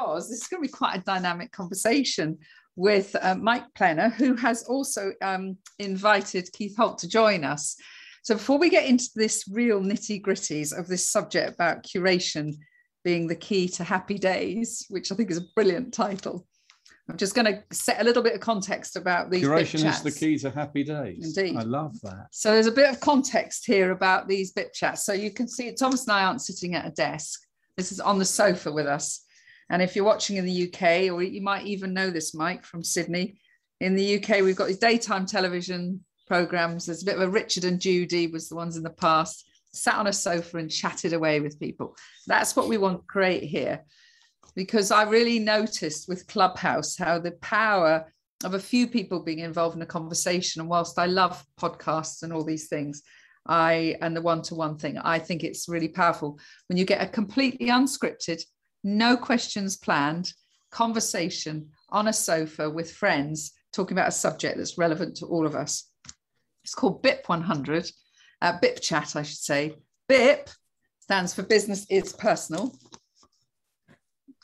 because 0.00 0.28
this 0.28 0.42
is 0.42 0.48
going 0.48 0.62
to 0.62 0.68
be 0.68 0.72
quite 0.72 0.96
a 0.96 1.02
dynamic 1.02 1.52
conversation 1.52 2.38
with 2.76 3.16
uh, 3.20 3.34
Mike 3.34 3.64
Plener, 3.74 4.12
who 4.12 4.34
has 4.36 4.64
also 4.64 5.12
um, 5.22 5.56
invited 5.78 6.52
Keith 6.52 6.76
Holdt 6.76 6.98
to 6.98 7.08
join 7.08 7.44
us. 7.44 7.76
So 8.22 8.34
before 8.34 8.58
we 8.58 8.70
get 8.70 8.86
into 8.86 9.08
this 9.14 9.44
real 9.50 9.80
nitty 9.80 10.22
gritties 10.22 10.76
of 10.76 10.88
this 10.88 11.08
subject 11.08 11.54
about 11.54 11.84
curation 11.84 12.54
being 13.04 13.28
the 13.28 13.36
key 13.36 13.68
to 13.68 13.84
happy 13.84 14.18
days, 14.18 14.84
which 14.90 15.12
I 15.12 15.14
think 15.14 15.30
is 15.30 15.38
a 15.38 15.46
brilliant 15.54 15.94
title, 15.94 16.46
I'm 17.08 17.16
just 17.16 17.36
going 17.36 17.46
to 17.46 17.62
set 17.72 18.00
a 18.00 18.04
little 18.04 18.22
bit 18.22 18.34
of 18.34 18.40
context 18.40 18.96
about 18.96 19.30
these. 19.30 19.44
Curation 19.44 19.88
is 19.88 20.02
the 20.02 20.10
key 20.10 20.36
to 20.38 20.50
happy 20.50 20.82
days. 20.82 21.36
Indeed. 21.36 21.56
I 21.56 21.62
love 21.62 21.98
that. 22.02 22.26
So 22.32 22.50
there's 22.50 22.66
a 22.66 22.72
bit 22.72 22.90
of 22.90 22.98
context 22.98 23.64
here 23.64 23.92
about 23.92 24.26
these 24.26 24.50
bip 24.50 24.72
chats. 24.72 25.06
So 25.06 25.12
you 25.12 25.30
can 25.30 25.46
see 25.46 25.72
Thomas 25.72 26.02
and 26.02 26.16
I 26.16 26.24
aren't 26.24 26.42
sitting 26.42 26.74
at 26.74 26.84
a 26.84 26.90
desk. 26.90 27.40
This 27.76 27.92
is 27.92 28.00
on 28.00 28.18
the 28.18 28.24
sofa 28.24 28.72
with 28.72 28.86
us. 28.86 29.25
And 29.68 29.82
if 29.82 29.96
you're 29.96 30.04
watching 30.04 30.36
in 30.36 30.46
the 30.46 30.68
UK, 30.68 31.12
or 31.12 31.22
you 31.22 31.42
might 31.42 31.66
even 31.66 31.92
know 31.92 32.10
this, 32.10 32.34
Mike, 32.34 32.64
from 32.64 32.84
Sydney, 32.84 33.38
in 33.80 33.94
the 33.94 34.16
UK, 34.16 34.42
we've 34.42 34.56
got 34.56 34.68
these 34.68 34.78
daytime 34.78 35.26
television 35.26 36.04
programs. 36.26 36.86
There's 36.86 37.02
a 37.02 37.06
bit 37.06 37.16
of 37.16 37.22
a 37.22 37.28
Richard 37.28 37.64
and 37.64 37.80
Judy 37.80 38.26
was 38.28 38.48
the 38.48 38.56
ones 38.56 38.76
in 38.76 38.82
the 38.82 38.90
past, 38.90 39.48
sat 39.72 39.96
on 39.96 40.06
a 40.06 40.12
sofa 40.12 40.58
and 40.58 40.70
chatted 40.70 41.12
away 41.12 41.40
with 41.40 41.60
people. 41.60 41.96
That's 42.26 42.56
what 42.56 42.68
we 42.68 42.78
want 42.78 43.00
to 43.00 43.06
create 43.06 43.42
here 43.42 43.84
because 44.56 44.90
I 44.90 45.02
really 45.02 45.38
noticed 45.38 46.08
with 46.08 46.26
Clubhouse 46.26 46.96
how 46.96 47.18
the 47.18 47.32
power 47.32 48.10
of 48.42 48.54
a 48.54 48.58
few 48.58 48.86
people 48.88 49.20
being 49.20 49.40
involved 49.40 49.76
in 49.76 49.82
a 49.82 49.86
conversation. 49.86 50.60
And 50.60 50.70
whilst 50.70 50.98
I 50.98 51.06
love 51.06 51.44
podcasts 51.60 52.22
and 52.22 52.32
all 52.32 52.44
these 52.44 52.68
things, 52.68 53.02
I 53.46 53.96
and 54.00 54.16
the 54.16 54.22
one-to-one 54.22 54.78
thing, 54.78 54.98
I 54.98 55.18
think 55.18 55.44
it's 55.44 55.68
really 55.68 55.88
powerful 55.88 56.40
when 56.68 56.78
you 56.78 56.84
get 56.84 57.02
a 57.02 57.06
completely 57.06 57.68
unscripted, 57.68 58.42
no 58.84 59.16
questions 59.16 59.76
planned 59.76 60.32
conversation 60.70 61.70
on 61.90 62.08
a 62.08 62.12
sofa 62.12 62.68
with 62.68 62.92
friends 62.92 63.52
talking 63.72 63.96
about 63.96 64.08
a 64.08 64.12
subject 64.12 64.56
that's 64.56 64.78
relevant 64.78 65.16
to 65.16 65.26
all 65.26 65.46
of 65.46 65.54
us. 65.54 65.90
It's 66.64 66.74
called 66.74 67.02
BIP 67.02 67.28
100, 67.28 67.90
uh, 68.42 68.58
BIP 68.60 68.80
chat, 68.80 69.16
I 69.16 69.22
should 69.22 69.38
say. 69.38 69.76
BIP 70.08 70.48
stands 71.00 71.32
for 71.32 71.42
business 71.42 71.86
is 71.88 72.12
personal 72.12 72.74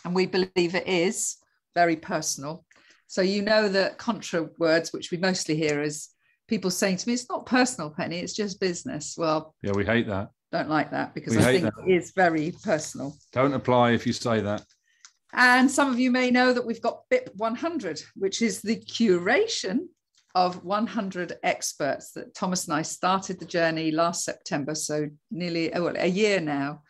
and 0.05 0.15
we 0.15 0.27
believe 0.27 0.75
it 0.75 0.87
is 0.87 1.37
very 1.75 1.97
personal. 1.97 2.65
So 3.07 3.23
you 3.23 3.43
know 3.43 3.69
that 3.69 3.99
contra 3.99 4.49
words, 4.59 4.93
which 4.93 5.11
we 5.11 5.19
mostly 5.19 5.57
hear 5.57 5.83
is 5.83 6.09
people 6.49 6.71
saying 6.71 6.99
to 6.99 7.09
me, 7.09 7.15
"It's 7.15 7.29
not 7.29 7.47
personal, 7.47 7.91
Penny. 7.91 8.21
It's 8.21 8.33
just 8.33 8.61
business." 8.61 9.17
Well, 9.17 9.55
yeah, 9.63 9.73
we 9.75 9.85
hate 9.85 10.07
that. 10.09 10.31
Don't 10.53 10.69
like 10.69 10.91
that 10.91 11.15
because 11.15 11.35
We 11.35 11.43
I 11.43 11.53
think 11.61 11.65
that. 11.65 11.89
it 11.89 11.91
is 11.91 12.13
very 12.15 12.53
personal. 12.63 13.17
Don't 13.33 13.55
apply 13.55 13.93
if 13.93 14.07
you 14.07 14.13
say 14.13 14.41
that. 14.41 14.63
And 15.33 15.71
some 15.71 15.91
of 15.91 15.99
you 15.99 16.11
may 16.11 16.31
know 16.31 16.53
that 16.53 16.65
we've 16.65 16.83
got 16.83 17.09
BIP 17.11 17.35
100, 17.37 18.03
which 18.17 18.43
is 18.43 18.61
the 18.61 18.77
curation 18.77 19.87
of 20.35 20.63
100 20.63 21.39
experts 21.43 22.13
that 22.13 22.35
Thomas 22.35 22.67
and 22.67 22.75
I 22.75 22.83
started 22.83 23.41
the 23.41 23.47
journey 23.47 23.91
last 23.91 24.25
September, 24.25 24.75
so 24.75 25.09
nearly 25.31 25.73
oh, 25.75 25.85
well, 25.85 25.95
a 25.97 26.07
year 26.07 26.39
now. 26.39 26.83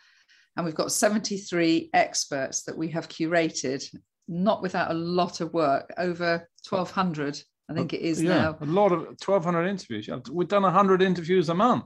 And 0.57 0.67
we've 0.67 0.75
got 0.75 0.91
73 0.91 1.91
experts 1.95 2.65
that 2.65 2.77
we 2.77 2.89
have 2.89 3.09
curated, 3.09 3.85
not 4.27 4.61
without 4.61 4.91
a 4.91 4.95
lot 4.95 5.41
of 5.41 5.53
work, 5.53 5.93
over 5.97 6.49
1,200, 6.69 7.41
I 7.71 7.75
think 7.75 7.93
it 7.93 8.01
is 8.01 8.21
yeah, 8.23 8.29
now. 8.29 8.59
a 8.61 8.67
lot 8.67 8.93
of 8.93 9.01
1,200 9.25 9.67
interviews. 9.67 10.09
We've 10.31 10.49
done 10.49 10.63
100 10.63 11.01
interviews 11.01 11.49
a 11.49 11.55
month. 11.55 11.85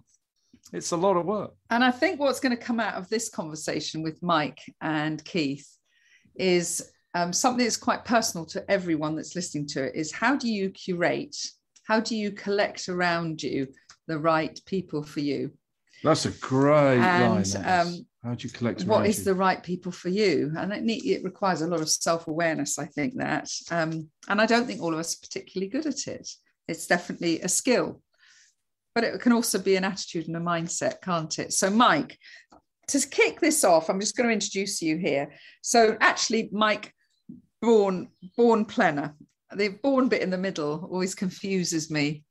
It's 0.73 0.93
a 0.93 0.97
lot 0.97 1.17
of 1.17 1.27
work. 1.27 1.53
And 1.71 1.85
I 1.85 1.91
think 1.91 2.19
what's 2.21 2.41
going 2.41 2.57
to 2.57 2.63
come 2.63 2.81
out 2.81 2.95
of 2.95 3.09
this 3.09 3.29
conversation 3.29 4.03
with 4.03 4.23
Mike 4.23 4.61
and 4.81 5.25
Keith 5.25 5.69
is 6.35 6.91
um, 7.15 7.33
something 7.33 7.65
that's 7.65 7.77
quite 7.77 8.05
personal 8.05 8.45
to 8.47 8.69
everyone 8.71 9.17
that's 9.17 9.35
listening 9.35 9.67
to 9.69 9.85
it 9.85 9.95
is 9.95 10.13
how 10.13 10.37
do 10.37 10.51
you 10.53 10.71
curate? 10.71 11.37
How 11.85 12.01
do 12.01 12.17
you 12.17 12.33
collect 12.33 12.89
around 12.89 13.43
you 13.43 13.69
the 14.07 14.19
right 14.19 14.61
people 14.67 15.03
for 15.03 15.21
you? 15.21 15.53
That's 16.05 16.27
a 16.27 16.31
great 16.31 16.99
And, 16.99 17.55
line. 17.55 17.65
um, 17.87 18.07
How 18.23 18.35
do 18.35 18.47
you 18.47 18.53
collect 18.53 18.85
What 18.85 19.07
is 19.07 19.19
you? 19.19 19.25
the 19.25 19.35
right 19.35 19.63
people 19.63 19.91
for 19.91 20.11
you 20.11 20.53
and 20.59 20.73
it, 20.73 20.83
need, 20.83 21.07
it 21.07 21.25
requires 21.25 21.63
a 21.63 21.67
lot 21.67 21.81
of 21.81 21.89
self-awareness 21.89 22.79
i 22.79 22.85
think 22.85 23.15
that 23.17 23.49
um, 23.71 24.09
and 24.29 24.41
i 24.41 24.47
don't 24.47 24.67
think 24.67 24.83
all 24.83 24.93
of 24.93 25.01
us 25.01 25.15
are 25.17 25.21
particularly 25.27 25.71
good 25.71 25.87
at 25.87 26.07
it 26.07 26.29
it's 26.69 26.87
definitely 26.87 27.41
a 27.41 27.49
skill 27.49 28.03
but 28.97 29.05
it 29.05 29.21
can 29.21 29.33
also 29.33 29.59
be 29.59 29.77
an 29.77 29.85
attitude 29.85 30.27
and 30.27 30.37
a 30.37 30.41
mindset 30.41 31.01
can't 31.03 31.39
it 31.39 31.53
so 31.53 31.69
mike 31.71 32.19
to 32.89 32.99
kick 33.09 33.39
this 33.41 33.63
off 33.63 33.89
i'm 33.91 34.01
just 34.01 34.17
going 34.17 34.27
to 34.29 34.33
introduce 34.33 34.81
you 34.83 34.97
here 34.97 35.31
so 35.63 35.97
actually 36.01 36.49
mike 36.51 36.93
Boorn 37.63 38.09
Boorn 38.39 38.65
Plener 38.65 39.13
the 39.55 39.69
Boorn 39.85 40.09
bit 40.09 40.23
in 40.23 40.31
the 40.31 40.39
middle 40.39 40.89
always 40.91 41.15
confuses 41.15 41.91
me 41.91 42.25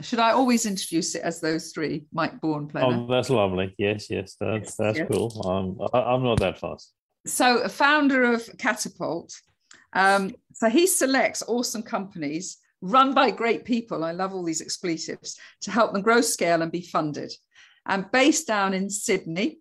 should 0.00 0.20
i 0.20 0.30
always 0.30 0.64
introduce 0.64 1.14
it 1.16 1.22
as 1.22 1.40
those 1.40 1.72
three 1.72 2.04
mike 2.12 2.40
Boorn 2.40 2.70
Plener? 2.70 3.04
Oh, 3.04 3.06
that's 3.10 3.28
lovely. 3.30 3.74
Yes, 3.76 4.08
yes, 4.08 4.36
that's 4.40 4.76
that's 4.76 4.98
Yes. 4.98 5.08
cool. 5.10 5.28
Um, 5.44 5.88
I, 5.92 6.00
I'm 6.14 6.22
not 6.22 6.38
that 6.40 6.58
fast. 6.58 6.92
so 7.26 7.58
a 7.58 7.68
founder 7.68 8.22
of 8.32 8.48
catapult 8.58 9.34
um, 9.94 10.34
so 10.54 10.70
he 10.70 10.86
selects 10.86 11.42
awesome 11.46 11.82
companies 11.82 12.58
run 12.82 13.14
by 13.14 13.30
great 13.30 13.64
people 13.64 14.04
i 14.04 14.12
love 14.12 14.34
all 14.34 14.42
these 14.44 14.60
expletives 14.60 15.38
to 15.60 15.70
help 15.70 15.92
them 15.92 16.02
grow 16.02 16.20
scale 16.20 16.60
and 16.62 16.70
be 16.72 16.82
funded 16.82 17.32
and 17.86 18.10
based 18.12 18.46
down 18.46 18.74
in 18.74 18.90
sydney 18.90 19.58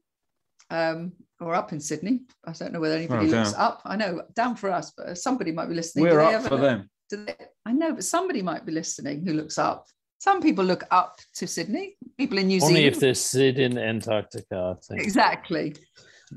um, 0.70 1.12
or 1.40 1.54
up 1.56 1.72
in 1.72 1.80
sydney 1.80 2.22
i 2.46 2.52
don't 2.52 2.74
know 2.74 2.80
whether 2.80 2.96
anybody 2.96 3.28
Oh, 3.28 3.38
looks 3.38 3.54
up 3.54 3.82
i 3.86 3.96
know 3.96 4.24
down 4.36 4.56
for 4.56 4.70
us 4.72 4.92
but 4.98 5.18
somebody 5.18 5.52
might 5.52 5.70
be 5.70 5.76
listening 5.76 6.04
We're 6.06 6.12
Do 6.12 6.20
up 6.22 6.34
ever 6.34 6.50
for 6.50 6.58
them. 6.58 6.90
do 7.10 7.26
they, 7.26 7.36
i 7.66 7.72
know 7.72 7.94
but 7.94 8.04
somebody 8.04 8.42
might 8.42 8.66
be 8.66 8.72
listening 8.72 9.26
who 9.26 9.34
looks 9.34 9.58
up 9.58 9.86
some 10.20 10.42
people 10.42 10.64
look 10.66 10.84
up 10.92 11.20
to 11.36 11.48
sydney 11.48 11.96
people 12.18 12.38
in 12.38 12.48
new 12.48 12.60
Only 12.62 12.76
zealand 12.76 12.96
if 12.96 13.00
they 13.00 13.14
sit 13.14 13.60
in 13.60 13.78
Antarctica. 13.78 14.76
I 14.78 14.82
think. 14.88 15.02
Exactly. 15.02 15.76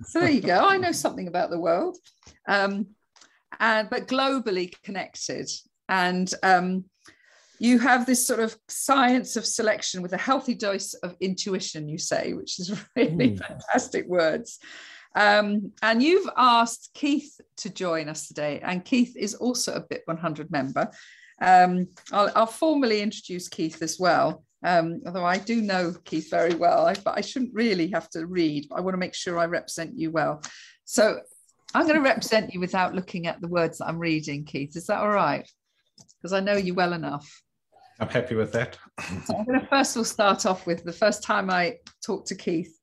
So 0.07 0.21
there 0.21 0.31
you 0.31 0.41
go. 0.41 0.59
I 0.59 0.77
know 0.79 0.91
something 0.93 1.29
about 1.29 1.51
the 1.51 1.61
world, 1.61 1.97
um, 2.49 2.87
and 3.61 3.89
but 3.91 4.09
globally 4.09 4.73
connected. 4.83 5.49
And 5.95 6.29
um, 6.43 6.85
you 7.61 7.79
have 7.79 8.05
this 8.05 8.27
sort 8.27 8.41
of 8.41 8.57
science 8.69 9.37
of 9.37 9.47
selection 9.47 10.03
with 10.03 10.13
a 10.13 10.25
healthy 10.29 10.55
dose 10.55 10.95
of 10.95 11.15
intuition. 11.21 11.89
You 11.89 11.99
say, 11.99 12.33
which 12.39 12.59
is 12.59 12.69
really 12.97 13.31
Hmm. 13.31 13.37
fantastic 13.37 14.05
words. 14.09 14.59
Um, 15.17 15.71
and 15.81 16.03
you've 16.03 16.29
asked 16.37 16.91
Keith 16.95 17.33
to 17.59 17.71
join 17.71 18.09
us 18.09 18.27
today, 18.27 18.55
and 18.69 18.85
Keith 18.85 19.15
is 19.17 19.35
also 19.37 19.71
a 19.75 19.81
BIP 19.81 20.03
100 20.07 20.51
member. 20.51 20.91
Um, 21.41 21.87
I'll, 22.11 22.31
I'll 22.35 22.47
formally 22.65 23.01
introduce 23.01 23.47
Keith 23.49 23.81
as 23.81 23.97
well, 24.01 24.45
um, 24.65 24.87
although 25.07 25.25
I 25.25 25.39
do 25.39 25.63
know 25.63 25.95
Keith 26.05 26.29
very 26.31 26.57
well, 26.57 26.87
I, 26.87 26.95
but 26.95 27.17
I 27.17 27.21
shouldn't 27.21 27.55
really 27.55 27.89
have 27.97 28.09
to 28.11 28.27
read. 28.27 28.67
I 28.75 28.81
want 28.81 28.95
to 28.95 29.05
make 29.05 29.15
sure 29.15 29.39
I 29.39 29.47
represent 29.47 29.97
you 29.97 30.11
well. 30.11 30.43
So 30.85 31.21
I'm 31.75 31.87
going 31.87 32.03
to 32.03 32.11
represent 32.13 32.53
you 32.53 32.59
without 32.59 32.95
looking 32.99 33.29
at 33.29 33.41
the 33.41 33.53
words 33.59 33.79
that 33.79 33.87
I'm 33.89 34.01
reading, 34.01 34.45
Keith. 34.45 34.75
Is 34.77 34.87
that 34.89 34.99
all 34.99 35.11
right? 35.27 35.49
Because 36.25 36.33
I 36.33 36.41
know 36.41 36.57
you 36.57 36.73
well 36.73 36.95
enough. 36.95 37.43
I'm 38.01 38.09
happy 38.09 38.35
with 38.35 38.51
that. 38.53 38.79
So 39.27 39.37
I'm 39.37 39.45
going 39.45 39.61
to 39.61 39.67
first 39.67 39.95
of 39.95 40.01
all 40.01 40.05
start 40.07 40.47
off 40.47 40.67
with 40.67 40.83
the 40.83 40.91
first 40.91 41.23
time 41.23 41.51
I 41.51 41.81
talked 42.03 42.29
to 42.29 42.35
Keith. 42.35 42.75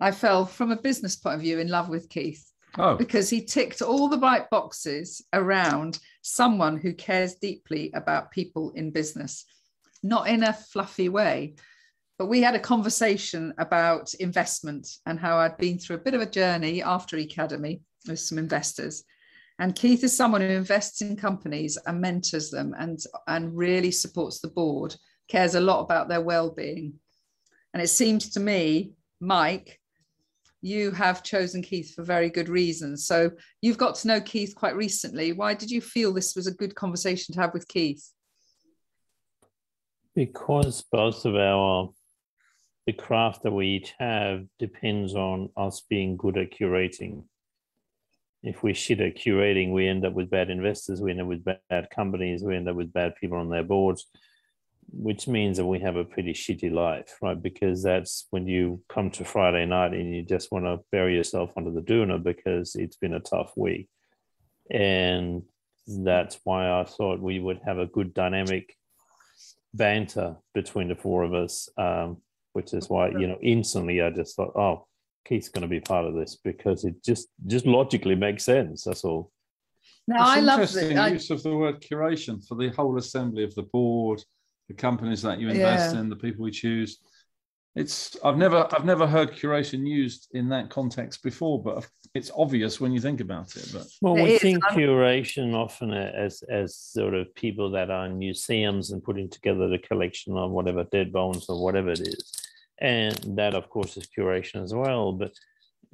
I 0.00 0.12
fell 0.12 0.46
from 0.46 0.72
a 0.72 0.80
business 0.80 1.14
point 1.14 1.34
of 1.34 1.42
view 1.42 1.58
in 1.58 1.68
love 1.68 1.90
with 1.90 2.08
Keith 2.08 2.50
Oh, 2.78 2.96
because 2.96 3.28
he 3.28 3.44
ticked 3.44 3.82
all 3.82 4.08
the 4.08 4.16
right 4.16 4.48
boxes 4.48 5.22
around 5.34 5.98
someone 6.22 6.78
who 6.78 6.94
cares 6.94 7.34
deeply 7.34 7.90
about 7.92 8.30
people 8.30 8.70
in 8.70 8.92
business, 8.92 9.44
not 10.02 10.26
in 10.26 10.42
a 10.42 10.54
fluffy 10.54 11.10
way. 11.10 11.56
But 12.18 12.28
we 12.28 12.40
had 12.40 12.54
a 12.54 12.60
conversation 12.60 13.52
about 13.58 14.14
investment 14.14 14.88
and 15.04 15.20
how 15.20 15.36
I'd 15.36 15.58
been 15.58 15.78
through 15.78 15.96
a 15.96 16.00
bit 16.00 16.14
of 16.14 16.22
a 16.22 16.30
journey 16.30 16.82
after 16.82 17.18
Academy 17.18 17.82
with 18.08 18.20
some 18.20 18.38
investors. 18.38 19.04
And 19.60 19.76
Keith 19.76 20.02
is 20.02 20.16
someone 20.16 20.40
who 20.40 20.48
invests 20.48 21.02
in 21.02 21.16
companies 21.16 21.78
and 21.86 22.00
mentors 22.00 22.50
them 22.50 22.74
and, 22.78 22.98
and 23.28 23.54
really 23.54 23.90
supports 23.90 24.40
the 24.40 24.48
board, 24.48 24.96
cares 25.28 25.54
a 25.54 25.60
lot 25.60 25.82
about 25.82 26.08
their 26.08 26.22
well-being. 26.22 26.94
And 27.74 27.82
it 27.82 27.88
seems 27.88 28.30
to 28.30 28.40
me, 28.40 28.94
Mike, 29.20 29.78
you 30.62 30.92
have 30.92 31.22
chosen 31.22 31.60
Keith 31.62 31.94
for 31.94 32.02
very 32.02 32.30
good 32.30 32.48
reasons. 32.48 33.06
So 33.06 33.30
you've 33.60 33.76
got 33.76 33.96
to 33.96 34.08
know 34.08 34.20
Keith 34.22 34.54
quite 34.54 34.76
recently. 34.76 35.32
Why 35.32 35.52
did 35.52 35.70
you 35.70 35.82
feel 35.82 36.14
this 36.14 36.34
was 36.34 36.46
a 36.46 36.54
good 36.54 36.74
conversation 36.74 37.34
to 37.34 37.40
have 37.42 37.52
with 37.52 37.68
Keith? 37.68 38.10
Because 40.14 40.82
both 40.90 41.26
of 41.26 41.36
our 41.36 41.90
the 42.86 42.92
craft 42.94 43.42
that 43.42 43.52
we 43.52 43.68
each 43.68 43.92
have 43.98 44.46
depends 44.58 45.14
on 45.14 45.50
us 45.56 45.82
being 45.88 46.16
good 46.16 46.38
at 46.38 46.50
curating. 46.50 47.24
If 48.42 48.62
we 48.62 48.72
shit 48.74 49.00
at 49.00 49.16
curating, 49.16 49.72
we 49.72 49.86
end 49.86 50.04
up 50.06 50.14
with 50.14 50.30
bad 50.30 50.50
investors, 50.50 51.00
we 51.00 51.10
end 51.10 51.20
up 51.20 51.26
with 51.26 51.44
bad 51.44 51.88
companies, 51.90 52.42
we 52.42 52.56
end 52.56 52.68
up 52.68 52.76
with 52.76 52.92
bad 52.92 53.14
people 53.16 53.38
on 53.38 53.50
their 53.50 53.62
boards, 53.62 54.06
which 54.92 55.28
means 55.28 55.58
that 55.58 55.66
we 55.66 55.78
have 55.80 55.96
a 55.96 56.04
pretty 56.04 56.32
shitty 56.32 56.72
life, 56.72 57.16
right? 57.20 57.40
Because 57.40 57.82
that's 57.82 58.26
when 58.30 58.46
you 58.46 58.82
come 58.88 59.10
to 59.12 59.24
Friday 59.24 59.66
night 59.66 59.92
and 59.92 60.14
you 60.14 60.22
just 60.22 60.50
want 60.50 60.64
to 60.64 60.80
bury 60.90 61.16
yourself 61.16 61.52
under 61.56 61.70
the 61.70 61.82
doona 61.82 62.22
because 62.22 62.74
it's 62.76 62.96
been 62.96 63.14
a 63.14 63.20
tough 63.20 63.52
week. 63.56 63.88
and 64.70 65.42
that's 65.86 66.38
why 66.44 66.70
I 66.80 66.84
thought 66.84 67.20
we 67.20 67.40
would 67.40 67.60
have 67.64 67.78
a 67.78 67.86
good 67.86 68.14
dynamic 68.14 68.76
banter 69.74 70.36
between 70.54 70.88
the 70.88 70.94
four 70.94 71.24
of 71.24 71.34
us, 71.34 71.68
um, 71.76 72.18
which 72.52 72.72
is 72.74 72.88
why 72.88 73.08
you 73.10 73.26
know 73.26 73.38
instantly 73.42 74.00
I 74.00 74.10
just 74.10 74.36
thought, 74.36 74.52
oh, 74.56 74.86
Keith's 75.26 75.48
going 75.48 75.62
to 75.62 75.68
be 75.68 75.80
part 75.80 76.06
of 76.06 76.14
this 76.14 76.36
because 76.42 76.84
it 76.84 77.02
just 77.04 77.28
just 77.46 77.66
logically 77.66 78.14
makes 78.14 78.44
sense. 78.44 78.84
That's 78.84 79.04
all. 79.04 79.30
Now 80.08 80.22
It's 80.22 80.30
I 80.30 80.40
love 80.40 80.60
interesting 80.60 80.96
the 80.96 81.02
I, 81.02 81.08
use 81.08 81.30
of 81.30 81.42
the 81.42 81.54
word 81.56 81.80
curation 81.80 82.44
for 82.46 82.54
the 82.56 82.70
whole 82.70 82.98
assembly 82.98 83.44
of 83.44 83.54
the 83.54 83.62
board, 83.64 84.22
the 84.68 84.74
companies 84.74 85.22
that 85.22 85.38
you 85.38 85.48
invest 85.48 85.94
Yeah. 85.94 86.00
in, 86.00 86.08
the 86.08 86.16
people 86.16 86.44
we 86.44 86.50
choose. 86.50 86.98
It's 87.76 88.16
I've 88.24 88.36
never 88.36 88.66
I've 88.74 88.84
never 88.84 89.06
heard 89.06 89.30
curation 89.30 89.86
used 89.86 90.26
in 90.32 90.48
that 90.48 90.70
context 90.70 91.22
before, 91.22 91.62
but 91.62 91.86
it's 92.14 92.32
obvious 92.36 92.80
when 92.80 92.90
you 92.90 93.00
think 93.00 93.20
about 93.20 93.54
it. 93.54 93.70
But 93.72 93.86
Well, 94.02 94.14
we 94.14 94.32
is, 94.34 94.40
think 94.42 94.64
I'm- 94.64 94.76
curation 94.76 95.54
often 95.54 95.92
as 95.92 96.42
as 96.50 96.74
sort 96.76 97.14
of 97.14 97.32
people 97.36 97.70
that 97.70 97.88
are 97.90 98.06
in 98.06 98.18
museums 98.18 98.90
and 98.90 99.00
putting 99.04 99.28
together 99.30 99.68
the 99.68 99.78
collection 99.78 100.36
of 100.36 100.50
whatever 100.50 100.82
dead 100.82 101.12
bones 101.12 101.46
or 101.48 101.62
whatever 101.62 101.90
it 101.90 102.00
is, 102.00 102.32
and 102.80 103.18
that 103.36 103.54
of 103.54 103.68
course 103.68 103.96
is 103.96 104.08
curation 104.16 104.62
as 104.62 104.74
well. 104.74 105.12
But 105.12 105.32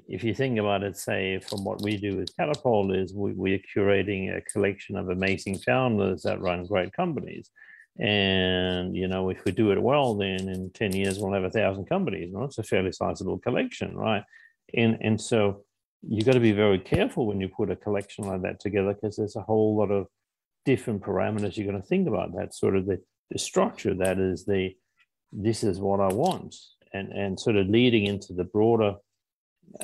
if 0.08 0.22
you 0.22 0.34
think 0.34 0.58
about 0.58 0.82
it, 0.82 0.96
say 0.96 1.40
from 1.40 1.64
what 1.64 1.82
we 1.82 1.96
do 1.96 2.16
with 2.16 2.36
Catapult 2.36 2.94
is 2.94 3.14
we, 3.14 3.32
we're 3.32 3.60
curating 3.74 4.36
a 4.36 4.42
collection 4.42 4.96
of 4.96 5.08
amazing 5.08 5.58
founders 5.58 6.22
that 6.22 6.40
run 6.40 6.66
great 6.66 6.92
companies. 6.92 7.50
And 7.98 8.94
you 8.94 9.08
know, 9.08 9.30
if 9.30 9.44
we 9.44 9.52
do 9.52 9.72
it 9.72 9.82
well, 9.82 10.14
then 10.14 10.48
in 10.48 10.70
10 10.74 10.94
years 10.94 11.18
we'll 11.18 11.32
have 11.32 11.44
a 11.44 11.50
thousand 11.50 11.86
companies. 11.86 12.32
No? 12.32 12.44
It's 12.44 12.58
a 12.58 12.62
fairly 12.62 12.92
sizable 12.92 13.38
collection, 13.38 13.96
right? 13.96 14.22
And 14.74 14.98
and 15.00 15.20
so 15.20 15.64
you've 16.06 16.26
got 16.26 16.32
to 16.32 16.40
be 16.40 16.52
very 16.52 16.78
careful 16.78 17.26
when 17.26 17.40
you 17.40 17.48
put 17.48 17.70
a 17.70 17.76
collection 17.76 18.26
like 18.26 18.42
that 18.42 18.60
together 18.60 18.94
because 18.94 19.16
there's 19.16 19.36
a 19.36 19.42
whole 19.42 19.76
lot 19.76 19.90
of 19.90 20.06
different 20.64 21.02
parameters 21.02 21.56
you're 21.56 21.66
going 21.66 21.80
to 21.80 21.88
think 21.88 22.06
about. 22.06 22.34
That 22.34 22.54
sort 22.54 22.76
of 22.76 22.86
the, 22.86 23.00
the 23.30 23.38
structure 23.38 23.94
that 23.94 24.18
is 24.18 24.44
the 24.44 24.74
this 25.32 25.64
is 25.64 25.80
what 25.80 26.00
I 26.00 26.08
want, 26.08 26.54
and 26.96 27.12
and 27.12 27.40
sort 27.40 27.56
of 27.56 27.68
leading 27.68 28.04
into 28.06 28.32
the 28.32 28.44
broader, 28.44 28.94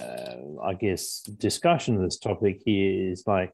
uh, 0.00 0.34
I 0.62 0.74
guess, 0.74 1.20
discussion 1.20 1.96
of 1.96 2.02
this 2.02 2.18
topic 2.18 2.62
here 2.64 3.10
is 3.10 3.24
like 3.26 3.52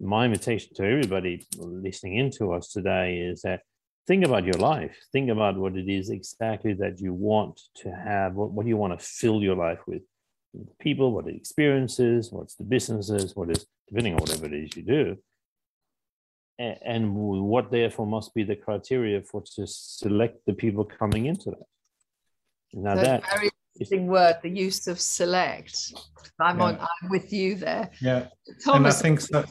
my 0.00 0.24
invitation 0.24 0.74
to 0.74 0.84
everybody 0.84 1.46
listening 1.58 2.16
into 2.16 2.52
us 2.52 2.72
today 2.72 3.18
is 3.18 3.42
that 3.42 3.62
think 4.06 4.24
about 4.24 4.44
your 4.44 4.60
life. 4.72 4.96
Think 5.12 5.30
about 5.30 5.56
what 5.56 5.76
it 5.76 5.88
is 5.88 6.10
exactly 6.10 6.74
that 6.74 7.00
you 7.00 7.12
want 7.12 7.60
to 7.76 7.90
have 7.90 8.34
what, 8.34 8.50
what 8.52 8.62
do 8.64 8.68
you 8.68 8.76
want 8.76 8.98
to 8.98 9.04
fill 9.04 9.42
your 9.42 9.56
life 9.56 9.80
with. 9.86 10.02
People, 10.80 11.12
what 11.12 11.26
the 11.26 11.34
experiences, 11.34 12.32
what's 12.32 12.56
the 12.56 12.64
businesses, 12.64 13.36
what 13.36 13.50
is 13.50 13.66
depending 13.88 14.14
on 14.14 14.20
whatever 14.20 14.46
it 14.46 14.52
is 14.52 14.76
you 14.76 14.82
do, 14.82 15.16
and, 16.58 16.78
and 16.84 17.14
what 17.14 17.70
therefore 17.70 18.06
must 18.06 18.34
be 18.34 18.42
the 18.42 18.56
criteria 18.56 19.22
for 19.22 19.42
to 19.54 19.66
select 19.66 20.44
the 20.46 20.52
people 20.52 20.84
coming 20.84 21.26
into 21.26 21.50
that. 21.50 21.66
Now 22.72 22.94
that's 22.94 23.08
that 23.08 23.22
a 23.22 23.36
very 23.36 23.50
interesting 23.74 24.06
word, 24.06 24.36
the 24.42 24.50
use 24.50 24.86
of 24.86 25.00
select. 25.00 25.92
I'm 26.38 26.60
on 26.60 26.78
I'm 26.78 27.10
with 27.10 27.32
you 27.32 27.54
there. 27.54 27.90
Yeah. 28.00 28.28
Thomas, 28.64 28.66
and 28.74 28.86
I 28.86 28.90
think 28.90 29.20
so, 29.20 29.44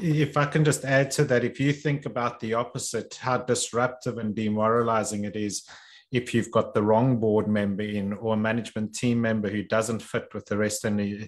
if 0.00 0.36
I 0.36 0.46
can 0.46 0.64
just 0.64 0.84
add 0.84 1.10
to 1.12 1.24
that, 1.24 1.44
if 1.44 1.60
you 1.60 1.72
think 1.72 2.06
about 2.06 2.40
the 2.40 2.54
opposite, 2.54 3.14
how 3.14 3.38
disruptive 3.38 4.18
and 4.18 4.34
demoralizing 4.34 5.24
it 5.24 5.36
is 5.36 5.64
if 6.12 6.34
you've 6.34 6.50
got 6.50 6.74
the 6.74 6.82
wrong 6.82 7.18
board 7.18 7.48
member 7.48 7.82
in 7.82 8.12
or 8.12 8.34
a 8.34 8.36
management 8.36 8.94
team 8.94 9.20
member 9.20 9.48
who 9.48 9.62
doesn't 9.62 10.02
fit 10.02 10.28
with 10.34 10.44
the 10.46 10.56
rest 10.56 10.84
and 10.84 11.00
the, 11.00 11.26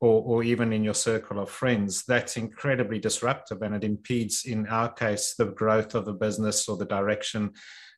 or, 0.00 0.22
or 0.22 0.42
even 0.42 0.72
in 0.72 0.82
your 0.82 0.94
circle 0.94 1.38
of 1.38 1.50
friends, 1.50 2.04
that's 2.08 2.38
incredibly 2.38 2.98
disruptive 2.98 3.60
and 3.60 3.74
it 3.74 3.84
impedes, 3.84 4.46
in 4.46 4.66
our 4.68 4.90
case, 4.90 5.34
the 5.36 5.44
growth 5.44 5.94
of 5.94 6.06
the 6.06 6.14
business 6.14 6.66
or 6.66 6.78
the 6.78 6.86
direction 6.86 7.50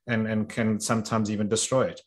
and, 0.08 0.26
and 0.26 0.48
can 0.48 0.80
sometimes 0.80 1.30
even 1.30 1.48
destroy 1.48 1.84
it. 1.84 2.00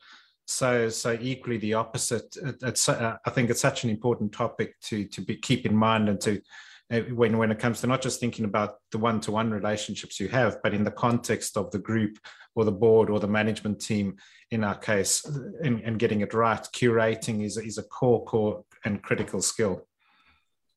So, 0.48 0.88
so 0.90 1.18
equally 1.22 1.58
the 1.58 1.74
opposite. 1.74 2.36
It, 2.38 2.56
it's, 2.64 2.88
uh, 2.88 3.18
I 3.26 3.30
think 3.30 3.50
it's 3.50 3.62
such 3.62 3.84
an 3.84 3.90
important 3.90 4.32
topic 4.32 4.80
to 4.84 5.06
to 5.06 5.22
be, 5.22 5.36
keep 5.36 5.66
in 5.66 5.76
mind 5.76 6.08
and 6.10 6.22
to 6.22 6.42
uh, 6.90 7.02
when 7.14 7.38
when 7.38 7.52
it 7.52 7.60
comes 7.60 7.82
to 7.82 7.88
not 7.88 8.02
just 8.02 8.20
thinking 8.22 8.46
about 8.46 8.76
the 8.92 8.98
one-to-one 8.98 9.52
relationships 9.52 10.20
you 10.20 10.30
have, 10.30 10.58
but 10.64 10.74
in 10.74 10.86
the 10.86 10.92
context 10.92 11.58
of 11.58 11.70
the 11.72 11.80
group 11.80 12.18
or 12.56 12.64
the 12.64 12.72
board 12.72 13.10
or 13.10 13.20
the 13.20 13.28
management 13.28 13.80
team. 13.82 14.16
In 14.50 14.64
our 14.64 14.78
case, 14.78 15.26
and, 15.62 15.82
in 15.82 15.98
getting 15.98 16.22
it 16.22 16.34
right, 16.34 16.66
curating 16.74 17.44
is 17.44 17.58
is 17.58 17.78
a 17.78 17.84
core 17.84 18.24
core 18.24 18.64
and 18.86 19.04
critical 19.04 19.42
skill. 19.42 19.86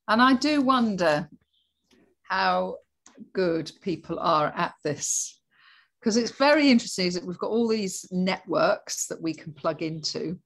and 0.09 0.21
I 0.21 0.33
do 0.33 0.61
wonder 0.61 1.29
how 2.23 2.77
good 3.33 3.71
people 3.81 4.19
are 4.19 4.51
at 4.55 4.73
this 4.83 5.40
because 6.01 6.17
it's 6.17 6.31
very 6.31 6.71
interesting 6.71 7.07
is 7.07 7.13
that 7.13 7.25
we've 7.25 7.37
got 7.37 7.51
all 7.51 7.67
these 7.67 8.07
networks 8.11 9.05
that 9.07 9.21
we 9.21 9.33
can 9.33 9.53
plug 9.53 9.83
into 9.83 10.39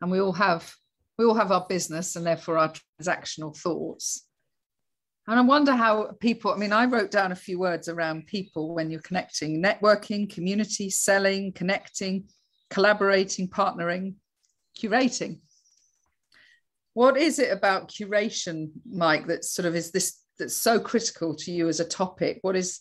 and 0.00 0.10
we 0.10 0.20
all 0.20 0.32
have 0.32 0.72
we 1.18 1.24
all 1.24 1.34
have 1.34 1.52
our 1.52 1.66
business 1.68 2.16
and 2.16 2.26
therefore 2.26 2.58
our 2.58 2.72
transactional 3.00 3.56
thoughts. 3.56 4.26
And 5.26 5.38
i 5.38 5.42
wonder 5.42 5.72
how 5.72 6.10
people 6.20 6.52
i 6.52 6.56
mean 6.56 6.72
i 6.72 6.84
wrote 6.84 7.10
down 7.10 7.32
a 7.32 7.36
few 7.36 7.58
words 7.58 7.88
around 7.88 8.26
people 8.26 8.74
when 8.74 8.90
you're 8.90 9.00
connecting 9.00 9.62
networking 9.62 10.32
community 10.32 10.90
selling 10.90 11.52
connecting 11.52 12.28
collaborating 12.70 13.48
partnering 13.48 14.14
curating. 14.78 15.38
What 16.92 17.16
is 17.16 17.38
it 17.38 17.50
about 17.50 17.88
curation 17.88 18.70
mike 18.90 19.26
that 19.26 19.44
sort 19.44 19.66
of 19.66 19.74
is 19.74 19.90
this 19.90 20.20
that's 20.38 20.54
so 20.54 20.80
critical 20.80 21.34
to 21.36 21.52
you 21.52 21.68
as 21.68 21.80
a 21.80 21.84
topic? 21.84 22.38
What 22.42 22.56
is 22.56 22.80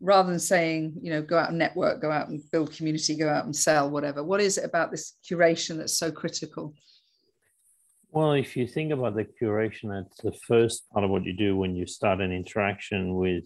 rather 0.00 0.30
than 0.30 0.40
saying, 0.40 0.94
you 1.02 1.10
know, 1.10 1.22
go 1.22 1.36
out 1.36 1.50
and 1.50 1.58
network, 1.58 2.00
go 2.00 2.10
out 2.10 2.28
and 2.28 2.42
build 2.50 2.72
community, 2.72 3.16
go 3.16 3.28
out 3.28 3.44
and 3.44 3.54
sell, 3.54 3.90
whatever. 3.90 4.24
What 4.24 4.40
is 4.40 4.58
it 4.58 4.64
about 4.64 4.90
this 4.90 5.14
curation 5.28 5.76
that's 5.76 5.98
so 5.98 6.10
critical? 6.10 6.74
Well, 8.10 8.32
if 8.32 8.56
you 8.56 8.66
think 8.66 8.92
about 8.92 9.14
the 9.14 9.26
curation, 9.40 9.90
that's 9.90 10.20
the 10.22 10.32
first 10.32 10.90
part 10.90 11.04
of 11.04 11.10
what 11.10 11.24
you 11.24 11.32
do 11.32 11.56
when 11.56 11.76
you 11.76 11.86
start 11.86 12.20
an 12.20 12.32
interaction 12.32 13.14
with, 13.14 13.44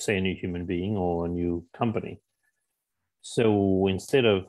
say, 0.00 0.16
a 0.16 0.20
new 0.20 0.34
human 0.34 0.66
being 0.66 0.96
or 0.96 1.26
a 1.26 1.28
new 1.28 1.66
company. 1.76 2.20
So 3.20 3.86
instead 3.86 4.24
of 4.24 4.46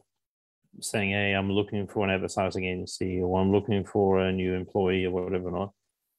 saying, 0.80 1.12
hey, 1.12 1.34
I'm 1.34 1.51
looking 1.51 1.88
for 1.88 2.04
an 2.04 2.10
advertising 2.10 2.66
agency 2.66 3.22
or 3.22 3.40
I'm 3.40 3.51
looking 3.51 3.84
for 3.84 4.22
a 4.22 4.31
new 4.31 4.54
employee 4.56 5.06
or 5.06 5.12
whatever 5.12 5.51
not, 5.51 5.72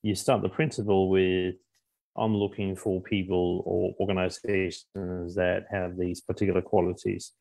you 0.02 0.14
start 0.14 0.42
the 0.42 0.48
principle 0.48 1.08
with, 1.08 1.56
I'm 2.16 2.36
looking 2.36 2.76
for 2.76 3.00
people 3.00 3.62
or 3.66 3.94
organizations 4.00 5.34
that 5.34 5.66
have 5.70 5.96
these 5.96 6.20
particular 6.20 6.62
qualities. 6.62 7.32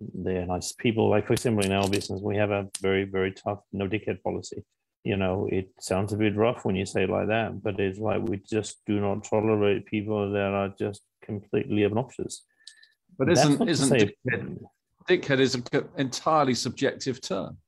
They're 0.00 0.46
nice 0.46 0.72
people. 0.72 1.08
Like, 1.10 1.26
for 1.26 1.34
example, 1.34 1.64
in 1.64 1.72
our 1.72 1.88
business, 1.88 2.20
we 2.22 2.36
have 2.36 2.50
a 2.50 2.68
very, 2.80 3.04
very 3.04 3.32
tough 3.32 3.60
no 3.72 3.86
dickhead 3.86 4.22
policy. 4.22 4.64
You 5.04 5.16
know, 5.16 5.48
it 5.50 5.70
sounds 5.80 6.12
a 6.12 6.16
bit 6.16 6.36
rough 6.36 6.64
when 6.64 6.76
you 6.76 6.86
say 6.86 7.04
it 7.04 7.10
like 7.10 7.28
that, 7.28 7.62
but 7.62 7.78
it's 7.80 7.98
like 7.98 8.22
we 8.22 8.38
just 8.38 8.78
do 8.86 9.00
not 9.00 9.24
tolerate 9.24 9.86
people 9.86 10.30
that 10.32 10.52
are 10.52 10.72
just 10.78 11.02
completely 11.22 11.84
obnoxious. 11.84 12.44
but 13.18 13.30
isn't 13.30 13.68
isn't 13.68 13.90
dickhead, 13.98 14.58
dickhead 15.08 15.40
is 15.40 15.54
an 15.54 15.64
entirely 15.96 16.54
subjective 16.54 17.20
term. 17.20 17.58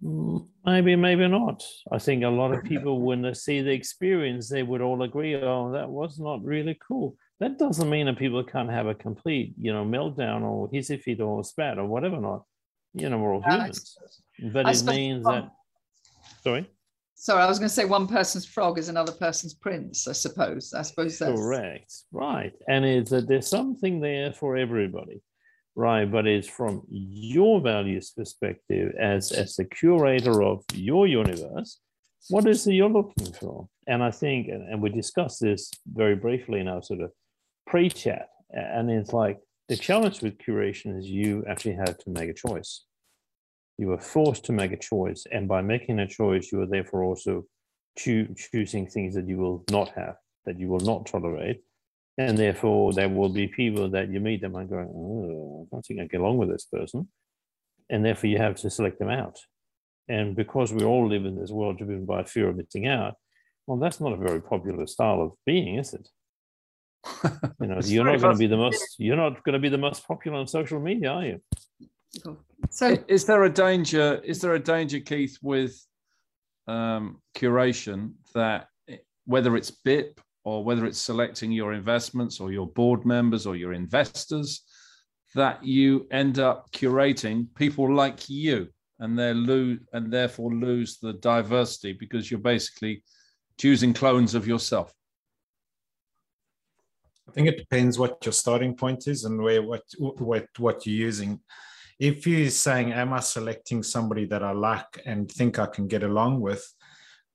Maybe, 0.00 0.96
maybe 0.96 1.28
not. 1.28 1.62
I 1.90 1.98
think 1.98 2.24
a 2.24 2.28
lot 2.28 2.52
of 2.52 2.64
people, 2.64 3.00
when 3.00 3.22
they 3.22 3.34
see 3.34 3.60
the 3.60 3.72
experience, 3.72 4.48
they 4.48 4.62
would 4.62 4.80
all 4.80 5.02
agree, 5.02 5.34
oh, 5.34 5.72
that 5.72 5.88
was 5.88 6.18
not 6.18 6.42
really 6.44 6.78
cool. 6.86 7.16
That 7.40 7.58
doesn't 7.58 7.90
mean 7.90 8.06
that 8.06 8.18
people 8.18 8.42
can't 8.44 8.70
have 8.70 8.86
a 8.86 8.94
complete, 8.94 9.54
you 9.58 9.72
know, 9.72 9.84
meltdown 9.84 10.42
or 10.42 10.70
hissy 10.70 11.00
fit 11.00 11.20
or 11.20 11.42
spat 11.44 11.78
or 11.78 11.86
whatever 11.86 12.20
not. 12.20 12.44
You 12.94 13.08
know, 13.08 13.18
we're 13.18 13.34
all 13.34 13.42
I 13.44 13.52
humans. 13.52 13.96
But 14.52 14.66
I 14.66 14.70
it 14.70 14.74
suppose- 14.76 14.94
means 14.94 15.24
that, 15.24 15.50
sorry? 16.42 16.70
Sorry, 17.14 17.40
I 17.40 17.46
was 17.46 17.60
going 17.60 17.68
to 17.68 17.74
say 17.74 17.84
one 17.84 18.08
person's 18.08 18.46
frog 18.46 18.78
is 18.80 18.88
another 18.88 19.12
person's 19.12 19.54
prince, 19.54 20.08
I 20.08 20.12
suppose. 20.12 20.74
I 20.74 20.82
suppose 20.82 21.20
that's 21.20 21.40
Correct. 21.40 21.92
Right. 22.10 22.52
And 22.66 22.84
it's 22.84 23.10
that 23.12 23.28
there's 23.28 23.46
something 23.46 24.00
there 24.00 24.32
for 24.32 24.56
everybody. 24.56 25.22
Right. 25.74 26.10
But 26.10 26.26
it's 26.26 26.48
from 26.48 26.82
your 26.90 27.60
values 27.60 28.10
perspective 28.10 28.94
as, 29.00 29.32
as 29.32 29.56
the 29.56 29.64
curator 29.64 30.42
of 30.42 30.62
your 30.74 31.06
universe, 31.06 31.78
what 32.28 32.46
is 32.46 32.66
it 32.66 32.74
you're 32.74 32.88
looking 32.88 33.32
for? 33.32 33.68
And 33.86 34.02
I 34.02 34.10
think, 34.10 34.48
and, 34.48 34.80
we 34.80 34.90
discussed 34.90 35.40
this 35.40 35.70
very 35.92 36.14
briefly 36.14 36.60
in 36.60 36.68
our 36.68 36.82
sort 36.82 37.00
of 37.00 37.10
pre-chat. 37.66 38.28
And 38.50 38.90
it's 38.90 39.12
like 39.12 39.38
the 39.68 39.76
challenge 39.76 40.22
with 40.22 40.38
curation 40.38 40.98
is 40.98 41.06
you 41.06 41.44
actually 41.48 41.74
have 41.74 41.96
to 41.98 42.10
make 42.10 42.28
a 42.28 42.34
choice. 42.34 42.84
You 43.78 43.92
are 43.92 44.00
forced 44.00 44.44
to 44.44 44.52
make 44.52 44.72
a 44.72 44.76
choice. 44.76 45.24
And 45.32 45.48
by 45.48 45.62
making 45.62 45.98
a 45.98 46.06
choice, 46.06 46.52
you 46.52 46.60
are 46.60 46.66
therefore 46.66 47.02
also 47.02 47.44
choo- 47.98 48.34
choosing 48.36 48.86
things 48.86 49.14
that 49.14 49.26
you 49.26 49.38
will 49.38 49.64
not 49.70 49.88
have, 49.90 50.16
that 50.44 50.58
you 50.60 50.68
will 50.68 50.80
not 50.80 51.06
tolerate. 51.06 51.62
And 52.18 52.36
therefore, 52.36 52.92
there 52.92 53.08
will 53.08 53.30
be 53.30 53.48
people 53.48 53.88
that 53.90 54.10
you 54.10 54.20
meet 54.20 54.42
them 54.42 54.54
and 54.54 54.68
going, 54.68 54.88
oh, 54.88 55.66
I 55.66 55.74
don't 55.74 55.82
think 55.82 56.00
I 56.00 56.04
get 56.06 56.20
along 56.20 56.38
with 56.38 56.50
this 56.50 56.66
person. 56.66 57.08
And 57.88 58.04
therefore, 58.04 58.28
you 58.28 58.38
have 58.38 58.56
to 58.56 58.70
select 58.70 58.98
them 58.98 59.08
out. 59.08 59.38
And 60.08 60.36
because 60.36 60.72
we 60.72 60.84
all 60.84 61.08
live 61.08 61.24
in 61.24 61.38
this 61.38 61.50
world 61.50 61.78
driven 61.78 62.04
by 62.04 62.24
fear 62.24 62.48
of 62.48 62.56
missing 62.56 62.86
out, 62.86 63.14
Well, 63.66 63.78
that's 63.78 64.00
not 64.00 64.12
a 64.12 64.16
very 64.16 64.42
popular 64.42 64.86
style 64.86 65.22
of 65.22 65.32
being, 65.46 65.76
is 65.76 65.94
it? 65.94 66.08
You 67.60 67.68
know, 67.68 67.80
you're 67.82 68.04
not 68.04 68.20
going 68.20 68.34
to 68.34 68.38
be 68.38 68.46
the 68.46 68.56
most. 68.56 68.96
You're 68.98 69.16
not 69.16 69.42
going 69.44 69.54
to 69.54 69.58
be 69.58 69.68
the 69.68 69.78
most 69.78 70.06
popular 70.06 70.38
on 70.38 70.46
social 70.46 70.80
media, 70.80 71.10
are 71.10 71.24
you? 71.24 71.40
So 72.70 72.98
is 73.08 73.24
there 73.24 73.42
a 73.44 73.50
danger? 73.50 74.20
Is 74.24 74.40
there 74.40 74.54
a 74.54 74.58
danger, 74.58 75.00
Keith, 75.00 75.38
with 75.42 75.80
um, 76.66 77.22
curation 77.36 78.12
that 78.34 78.66
whether 79.24 79.56
it's 79.56 79.70
BIP 79.70 80.18
or 80.44 80.64
whether 80.64 80.86
it's 80.86 80.98
selecting 80.98 81.52
your 81.52 81.72
investments 81.72 82.40
or 82.40 82.50
your 82.52 82.66
board 82.66 83.04
members 83.06 83.46
or 83.46 83.56
your 83.56 83.72
investors, 83.72 84.62
that 85.34 85.64
you 85.64 86.06
end 86.10 86.38
up 86.38 86.70
curating 86.72 87.46
people 87.54 87.92
like 87.92 88.28
you 88.28 88.68
and 88.98 89.18
they 89.18 89.32
lose 89.32 89.80
and 89.92 90.12
therefore 90.12 90.52
lose 90.54 90.98
the 90.98 91.14
diversity 91.14 91.92
because 91.92 92.30
you're 92.30 92.40
basically 92.40 93.02
choosing 93.58 93.94
clones 93.94 94.34
of 94.34 94.46
yourself. 94.46 94.92
I 97.28 97.32
think 97.32 97.48
it 97.48 97.58
depends 97.58 97.98
what 97.98 98.24
your 98.24 98.32
starting 98.32 98.74
point 98.76 99.06
is 99.06 99.24
and 99.24 99.40
where 99.40 99.62
what 99.62 99.82
what 99.98 100.46
what 100.58 100.86
you're 100.86 101.06
using. 101.06 101.40
If 101.98 102.26
you're 102.26 102.50
saying, 102.50 102.92
"Am 102.92 103.12
I 103.12 103.20
selecting 103.20 103.82
somebody 103.82 104.26
that 104.26 104.42
I 104.42 104.52
like 104.52 105.00
and 105.06 105.30
think 105.30 105.58
I 105.58 105.66
can 105.66 105.86
get 105.86 106.02
along 106.02 106.40
with?" 106.40 106.62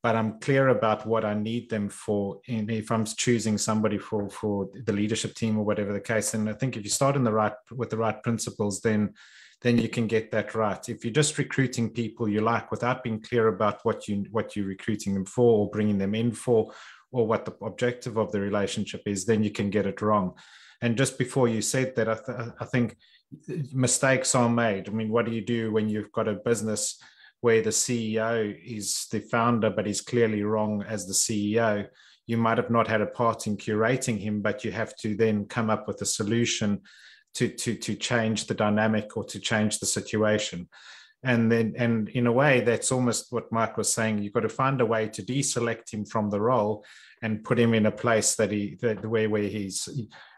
But 0.04 0.16
I'm 0.16 0.40
clear 0.40 0.70
about 0.70 1.06
what 1.06 1.26
I 1.26 1.34
need 1.34 1.70
them 1.70 1.90
for. 1.90 2.40
And 2.48 2.70
if 2.72 2.92
I'm 2.92 3.06
choosing 3.06 3.58
somebody 3.58 3.98
for 3.98 4.30
for 4.30 4.70
the 4.86 4.94
leadership 4.94 5.34
team 5.34 5.58
or 5.58 5.66
whatever 5.66 5.94
the 5.94 6.00
case, 6.00 6.34
and 6.34 6.50
I 6.50 6.54
think 6.54 6.78
if 6.78 6.84
you 6.84 6.90
start 6.90 7.16
in 7.16 7.24
the 7.24 7.34
right 7.34 7.54
with 7.72 7.90
the 7.90 7.98
right 7.98 8.22
principles, 8.24 8.82
then 8.82 9.14
then 9.62 9.78
you 9.80 9.90
can 9.90 10.06
get 10.06 10.32
that 10.32 10.54
right. 10.54 10.88
If 10.88 11.04
you're 11.04 11.12
just 11.12 11.38
recruiting 11.38 11.90
people 11.90 12.30
you 12.30 12.42
like 12.42 12.70
without 12.70 13.04
being 13.04 13.22
clear 13.22 13.48
about 13.48 13.84
what 13.84 14.08
you 14.08 14.26
what 14.32 14.56
you're 14.56 14.68
recruiting 14.68 15.14
them 15.14 15.26
for 15.26 15.60
or 15.60 15.70
bringing 15.72 15.98
them 15.98 16.14
in 16.14 16.32
for, 16.32 16.72
or 17.12 17.26
what 17.26 17.46
the 17.46 17.56
objective 17.66 18.18
of 18.18 18.32
the 18.32 18.40
relationship 18.40 19.02
is, 19.06 19.26
then 19.26 19.44
you 19.44 19.52
can 19.52 19.70
get 19.70 19.88
it 19.88 20.02
wrong. 20.02 20.34
And 20.82 20.98
just 20.98 21.18
before 21.18 21.48
you 21.48 21.62
said 21.62 21.96
that, 21.96 22.08
I, 22.08 22.18
th- 22.24 22.50
I 22.60 22.66
think 22.66 22.98
mistakes 23.74 24.36
are 24.36 24.50
made. 24.50 24.88
I 24.88 24.92
mean, 24.92 25.10
what 25.10 25.26
do 25.26 25.32
you 25.32 25.42
do 25.42 25.72
when 25.72 25.90
you've 25.90 26.12
got 26.12 26.28
a 26.28 26.34
business? 26.34 27.02
Where 27.42 27.62
the 27.62 27.70
CEO 27.70 28.58
is 28.64 29.08
the 29.12 29.20
founder, 29.20 29.70
but 29.70 29.86
he's 29.86 30.02
clearly 30.02 30.44
wrong 30.44 30.84
as 30.88 31.06
the 31.06 31.14
CEO. 31.14 31.88
You 32.26 32.38
might 32.38 32.58
have 32.58 32.70
not 32.70 32.88
had 32.88 33.02
a 33.02 33.08
part 33.08 33.48
in 33.48 33.58
curating 33.58 34.20
him, 34.20 34.42
but 34.42 34.64
you 34.64 34.72
have 34.72 34.96
to 34.98 35.16
then 35.16 35.46
come 35.46 35.70
up 35.70 35.88
with 35.88 36.02
a 36.02 36.06
solution 36.06 36.82
to, 37.36 37.48
to, 37.48 37.76
to 37.76 37.96
change 37.96 38.48
the 38.48 38.54
dynamic 38.54 39.16
or 39.16 39.24
to 39.26 39.40
change 39.40 39.80
the 39.80 39.86
situation. 39.86 40.68
And 41.24 41.52
then, 41.52 41.74
and 41.78 42.10
in 42.10 42.28
a 42.28 42.32
way, 42.32 42.62
that's 42.62 42.92
almost 42.92 43.32
what 43.32 43.52
Mike 43.52 43.78
was 43.78 43.92
saying. 43.92 44.20
You've 44.20 44.34
got 44.34 44.42
to 44.42 44.50
find 44.50 44.82
a 44.82 44.86
way 44.86 45.08
to 45.10 45.24
deselect 45.24 45.92
him 45.94 46.06
from 46.06 46.30
the 46.30 46.42
role 46.42 46.86
and 47.22 47.44
put 47.44 47.60
him 47.60 47.74
in 47.74 47.86
a 47.86 47.92
place 47.92 48.36
that 48.36 48.52
he, 48.52 48.78
that 48.82 49.06
where, 49.06 49.30
where 49.30 49.44
he's 49.44 49.90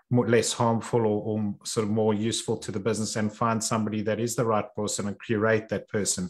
more, 0.09 0.27
less 0.27 0.53
harmful 0.53 1.01
or, 1.01 1.39
or, 1.39 1.55
sort 1.63 1.85
of 1.85 1.91
more 1.91 2.13
useful 2.13 2.57
to 2.57 2.71
the 2.71 2.79
business 2.79 3.15
and 3.15 3.31
find 3.33 3.63
somebody 3.63 4.01
that 4.01 4.19
is 4.19 4.35
the 4.35 4.45
right 4.45 4.73
person 4.75 5.07
and 5.07 5.21
curate 5.21 5.69
that 5.69 5.87
person 5.89 6.29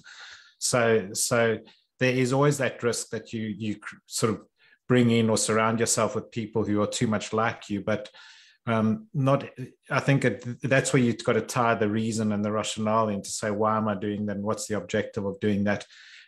so 0.59 1.09
so 1.13 1.57
there 1.99 2.13
is 2.13 2.31
always 2.33 2.57
that 2.59 2.83
risk 2.83 3.09
that 3.09 3.33
you 3.33 3.53
you 3.57 3.77
sort 4.05 4.33
of 4.33 4.41
bring 4.89 5.11
in 5.11 5.29
or 5.29 5.37
surround 5.37 5.79
yourself 5.79 6.15
with 6.15 6.31
people 6.31 6.65
who 6.65 6.81
are 6.81 6.87
too 6.87 7.07
much 7.07 7.31
like 7.31 7.69
you, 7.69 7.81
but 7.81 8.09
um, 8.65 9.07
not. 9.13 9.45
I 9.89 9.99
think 9.99 10.25
it, 10.25 10.43
that's 10.61 10.91
where 10.91 11.01
you've 11.01 11.23
got 11.23 11.33
to 11.33 11.41
tie 11.41 11.75
the 11.75 11.89
reason 11.89 12.31
and 12.31 12.43
the 12.43 12.51
rationale 12.51 13.09
in 13.09 13.21
to 13.21 13.29
say 13.29 13.51
why 13.51 13.77
am 13.77 13.87
I 13.87 13.95
doing 13.95 14.25
that? 14.25 14.37
And 14.37 14.45
what's 14.45 14.67
the 14.67 14.77
objective 14.77 15.25
of 15.25 15.39
doing 15.39 15.63
that? 15.63 15.85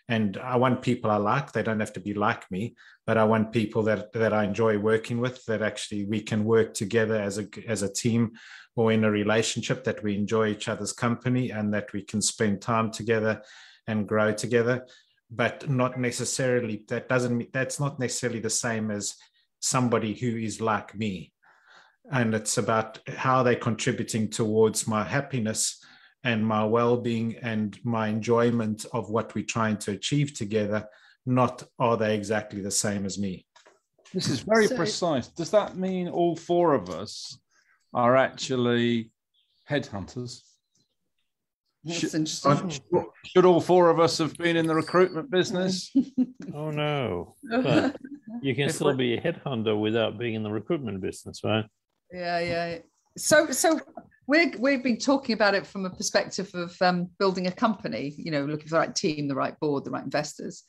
And 0.07 0.37
I 0.37 0.55
want 0.57 0.81
people 0.81 1.11
I 1.11 1.17
like. 1.17 1.51
They 1.51 1.63
don't 1.63 1.79
have 1.79 1.93
to 1.93 1.99
be 1.99 2.13
like 2.13 2.49
me, 2.49 2.75
but 3.05 3.17
I 3.17 3.23
want 3.25 3.51
people 3.51 3.83
that 3.83 4.13
that 4.13 4.33
I 4.33 4.43
enjoy 4.43 4.77
working 4.77 5.19
with. 5.19 5.43
That 5.45 5.61
actually 5.61 6.05
we 6.05 6.21
can 6.21 6.45
work 6.45 6.73
together 6.73 7.15
as 7.15 7.37
a 7.37 7.47
as 7.67 7.83
a 7.83 7.93
team 7.93 8.31
or 8.75 8.91
in 8.91 9.03
a 9.03 9.11
relationship 9.11 9.83
that 9.83 10.01
we 10.01 10.15
enjoy 10.15 10.47
each 10.47 10.67
other's 10.69 10.93
company 10.93 11.51
and 11.51 11.73
that 11.73 11.91
we 11.93 12.01
can 12.01 12.21
spend 12.21 12.61
time 12.61 12.89
together 12.89 13.41
and 13.91 14.07
grow 14.07 14.33
together 14.33 14.85
but 15.31 15.69
not 15.69 15.97
necessarily 15.97 16.83
that 16.89 17.07
doesn't 17.07 17.37
mean 17.37 17.47
that's 17.53 17.79
not 17.79 17.99
necessarily 17.99 18.41
the 18.41 18.49
same 18.49 18.91
as 18.91 19.15
somebody 19.61 20.13
who 20.13 20.35
is 20.35 20.59
like 20.59 20.93
me. 20.95 21.31
And 22.11 22.35
it's 22.35 22.57
about 22.57 22.99
how 23.07 23.41
they're 23.41 23.55
contributing 23.55 24.29
towards 24.29 24.87
my 24.87 25.03
happiness 25.03 25.83
and 26.23 26.45
my 26.45 26.65
well-being 26.65 27.37
and 27.41 27.79
my 27.83 28.09
enjoyment 28.09 28.85
of 28.91 29.09
what 29.09 29.33
we're 29.33 29.45
trying 29.45 29.77
to 29.77 29.91
achieve 29.91 30.33
together 30.33 30.87
not 31.25 31.63
are 31.79 31.97
they 31.97 32.15
exactly 32.15 32.61
the 32.61 32.71
same 32.71 33.05
as 33.05 33.17
me. 33.17 33.45
This 34.13 34.27
is 34.27 34.41
very 34.41 34.67
so, 34.67 34.75
precise. 34.75 35.27
Does 35.27 35.51
that 35.51 35.77
mean 35.77 36.09
all 36.09 36.35
four 36.35 36.73
of 36.73 36.89
us 36.89 37.39
are 37.93 38.17
actually 38.17 39.11
headhunters 39.69 40.41
that's 41.83 42.13
interesting. 42.13 42.69
Should, 42.69 43.05
should 43.25 43.45
all 43.45 43.59
four 43.59 43.89
of 43.89 43.99
us 43.99 44.17
have 44.19 44.37
been 44.37 44.55
in 44.55 44.67
the 44.67 44.75
recruitment 44.75 45.31
business? 45.31 45.91
oh 46.53 46.69
no! 46.69 47.35
But 47.49 47.95
you 48.41 48.53
can 48.53 48.69
still 48.69 48.95
be 48.95 49.15
a 49.15 49.21
headhunter 49.21 49.79
without 49.79 50.19
being 50.19 50.35
in 50.35 50.43
the 50.43 50.51
recruitment 50.51 51.01
business, 51.01 51.41
right? 51.43 51.65
Yeah, 52.11 52.39
yeah. 52.39 52.77
So, 53.17 53.49
so 53.51 53.79
we 54.27 54.53
we've 54.59 54.83
been 54.83 54.99
talking 54.99 55.33
about 55.33 55.55
it 55.55 55.65
from 55.65 55.85
a 55.85 55.89
perspective 55.89 56.51
of 56.53 56.79
um, 56.81 57.09
building 57.17 57.47
a 57.47 57.51
company. 57.51 58.13
You 58.15 58.31
know, 58.31 58.45
looking 58.45 58.67
for 58.67 58.75
the 58.75 58.79
right 58.79 58.95
team, 58.95 59.27
the 59.27 59.35
right 59.35 59.59
board, 59.59 59.83
the 59.83 59.91
right 59.91 60.03
investors. 60.03 60.63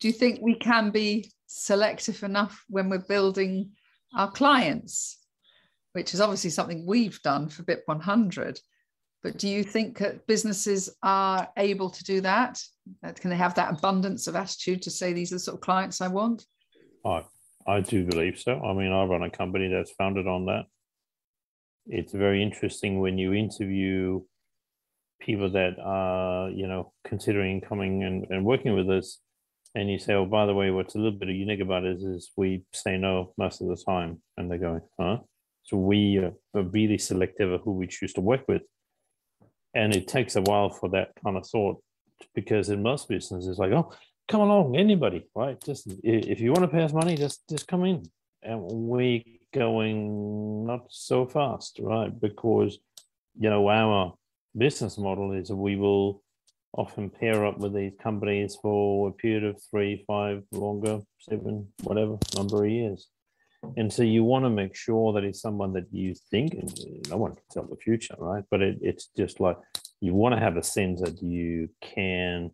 Do 0.00 0.08
you 0.08 0.12
think 0.12 0.40
we 0.42 0.54
can 0.54 0.90
be 0.90 1.30
selective 1.46 2.22
enough 2.22 2.62
when 2.68 2.90
we're 2.90 2.98
building 2.98 3.70
our 4.14 4.30
clients? 4.30 5.16
Which 5.92 6.14
is 6.14 6.20
obviously 6.20 6.50
something 6.50 6.86
we've 6.86 7.20
done 7.22 7.48
for 7.48 7.64
BIP 7.64 7.80
100 7.86 8.60
but 9.22 9.36
do 9.36 9.48
you 9.48 9.62
think 9.62 9.98
that 9.98 10.26
businesses 10.26 10.88
are 11.02 11.48
able 11.56 11.90
to 11.90 12.04
do 12.04 12.20
that? 12.22 12.62
Uh, 13.04 13.12
can 13.12 13.30
they 13.30 13.36
have 13.36 13.54
that 13.54 13.72
abundance 13.72 14.26
of 14.26 14.34
attitude 14.34 14.82
to 14.82 14.90
say 14.90 15.12
these 15.12 15.32
are 15.32 15.36
the 15.36 15.40
sort 15.40 15.56
of 15.56 15.60
clients 15.60 16.00
I 16.00 16.08
want? 16.08 16.46
I 17.04 17.24
I 17.66 17.80
do 17.80 18.04
believe 18.04 18.38
so. 18.38 18.58
I 18.58 18.72
mean, 18.72 18.92
I 18.92 19.04
run 19.04 19.22
a 19.22 19.30
company 19.30 19.68
that's 19.68 19.92
founded 19.92 20.26
on 20.26 20.46
that. 20.46 20.64
It's 21.86 22.12
very 22.12 22.42
interesting 22.42 23.00
when 23.00 23.18
you 23.18 23.34
interview 23.34 24.22
people 25.20 25.50
that 25.50 25.78
are, 25.78 26.48
you 26.48 26.66
know, 26.66 26.92
considering 27.04 27.60
coming 27.60 28.02
and, 28.04 28.26
and 28.30 28.44
working 28.44 28.74
with 28.74 28.88
us, 28.88 29.18
and 29.74 29.90
you 29.90 29.98
say, 29.98 30.14
"Oh, 30.14 30.24
by 30.24 30.46
the 30.46 30.54
way, 30.54 30.70
what's 30.70 30.94
a 30.94 30.98
little 30.98 31.18
bit 31.18 31.28
unique 31.28 31.60
about 31.60 31.84
it 31.84 31.96
is, 31.96 32.02
is 32.02 32.30
we 32.36 32.64
say 32.72 32.96
no 32.96 33.34
most 33.36 33.60
of 33.60 33.68
the 33.68 33.76
time," 33.76 34.22
and 34.38 34.50
they're 34.50 34.58
going, 34.58 34.80
"Huh?" 34.98 35.18
So 35.64 35.76
we 35.76 36.18
uh, 36.18 36.30
are 36.58 36.62
really 36.62 36.96
selective 36.96 37.52
of 37.52 37.60
who 37.60 37.72
we 37.72 37.86
choose 37.86 38.14
to 38.14 38.22
work 38.22 38.48
with 38.48 38.62
and 39.74 39.94
it 39.94 40.08
takes 40.08 40.36
a 40.36 40.42
while 40.42 40.70
for 40.70 40.88
that 40.90 41.10
kind 41.22 41.36
of 41.36 41.46
thought 41.46 41.82
because 42.34 42.68
in 42.68 42.82
most 42.82 43.08
businesses 43.08 43.58
like 43.58 43.72
oh 43.72 43.92
come 44.28 44.40
along 44.40 44.76
anybody 44.76 45.26
right? 45.34 45.60
Just 45.64 45.92
if 46.04 46.40
you 46.40 46.52
want 46.52 46.62
to 46.62 46.68
pay 46.68 46.84
us 46.84 46.92
money 46.92 47.16
just 47.16 47.48
just 47.48 47.66
come 47.66 47.84
in. 47.84 48.02
And 48.42 48.62
we're 48.62 49.22
going 49.52 50.64
not 50.66 50.86
so 50.88 51.26
fast 51.26 51.78
right? 51.82 52.12
Because 52.20 52.78
you 53.38 53.50
know 53.50 53.68
our 53.68 54.14
business 54.56 54.96
model 54.98 55.32
is 55.32 55.50
we 55.50 55.76
will 55.76 56.22
often 56.72 57.10
pair 57.10 57.44
up 57.44 57.58
with 57.58 57.74
these 57.74 57.92
companies 58.00 58.56
for 58.62 59.08
a 59.08 59.12
period 59.12 59.44
of 59.44 59.60
three 59.70 60.04
five 60.06 60.42
longer 60.52 61.00
seven 61.18 61.66
whatever 61.82 62.16
number 62.36 62.64
of 62.64 62.70
years 62.70 63.08
and 63.76 63.92
so 63.92 64.02
you 64.02 64.24
want 64.24 64.44
to 64.44 64.50
make 64.50 64.74
sure 64.74 65.12
that 65.12 65.24
it's 65.24 65.40
someone 65.40 65.72
that 65.74 65.86
you 65.92 66.14
think, 66.30 66.54
and 66.54 66.72
no 67.08 67.16
one 67.16 67.34
can 67.34 67.44
tell 67.52 67.64
the 67.64 67.76
future, 67.76 68.14
right? 68.18 68.44
But 68.50 68.62
it, 68.62 68.78
it's 68.80 69.08
just 69.16 69.40
like 69.40 69.56
you 70.00 70.14
want 70.14 70.34
to 70.34 70.40
have 70.40 70.56
a 70.56 70.62
sense 70.62 71.00
that 71.02 71.22
you 71.22 71.68
can 71.80 72.50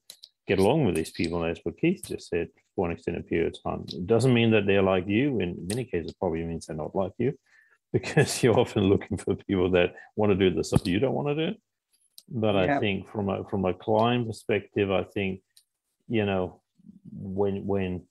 get 0.48 0.58
along 0.58 0.84
with 0.84 0.94
these 0.94 1.10
people, 1.10 1.44
as 1.44 1.60
what 1.62 1.78
Keith 1.78 2.02
just 2.06 2.28
said, 2.28 2.48
for 2.74 2.86
an 2.86 2.92
extended 2.92 3.26
period 3.28 3.56
of 3.56 3.62
time. 3.62 3.84
It 3.88 4.06
doesn't 4.06 4.34
mean 4.34 4.50
that 4.50 4.66
they're 4.66 4.82
like 4.82 5.06
you. 5.06 5.40
In 5.40 5.66
many 5.68 5.84
cases, 5.84 6.12
probably 6.14 6.44
means 6.44 6.66
they're 6.66 6.76
not 6.76 6.94
like 6.94 7.12
you, 7.18 7.38
because 7.92 8.42
you're 8.42 8.58
often 8.58 8.84
looking 8.84 9.16
for 9.16 9.36
people 9.36 9.70
that 9.70 9.94
want 10.16 10.30
to 10.32 10.36
do 10.36 10.54
the 10.54 10.64
stuff 10.64 10.86
you 10.86 10.98
don't 10.98 11.14
want 11.14 11.28
to 11.28 11.50
do. 11.50 11.56
But 12.28 12.54
yeah. 12.56 12.76
I 12.76 12.80
think 12.80 13.08
from 13.08 13.28
a 13.28 13.44
from 13.44 13.64
a 13.64 13.74
client 13.74 14.26
perspective, 14.26 14.90
I 14.90 15.04
think 15.04 15.42
you 16.08 16.26
know 16.26 16.60
when 17.12 17.64
when 17.66 18.02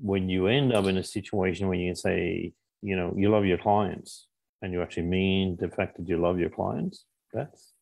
when 0.00 0.28
you 0.28 0.46
end 0.46 0.72
up 0.72 0.86
in 0.86 0.96
a 0.96 1.04
situation 1.04 1.68
where 1.68 1.76
you 1.76 1.88
can 1.88 1.96
say, 1.96 2.52
you 2.82 2.96
know, 2.96 3.14
you 3.16 3.30
love 3.30 3.44
your 3.44 3.58
clients 3.58 4.26
and 4.60 4.72
you 4.72 4.82
actually 4.82 5.04
mean 5.04 5.56
the 5.60 5.68
fact 5.68 5.96
that 5.96 6.08
you 6.08 6.16
love 6.16 6.38
your 6.38 6.50
clients, 6.50 7.04
that's 7.32 7.72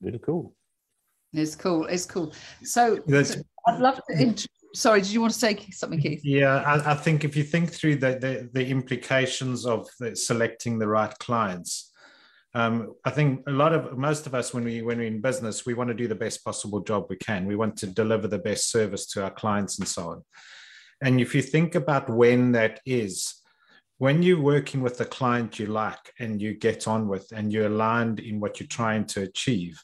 really 0.00 0.18
cool. 0.18 0.54
It's 1.32 1.54
cool. 1.54 1.86
It's 1.86 2.06
cool. 2.06 2.34
So, 2.62 3.00
so 3.22 3.40
I'd 3.66 3.80
love 3.80 4.00
to. 4.08 4.20
Int- 4.20 4.46
Sorry, 4.74 5.02
did 5.02 5.10
you 5.10 5.20
want 5.20 5.34
to 5.34 5.38
say 5.38 5.66
something, 5.70 6.00
Keith? 6.00 6.22
Yeah, 6.24 6.62
I, 6.62 6.92
I 6.92 6.94
think 6.94 7.24
if 7.24 7.36
you 7.36 7.42
think 7.42 7.70
through 7.70 7.96
the, 7.96 8.18
the, 8.18 8.48
the 8.54 8.66
implications 8.66 9.66
of 9.66 9.86
the 10.00 10.16
selecting 10.16 10.78
the 10.78 10.88
right 10.88 11.12
clients, 11.18 11.92
um, 12.54 12.94
I 13.04 13.10
think 13.10 13.42
a 13.46 13.50
lot 13.50 13.74
of 13.74 13.98
most 13.98 14.26
of 14.26 14.34
us 14.34 14.54
when 14.54 14.64
we 14.64 14.80
when 14.80 14.96
we're 14.96 15.08
in 15.08 15.20
business, 15.20 15.66
we 15.66 15.74
want 15.74 15.88
to 15.88 15.94
do 15.94 16.08
the 16.08 16.14
best 16.14 16.42
possible 16.42 16.80
job 16.80 17.04
we 17.10 17.16
can. 17.16 17.44
We 17.44 17.56
want 17.56 17.76
to 17.78 17.86
deliver 17.86 18.28
the 18.28 18.38
best 18.38 18.70
service 18.70 19.06
to 19.08 19.24
our 19.24 19.30
clients 19.30 19.78
and 19.78 19.86
so 19.86 20.08
on 20.08 20.24
And 21.02 21.20
if 21.20 21.34
you 21.34 21.42
think 21.42 21.74
about 21.74 22.08
when 22.08 22.52
that 22.52 22.80
is, 22.86 23.34
when 23.98 24.22
you're 24.22 24.40
working 24.40 24.82
with 24.82 25.00
a 25.00 25.04
client 25.04 25.58
you 25.58 25.66
like 25.66 26.12
and 26.20 26.40
you 26.40 26.54
get 26.54 26.86
on 26.86 27.08
with 27.08 27.32
and 27.32 27.52
you're 27.52 27.66
aligned 27.66 28.20
in 28.20 28.38
what 28.38 28.60
you're 28.60 28.68
trying 28.68 29.06
to 29.06 29.22
achieve, 29.22 29.82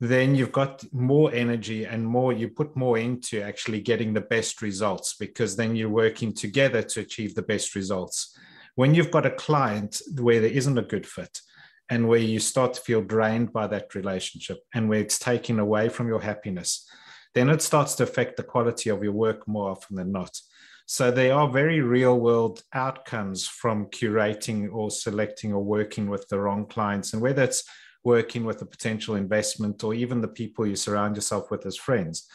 then 0.00 0.34
you've 0.34 0.52
got 0.52 0.82
more 0.92 1.32
energy 1.32 1.84
and 1.84 2.06
more 2.06 2.32
you 2.32 2.48
put 2.48 2.74
more 2.74 2.96
into 2.96 3.42
actually 3.42 3.80
getting 3.80 4.14
the 4.14 4.20
best 4.22 4.62
results 4.62 5.14
because 5.20 5.56
then 5.56 5.76
you're 5.76 5.90
working 5.90 6.32
together 6.32 6.82
to 6.82 7.00
achieve 7.00 7.34
the 7.34 7.42
best 7.42 7.74
results. 7.74 8.34
When 8.76 8.94
you've 8.94 9.10
got 9.10 9.26
a 9.26 9.30
client 9.30 10.00
where 10.18 10.40
there 10.40 10.50
isn't 10.50 10.78
a 10.78 10.82
good 10.82 11.06
fit 11.06 11.40
and 11.90 12.08
where 12.08 12.18
you 12.18 12.40
start 12.40 12.74
to 12.74 12.80
feel 12.80 13.02
drained 13.02 13.52
by 13.52 13.66
that 13.68 13.94
relationship 13.94 14.58
and 14.74 14.88
where 14.88 15.00
it's 15.00 15.18
taken 15.18 15.58
away 15.58 15.90
from 15.90 16.08
your 16.08 16.20
happiness 16.20 16.86
then 17.36 17.50
it 17.50 17.60
starts 17.60 17.94
to 17.94 18.02
affect 18.02 18.38
the 18.38 18.42
quality 18.42 18.88
of 18.88 19.04
your 19.04 19.12
work 19.12 19.46
more 19.46 19.70
often 19.70 19.94
than 19.94 20.10
not 20.10 20.40
so 20.86 21.10
there 21.10 21.34
are 21.34 21.48
very 21.48 21.80
real 21.80 22.18
world 22.18 22.62
outcomes 22.72 23.46
from 23.46 23.86
curating 23.86 24.72
or 24.72 24.90
selecting 24.90 25.52
or 25.52 25.62
working 25.62 26.08
with 26.08 26.28
the 26.28 26.38
wrong 26.38 26.64
clients 26.66 27.12
and 27.12 27.20
whether 27.20 27.42
it's 27.42 27.64
working 28.04 28.44
with 28.44 28.62
a 28.62 28.66
potential 28.66 29.16
investment 29.16 29.82
or 29.82 29.92
even 29.92 30.20
the 30.20 30.28
people 30.28 30.64
you 30.64 30.76
surround 30.76 31.16
yourself 31.16 31.50
with 31.50 31.66
as 31.66 31.76
friends, 31.76 32.28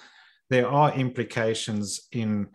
there 0.49 0.67
are 0.67 0.93
implications 0.93 2.09
in 2.11 2.49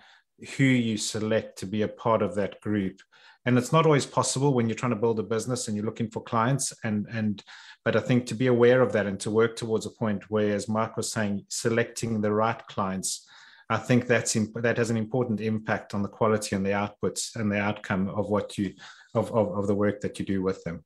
who 0.59 0.65
you 0.65 0.99
select 0.99 1.59
to 1.59 1.67
be 1.67 1.81
a 1.81 1.89
part 1.89 2.21
of 2.21 2.35
that 2.35 2.61
group. 2.61 3.01
And 3.47 3.57
it's 3.57 3.73
not 3.73 3.87
always 3.87 4.05
possible 4.05 4.53
when 4.53 4.69
you're 4.69 4.77
trying 4.77 4.91
to 4.91 4.97
build 4.97 5.19
a 5.19 5.23
business 5.23 5.67
and 5.67 5.77
you're 5.77 5.87
looking 5.87 6.11
for 6.11 6.23
clients. 6.23 6.75
And, 6.85 7.07
and 7.11 7.43
but 7.87 7.97
I 7.97 8.01
think 8.01 8.27
to 8.27 8.35
be 8.35 8.49
aware 8.49 8.83
of 8.83 8.93
that 8.93 9.07
and 9.07 9.19
to 9.21 9.31
work 9.31 9.57
towards 9.57 9.87
a 9.87 9.91
point 9.91 10.25
where, 10.29 10.55
as 10.55 10.69
Mark 10.69 10.99
was 10.99 11.11
saying, 11.11 11.47
selecting 11.49 12.21
the 12.21 12.33
right 12.33 12.61
clients, 12.67 13.27
I 13.69 13.79
think 13.79 14.07
that's 14.07 14.37
in, 14.37 14.53
that 14.57 14.77
has 14.77 14.91
an 14.91 14.97
important 14.97 15.41
impact 15.41 15.93
on 15.93 16.03
the 16.03 16.09
quality 16.09 16.55
and 16.55 16.65
the 16.65 16.71
outputs 16.71 17.35
and 17.35 17.51
the 17.51 17.59
outcome 17.59 18.09
of 18.09 18.29
what 18.29 18.57
you 18.57 18.75
of, 19.15 19.33
of, 19.33 19.59
of 19.59 19.67
the 19.67 19.75
work 19.75 20.01
that 20.03 20.19
you 20.19 20.25
do 20.25 20.43
with 20.43 20.63
them. 20.65 20.85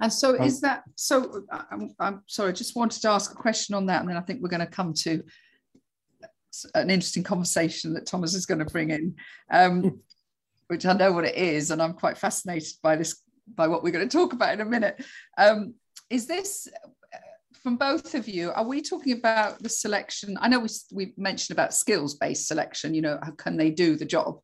And 0.00 0.12
so, 0.12 0.36
um, 0.36 0.42
is 0.42 0.60
that 0.62 0.82
so? 0.96 1.44
I'm, 1.70 1.94
I'm, 2.00 2.22
sorry, 2.26 2.48
I 2.48 2.52
just 2.52 2.74
wanted 2.74 3.00
to 3.02 3.10
ask 3.10 3.30
a 3.30 3.36
question 3.36 3.76
on 3.76 3.86
that, 3.86 4.00
and 4.00 4.10
then 4.10 4.16
I 4.16 4.22
think 4.22 4.42
we're 4.42 4.48
going 4.48 4.60
to 4.60 4.66
come 4.66 4.92
to 4.94 5.22
an 6.74 6.90
interesting 6.90 7.22
conversation 7.22 7.94
that 7.94 8.06
Thomas 8.06 8.34
is 8.34 8.46
going 8.46 8.58
to 8.58 8.64
bring 8.64 8.90
in, 8.90 9.14
um, 9.50 10.00
which 10.66 10.84
I 10.84 10.94
know 10.94 11.12
what 11.12 11.24
it 11.24 11.36
is, 11.36 11.70
and 11.70 11.80
I'm 11.80 11.94
quite 11.94 12.18
fascinated 12.18 12.72
by 12.82 12.96
this, 12.96 13.22
by 13.54 13.68
what 13.68 13.84
we're 13.84 13.92
going 13.92 14.08
to 14.08 14.16
talk 14.16 14.32
about 14.32 14.52
in 14.52 14.60
a 14.60 14.64
minute. 14.64 15.04
Um, 15.38 15.74
is 16.10 16.26
this 16.26 16.68
from 17.64 17.76
both 17.76 18.14
of 18.14 18.28
you? 18.28 18.52
Are 18.52 18.66
we 18.66 18.82
talking 18.82 19.14
about 19.14 19.60
the 19.60 19.70
selection? 19.70 20.36
I 20.38 20.48
know 20.48 20.60
we 20.60 20.68
we 20.92 21.14
mentioned 21.16 21.56
about 21.56 21.72
skills 21.72 22.14
based 22.14 22.46
selection. 22.46 22.94
You 22.94 23.00
know, 23.02 23.18
how 23.22 23.32
can 23.32 23.56
they 23.56 23.70
do 23.70 23.96
the 23.96 24.04
job? 24.04 24.38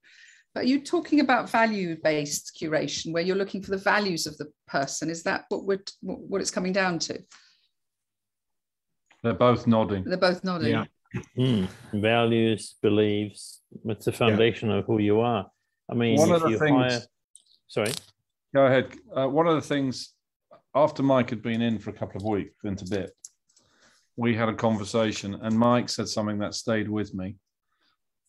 But 0.54 0.64
are 0.64 0.66
you 0.66 0.80
talking 0.80 1.20
about 1.20 1.48
value-based 1.48 2.58
curation, 2.60 3.12
where 3.12 3.22
you're 3.22 3.36
looking 3.36 3.62
for 3.62 3.70
the 3.70 3.76
values 3.76 4.26
of 4.26 4.36
the 4.38 4.48
person? 4.66 5.08
Is 5.08 5.22
that 5.22 5.44
what 5.48 5.64
we're, 5.64 5.84
what 6.00 6.40
it's 6.40 6.50
coming 6.50 6.72
down 6.72 6.98
to? 7.00 7.22
They're 9.22 9.34
both 9.34 9.68
nodding. 9.68 10.02
They're 10.04 10.16
both 10.16 10.42
nodding. 10.42 10.70
Yeah. 10.72 10.84
Mm. 11.38 11.68
Values, 11.92 12.74
beliefs. 12.82 13.60
It's 13.84 14.06
the 14.06 14.12
foundation 14.12 14.70
yeah. 14.70 14.78
of 14.78 14.86
who 14.86 14.98
you 14.98 15.20
are. 15.20 15.46
I 15.88 15.94
mean, 15.94 16.18
one 16.18 16.32
of 16.32 16.42
the 16.42 16.58
things. 16.58 16.92
Hire... 16.92 17.00
Sorry. 17.68 17.92
Go 18.52 18.66
ahead. 18.66 18.92
Uh, 19.16 19.28
one 19.28 19.46
of 19.46 19.54
the 19.54 19.68
things 19.68 20.14
after 20.74 21.02
Mike 21.02 21.30
had 21.30 21.42
been 21.42 21.62
in 21.62 21.78
for 21.78 21.90
a 21.90 21.94
couple 21.94 22.20
of 22.20 22.26
weeks 22.26 22.64
into 22.64 22.84
BIP, 22.84 23.10
we 24.16 24.34
had 24.34 24.48
a 24.48 24.54
conversation, 24.54 25.34
and 25.42 25.58
Mike 25.58 25.88
said 25.88 26.08
something 26.08 26.38
that 26.38 26.54
stayed 26.54 26.88
with 26.88 27.14
me. 27.14 27.36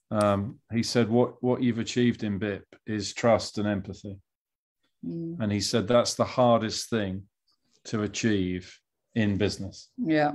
Um, 0.09 0.59
he 0.71 0.83
said, 0.83 1.09
"What 1.09 1.41
what 1.41 1.61
you've 1.61 1.79
achieved 1.79 2.23
in 2.23 2.39
BIP 2.39 2.63
is 2.85 3.13
trust 3.13 3.57
and 3.57 3.67
empathy," 3.67 4.19
mm. 5.05 5.37
and 5.39 5.51
he 5.51 5.61
said 5.61 5.87
that's 5.87 6.15
the 6.15 6.25
hardest 6.25 6.89
thing 6.89 7.23
to 7.85 8.03
achieve 8.03 8.77
in 9.15 9.37
business. 9.37 9.89
Yeah, 9.97 10.33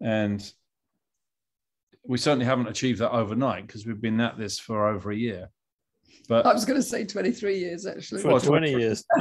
and 0.00 0.50
we 2.04 2.18
certainly 2.18 2.46
haven't 2.46 2.68
achieved 2.68 3.00
that 3.00 3.12
overnight 3.12 3.66
because 3.66 3.86
we've 3.86 4.00
been 4.00 4.20
at 4.20 4.38
this 4.38 4.58
for 4.58 4.88
over 4.88 5.10
a 5.10 5.16
year. 5.16 5.50
But 6.28 6.46
I 6.46 6.52
was 6.52 6.64
going 6.64 6.78
to 6.80 6.86
say 6.86 7.04
23 7.04 7.58
years 7.58 7.86
actually. 7.86 8.22
For 8.22 8.40
20 8.40 8.70
years. 8.70 9.04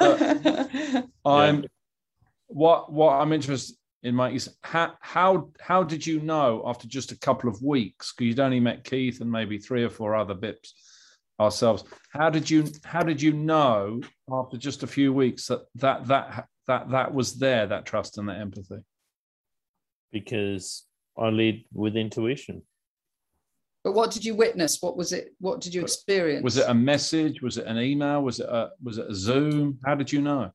I'm 1.24 1.64
what 2.48 2.92
what 2.92 3.12
I'm 3.14 3.32
interested 3.32 3.76
in 4.02 4.14
Mike 4.14 4.34
is 4.34 4.56
how 4.62 4.94
how 5.00 5.50
how 5.60 5.82
did 5.82 6.06
you 6.06 6.20
know 6.20 6.62
after 6.66 6.86
just 6.86 7.12
a 7.12 7.18
couple 7.18 7.50
of 7.50 7.62
weeks 7.62 8.12
because 8.12 8.26
you'd 8.28 8.40
only 8.40 8.60
met 8.60 8.84
Keith 8.84 9.20
and 9.20 9.30
maybe 9.30 9.58
three 9.58 9.84
or 9.84 9.90
four 9.90 10.14
other 10.14 10.34
bips 10.34 10.72
ourselves 11.40 11.84
how 12.10 12.30
did 12.30 12.48
you 12.48 12.64
how 12.84 13.02
did 13.02 13.20
you 13.20 13.32
know 13.32 14.00
after 14.30 14.56
just 14.56 14.82
a 14.82 14.86
few 14.86 15.12
weeks 15.12 15.46
that 15.46 15.60
that 15.76 16.06
that 16.06 16.46
that 16.66 16.90
that 16.90 17.14
was 17.14 17.38
there 17.38 17.66
that 17.66 17.86
trust 17.86 18.18
and 18.18 18.28
that 18.28 18.40
empathy 18.40 18.78
because 20.12 20.84
I 21.16 21.28
lead 21.30 21.64
with 21.72 21.96
intuition 21.96 22.62
but 23.88 23.94
what 23.94 24.10
did 24.10 24.22
you 24.22 24.34
witness 24.34 24.82
what 24.82 24.98
was 24.98 25.14
it 25.14 25.34
what 25.40 25.62
did 25.62 25.72
you 25.72 25.80
experience 25.80 26.44
was 26.44 26.58
it 26.58 26.68
a 26.68 26.74
message 26.74 27.40
was 27.40 27.56
it 27.56 27.64
an 27.66 27.78
email 27.78 28.22
was 28.22 28.38
it 28.38 28.46
a 28.46 28.68
was 28.82 28.98
it 28.98 29.06
a 29.08 29.14
zoom 29.14 29.78
how 29.86 29.94
did 29.94 30.12
you 30.12 30.20
know 30.20 30.52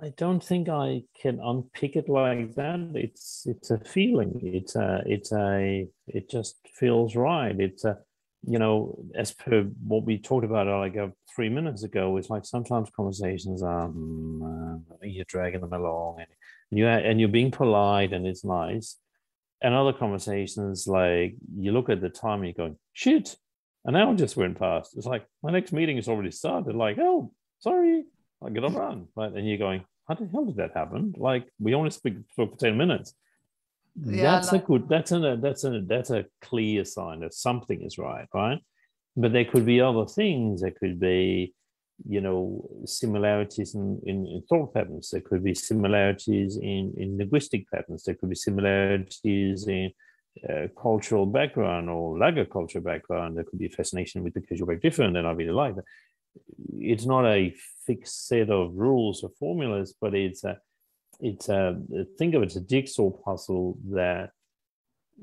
I 0.00 0.10
don't 0.16 0.44
think 0.44 0.68
I 0.68 1.02
can 1.20 1.40
unpick 1.42 1.96
it 1.96 2.08
like 2.08 2.54
that. 2.54 2.78
It's 2.94 3.44
it's 3.46 3.72
a 3.72 3.80
feeling. 3.80 4.38
It's 4.44 4.76
a 4.76 5.02
it's 5.06 5.32
a 5.32 5.88
it 6.06 6.30
just 6.30 6.54
feels 6.72 7.16
right. 7.16 7.58
It's 7.58 7.84
a 7.84 7.98
you 8.44 8.60
know 8.60 8.96
as 9.16 9.32
per 9.32 9.62
what 9.84 10.04
we 10.04 10.16
talked 10.18 10.44
about 10.44 10.68
uh, 10.68 10.78
like 10.78 10.96
uh, 10.96 11.08
three 11.34 11.48
minutes 11.48 11.82
ago. 11.82 12.16
It's 12.16 12.30
like 12.30 12.44
sometimes 12.44 12.90
conversations 12.94 13.60
are 13.60 13.88
mm, 13.88 14.80
uh, 14.80 14.96
you're 15.02 15.24
dragging 15.26 15.62
them 15.62 15.72
along 15.72 16.18
and 16.20 16.78
you 16.78 16.86
and 16.86 17.18
you're 17.18 17.28
being 17.28 17.50
polite 17.50 18.12
and 18.12 18.24
it's 18.24 18.44
nice. 18.44 18.98
And 19.60 19.74
other 19.74 19.92
conversations 19.92 20.86
like 20.86 21.34
you 21.56 21.72
look 21.72 21.88
at 21.90 22.00
the 22.00 22.08
time 22.08 22.42
and 22.42 22.44
you're 22.44 22.66
going 22.66 22.76
shit, 22.92 23.36
an 23.84 23.96
hour 23.96 24.14
just 24.14 24.36
went 24.36 24.58
past. 24.58 24.96
It's 24.96 25.06
like 25.06 25.26
my 25.42 25.50
next 25.50 25.72
meeting 25.72 25.96
has 25.96 26.08
already 26.08 26.30
started. 26.30 26.76
Like 26.76 26.98
oh 27.00 27.32
sorry 27.58 28.04
I 28.44 28.50
get 28.50 28.64
on 28.64 28.74
run. 28.74 29.08
Right. 29.16 29.32
And 29.32 29.48
you're 29.48 29.58
going, 29.58 29.84
how 30.08 30.14
the 30.14 30.28
hell 30.28 30.44
did 30.44 30.56
that 30.56 30.72
happen? 30.74 31.14
Like 31.16 31.48
we 31.58 31.74
only 31.74 31.90
speak 31.90 32.14
for 32.34 32.48
10 32.58 32.76
minutes. 32.76 33.14
Yeah, 34.00 34.22
that's 34.22 34.52
like- 34.52 34.62
a 34.62 34.66
good, 34.66 34.88
that's 34.88 35.12
a, 35.12 35.38
that's 35.40 35.64
a, 35.64 35.82
that's 35.86 36.10
a 36.10 36.24
clear 36.42 36.84
sign 36.84 37.20
that 37.20 37.34
something 37.34 37.82
is 37.82 37.98
right. 37.98 38.26
Right. 38.32 38.58
But 39.16 39.32
there 39.32 39.44
could 39.44 39.66
be 39.66 39.80
other 39.80 40.06
things. 40.06 40.62
There 40.62 40.70
could 40.70 41.00
be, 41.00 41.54
you 42.06 42.20
know, 42.20 42.68
similarities 42.84 43.74
in, 43.74 44.00
in, 44.04 44.26
in 44.26 44.42
thought 44.48 44.74
patterns. 44.74 45.10
There 45.10 45.20
could 45.20 45.42
be 45.42 45.54
similarities 45.54 46.56
in, 46.56 46.94
in 46.96 47.18
linguistic 47.18 47.70
patterns. 47.70 48.04
There 48.04 48.14
could 48.14 48.28
be 48.28 48.36
similarities 48.36 49.66
in 49.66 49.90
uh, 50.48 50.68
cultural 50.80 51.26
background 51.26 51.90
or 51.90 52.18
lack 52.18 52.36
of 52.36 52.50
cultural 52.50 52.84
background. 52.84 53.36
There 53.36 53.44
could 53.44 53.58
be 53.58 53.68
fascination 53.68 54.22
with 54.22 54.34
because 54.34 54.58
you're 54.58 54.66
very 54.66 54.78
different 54.78 55.16
and 55.16 55.26
I 55.26 55.32
really 55.32 55.52
like 55.52 55.74
it's 56.78 57.06
not 57.06 57.24
a 57.26 57.54
fixed 57.86 58.26
set 58.26 58.50
of 58.50 58.74
rules 58.74 59.22
or 59.22 59.30
formulas, 59.38 59.94
but 60.00 60.14
it's 60.14 60.44
a 60.44 60.58
it's 61.20 61.48
a 61.48 61.80
think 62.18 62.34
of 62.34 62.42
it 62.42 62.46
as 62.46 62.56
a 62.56 62.60
jigsaw 62.60 63.10
puzzle 63.10 63.76
that 63.90 64.30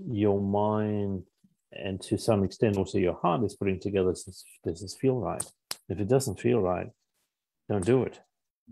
your 0.09 0.41
mind 0.41 1.23
and 1.71 2.01
to 2.01 2.17
some 2.17 2.43
extent 2.43 2.77
also 2.77 2.97
your 2.97 3.17
heart 3.21 3.43
is 3.43 3.55
putting 3.55 3.79
together. 3.79 4.09
Does, 4.09 4.43
does 4.63 4.81
this 4.81 4.95
feel 4.95 5.17
right? 5.19 5.43
If 5.89 5.99
it 5.99 6.07
doesn't 6.07 6.39
feel 6.39 6.59
right, 6.59 6.87
don't 7.69 7.85
do 7.85 8.03
it. 8.03 8.19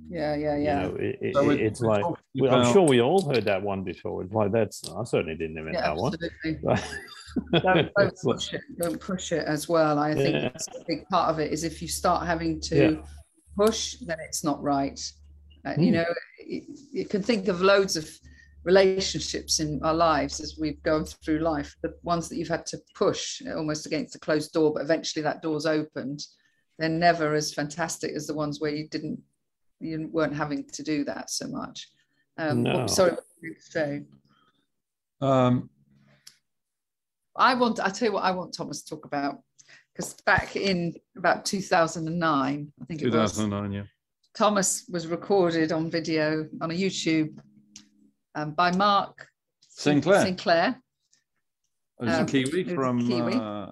Yeah, 0.10 0.36
yeah, 0.36 0.58
yeah. 0.58 0.84
You 0.84 0.90
know, 0.90 0.96
it, 0.96 1.18
it, 1.22 1.36
so 1.36 1.50
it's 1.52 1.82
like 1.82 2.04
well, 2.36 2.56
I'm 2.56 2.74
sure 2.74 2.82
we 2.82 3.00
all 3.02 3.22
heard 3.22 3.46
that 3.46 3.62
one 3.62 3.84
before. 3.84 4.24
It's 4.24 4.34
like 4.34 4.52
that's 4.52 4.84
I 4.90 5.04
certainly 5.04 5.36
didn't 5.36 5.58
invent 5.58 5.76
yeah, 5.76 5.82
that 5.82 5.92
absolutely. 5.92 6.58
one. 6.62 6.82
don't, 7.62 7.92
don't 7.98 8.18
push 8.24 8.54
it. 8.54 8.62
Don't 8.80 9.00
push 9.00 9.32
it 9.32 9.46
as 9.46 9.70
well. 9.70 10.00
I 10.00 10.16
think 10.16 10.36
yeah. 10.36 10.50
a 10.50 10.84
big 10.88 11.08
part 11.10 11.30
of 11.30 11.40
it 11.40 11.52
is 11.52 11.64
if 11.64 11.82
you 11.82 11.88
start 11.88 12.26
having 12.26 12.60
to 12.62 12.76
yeah. 12.76 13.02
push, 13.56 13.96
then 14.02 14.18
it's 14.28 14.44
not 14.44 14.62
right. 14.64 15.00
Uh, 15.66 15.72
mm. 15.72 15.78
You 15.78 15.86
hmm. 15.86 15.94
know, 15.94 16.06
you, 16.46 16.62
you 16.92 17.06
can 17.06 17.22
think 17.22 17.48
of 17.48 17.62
loads 17.62 17.96
of 17.96 18.10
relationships 18.64 19.60
in 19.60 19.80
our 19.84 19.94
lives 19.94 20.40
as 20.40 20.58
we've 20.60 20.82
gone 20.84 21.06
through 21.06 21.40
life. 21.40 21.76
The 21.84 21.94
ones 22.04 22.30
that 22.30 22.38
you've 22.38 22.48
had 22.48 22.66
to 22.68 22.80
push 22.96 23.42
almost 23.56 23.86
against 23.86 24.16
a 24.16 24.20
closed 24.20 24.54
door, 24.54 24.74
but 24.74 24.84
eventually 24.84 25.22
that 25.24 25.42
door's 25.42 25.66
opened. 25.66 26.22
They're 26.84 26.90
never 26.90 27.34
as 27.34 27.54
fantastic 27.54 28.12
as 28.14 28.28
the 28.28 28.34
ones 28.34 28.60
where 28.60 28.76
you 28.76 28.90
didn't, 28.90 29.18
you 29.80 30.10
weren't 30.12 30.36
having 30.36 30.66
to 30.66 30.84
do 30.84 31.06
that 31.06 31.30
so 31.30 31.48
much. 31.48 31.88
Um, 32.38 32.64
no. 32.64 32.88
Sorry, 32.88 33.12
what 33.12 33.22
say? 33.62 34.02
Um, 35.22 35.70
I 37.38 37.54
want, 37.54 37.80
I 37.80 37.88
tell 37.90 38.10
you 38.10 38.14
what, 38.16 38.26
I 38.26 38.32
want 38.32 38.54
Thomas 38.54 38.84
to 38.84 38.90
talk 38.98 39.06
about 39.06 39.38
because 39.96 40.14
back 40.26 40.58
in 40.58 40.94
about 41.18 41.46
2009, 41.46 42.74
I 42.82 42.86
think 42.86 43.00
2009, 43.00 43.72
yeah. 43.72 43.84
Thomas 44.36 44.84
was 44.92 45.08
recorded 45.08 45.72
on 45.72 45.90
video 45.90 46.50
on 46.62 46.70
a 46.70 46.74
YouTube 46.74 47.38
um, 48.36 48.56
by 48.56 48.72
Mark 48.72 49.26
Sinclair. 49.70 50.22
Sinclair. 50.22 50.82
There's 51.98 52.18
Um, 52.18 52.24
a 52.24 52.28
Kiwi 52.28 52.70
a 52.70 52.76
from 52.76 53.08
Kiwi. 53.08 53.36
Uh, 53.36 53.68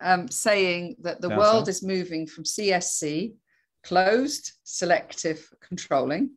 um, 0.00 0.28
saying 0.28 0.96
that 1.00 1.20
the 1.20 1.28
Down 1.28 1.38
world 1.38 1.68
is 1.68 1.82
moving 1.82 2.26
from 2.26 2.44
CSC, 2.44 3.34
closed, 3.82 4.52
selective, 4.64 5.48
controlling, 5.60 6.30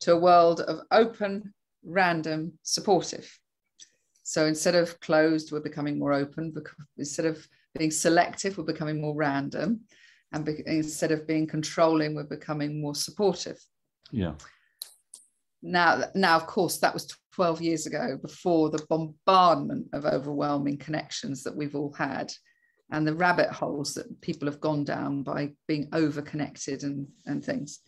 to 0.00 0.12
a 0.12 0.18
world 0.18 0.60
of 0.60 0.80
open, 0.90 1.52
random, 1.84 2.52
supportive. 2.62 3.38
So 4.22 4.46
instead 4.46 4.74
of 4.74 4.98
closed, 5.00 5.52
we're 5.52 5.60
becoming 5.60 5.98
more 5.98 6.12
open. 6.12 6.54
Instead 6.98 7.26
of 7.26 7.46
being 7.76 7.90
selective, 7.90 8.58
we're 8.58 8.64
becoming 8.64 9.00
more 9.00 9.14
random. 9.14 9.80
And 10.32 10.44
be- 10.44 10.62
instead 10.66 11.12
of 11.12 11.26
being 11.26 11.46
controlling, 11.46 12.14
we're 12.14 12.24
becoming 12.24 12.80
more 12.80 12.94
supportive. 12.94 13.58
yeah. 14.10 14.34
Now, 15.60 16.04
now, 16.14 16.36
of 16.36 16.46
course, 16.46 16.78
that 16.78 16.94
was 16.94 17.12
12 17.38 17.62
years 17.62 17.86
ago 17.86 18.18
before 18.20 18.68
the 18.68 18.84
bombardment 18.88 19.86
of 19.92 20.04
overwhelming 20.04 20.76
connections 20.76 21.44
that 21.44 21.54
we've 21.54 21.76
all 21.76 21.92
had 21.92 22.32
and 22.90 23.06
the 23.06 23.14
rabbit 23.14 23.48
holes 23.48 23.94
that 23.94 24.20
people 24.20 24.48
have 24.48 24.60
gone 24.60 24.82
down 24.82 25.22
by 25.22 25.52
being 25.68 25.88
over 25.92 26.20
connected 26.20 26.82
and, 26.82 27.06
and 27.26 27.44
things. 27.44 27.78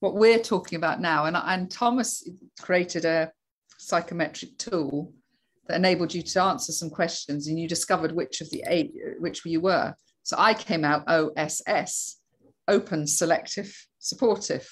What 0.00 0.16
we're 0.16 0.40
talking 0.40 0.74
about 0.76 1.00
now, 1.00 1.26
and, 1.26 1.36
and 1.36 1.70
Thomas 1.70 2.28
created 2.60 3.04
a 3.04 3.30
psychometric 3.78 4.58
tool 4.58 5.12
that 5.68 5.76
enabled 5.76 6.12
you 6.12 6.22
to 6.22 6.42
answer 6.42 6.72
some 6.72 6.90
questions 6.90 7.46
and 7.46 7.60
you 7.60 7.68
discovered 7.68 8.10
which 8.10 8.40
of 8.40 8.50
the 8.50 8.64
eight, 8.66 8.92
which 9.20 9.46
you 9.46 9.60
were. 9.60 9.94
So 10.24 10.34
I 10.36 10.52
came 10.52 10.84
out 10.84 11.04
OSS, 11.06 12.18
open, 12.66 13.06
selective, 13.06 13.72
supportive. 14.00 14.68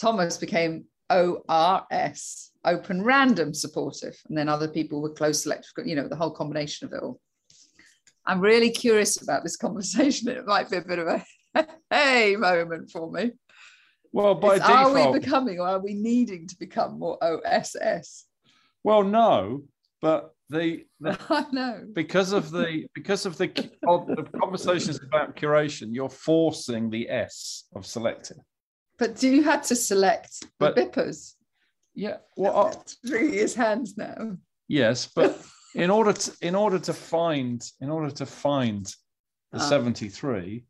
Thomas 0.00 0.36
became 0.36 0.86
ORS, 1.08 2.51
open, 2.64 3.02
random, 3.02 3.54
supportive. 3.54 4.16
And 4.28 4.36
then 4.36 4.48
other 4.48 4.68
people 4.68 5.00
were 5.02 5.10
close, 5.10 5.42
selective, 5.42 5.86
you 5.86 5.96
know, 5.96 6.08
the 6.08 6.16
whole 6.16 6.30
combination 6.30 6.86
of 6.86 6.92
it 6.92 7.02
all. 7.02 7.20
I'm 8.24 8.40
really 8.40 8.70
curious 8.70 9.20
about 9.20 9.42
this 9.42 9.56
conversation. 9.56 10.28
It 10.38 10.46
might 10.46 10.70
be 10.70 10.76
a 10.76 10.82
bit 10.82 10.98
of 11.00 11.08
a 11.08 11.66
hey 11.90 12.36
moment 12.36 12.90
for 12.90 13.10
me. 13.10 13.32
Well, 14.12 14.34
by 14.34 14.56
It's, 14.56 14.64
are 14.64 14.92
we 14.92 15.18
becoming 15.18 15.58
or 15.58 15.66
are 15.68 15.80
we 15.80 15.94
needing 15.94 16.46
to 16.46 16.56
become 16.58 16.98
more 16.98 17.18
OSS? 17.22 18.26
well, 18.84 19.02
no, 19.02 19.62
but 20.00 20.34
the, 20.50 20.84
the 21.00 21.18
I 21.30 21.46
know. 21.50 21.84
because 21.92 22.32
of 22.32 22.50
the 22.50 22.86
because 22.94 23.26
of 23.26 23.38
the, 23.38 23.48
of 23.86 24.06
the 24.06 24.24
conversations 24.38 25.00
about 25.02 25.34
curation, 25.34 25.88
you're 25.92 26.10
forcing 26.10 26.90
the 26.90 27.08
S 27.10 27.64
of 27.74 27.86
selective. 27.86 28.36
But 28.98 29.16
do 29.16 29.28
you 29.28 29.42
had 29.42 29.62
to 29.64 29.74
select 29.74 30.44
But- 30.58 30.76
the 30.76 30.82
bippers? 30.86 31.34
Yeah. 31.94 32.18
Well, 32.36 32.56
I- 32.68 33.06
Three 33.08 33.32
his 33.36 33.54
hands 33.54 33.96
now. 33.96 34.36
yes, 34.68 35.06
but 35.14 35.40
in 35.74 35.90
order 35.90 36.12
to 36.12 36.32
in 36.40 36.54
order 36.54 36.78
to 36.78 36.92
find 36.92 37.62
in 37.80 37.90
order 37.90 38.10
to 38.10 38.26
find 38.26 38.86
the 39.52 39.58
Ah. 39.58 39.68
73, 39.68 40.64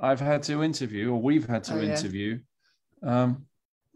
I've 0.00 0.20
had 0.20 0.42
to 0.44 0.62
interview, 0.62 1.10
or 1.12 1.20
we've 1.20 1.46
had 1.48 1.64
to 1.64 1.74
Oh, 1.74 1.80
yeah. 1.80 1.90
interview, 1.96 2.38
um, 3.02 3.46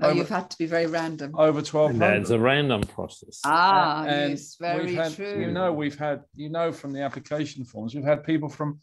Oh, 0.00 0.08
Over- 0.08 0.16
you've 0.18 0.28
had 0.28 0.50
to 0.50 0.58
be 0.58 0.66
very 0.66 0.86
random. 0.86 1.30
over 1.38 1.60
And 1.60 1.68
1,200. 1.68 2.00
that's 2.18 2.30
a 2.30 2.38
random 2.40 2.80
process. 2.82 3.40
Ah, 3.44 4.04
and 4.04 4.30
yes, 4.32 4.56
very 4.56 4.86
we've 4.86 4.96
had, 4.96 5.14
true. 5.14 5.40
You 5.40 5.52
know, 5.52 5.72
we've 5.72 5.96
had, 5.96 6.24
you 6.34 6.48
know, 6.48 6.72
from 6.72 6.92
the 6.92 7.00
application 7.02 7.64
forms, 7.64 7.94
we've 7.94 8.02
had 8.02 8.24
people 8.24 8.48
from 8.48 8.80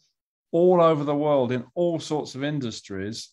all 0.52 0.80
over 0.80 1.04
the 1.04 1.14
world 1.14 1.52
in 1.52 1.66
all 1.74 2.00
sorts 2.00 2.34
of 2.34 2.42
industries, 2.42 3.28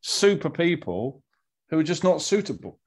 super 0.00 0.50
people 0.50 1.22
who 1.68 1.78
are 1.78 1.84
just 1.84 2.02
not 2.02 2.20
suitable. 2.20 2.80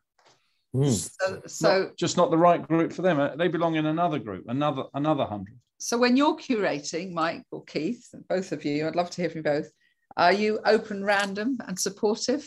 Hmm. 0.73 0.89
so, 0.89 1.41
so, 1.45 1.83
Not- 1.83 1.97
just 1.97 2.17
not 2.17 2.31
the 2.31 2.37
right 2.37 2.65
group 2.67 2.91
for 2.91 3.03
them. 3.03 3.19
Uh, 3.19 3.35
They 3.35 3.47
belong 3.47 3.75
in 3.75 3.85
another 3.85 4.17
group, 4.19 4.45
another 4.47 4.83
another 4.95 5.25
hundred. 5.25 5.59
so 5.77 5.97
when 5.97 6.17
you're 6.17 6.35
curating, 6.35 7.11
Mike 7.13 7.43
or 7.51 7.63
Keith, 7.65 8.07
both 8.27 8.51
of 8.51 8.65
you, 8.65 8.87
I'd 8.87 8.95
love 8.95 9.11
to 9.11 9.21
hear 9.21 9.29
from 9.29 9.39
you 9.39 9.43
both. 9.43 9.69
Are 10.17 10.33
you 10.33 10.59
open, 10.65 11.03
random, 11.03 11.57
and 11.67 11.79
supportive 11.79 12.43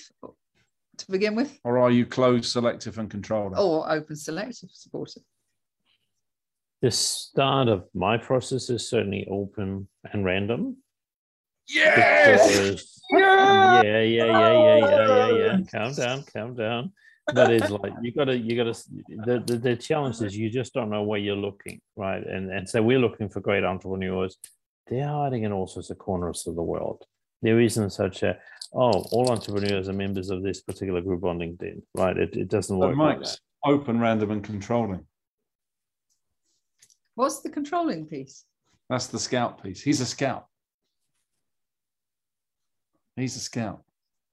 to 0.98 1.10
begin 1.10 1.34
with, 1.36 1.58
Or 1.64 1.78
are 1.78 1.90
you 1.90 2.04
closed, 2.06 2.46
selective, 2.50 2.98
and 2.98 3.08
controlling? 3.10 3.58
or 3.58 3.90
open, 3.90 4.16
selective, 4.16 4.70
supportive? 4.72 5.22
The 6.82 6.90
start 6.90 7.68
of 7.68 7.88
my 7.94 8.18
process 8.18 8.70
is 8.70 8.88
certainly 8.88 9.26
open 9.30 9.88
and 10.12 10.24
random. 10.24 10.76
because- 11.68 13.02
Yeah! 13.10 13.82
yeah, 13.82 13.82
yeah, 13.82 14.02
yeah, 14.02 14.24
yeah, 14.24 14.78
yeah, 14.78 15.06
yeah, 15.06 15.36
yeah. 15.36 15.58
Calm 15.70 15.92
down, 15.94 16.24
calm 16.32 16.54
down. 16.54 16.92
But 17.34 17.52
it's 17.52 17.70
like 17.70 17.92
you 18.02 18.12
gotta, 18.12 18.36
you 18.36 18.56
gotta. 18.56 18.72
The, 19.08 19.42
the 19.44 19.56
the 19.58 19.76
challenge 19.76 20.20
is 20.22 20.36
you 20.36 20.48
just 20.48 20.72
don't 20.72 20.90
know 20.90 21.02
where 21.02 21.18
you're 21.18 21.34
looking, 21.36 21.80
right? 21.96 22.24
And 22.24 22.50
and 22.52 22.68
so 22.68 22.82
we're 22.82 23.00
looking 23.00 23.28
for 23.28 23.40
great 23.40 23.64
entrepreneurs. 23.64 24.36
They're 24.86 25.08
hiding 25.08 25.42
in 25.42 25.52
all 25.52 25.66
sorts 25.66 25.90
of 25.90 25.98
corners 25.98 26.46
of 26.46 26.54
the 26.54 26.62
world. 26.62 27.04
There 27.42 27.60
isn't 27.60 27.90
such 27.90 28.22
a 28.22 28.38
oh, 28.72 29.04
all 29.10 29.30
entrepreneurs 29.30 29.88
are 29.88 29.92
members 29.92 30.30
of 30.30 30.42
this 30.44 30.60
particular 30.62 31.00
group 31.00 31.24
on 31.24 31.38
LinkedIn, 31.38 31.82
right? 31.94 32.16
It, 32.16 32.36
it 32.36 32.48
doesn't 32.48 32.76
work 32.78 32.96
like 32.96 33.20
that. 33.22 33.38
open, 33.64 33.98
random, 33.98 34.30
and 34.30 34.44
controlling. 34.44 35.04
What's 37.16 37.40
the 37.40 37.50
controlling 37.50 38.06
piece? 38.06 38.44
That's 38.88 39.08
the 39.08 39.18
scout 39.18 39.62
piece. 39.62 39.82
He's 39.82 40.00
a 40.00 40.06
scout. 40.06 40.46
He's 43.16 43.34
a 43.36 43.40
scout. 43.40 43.82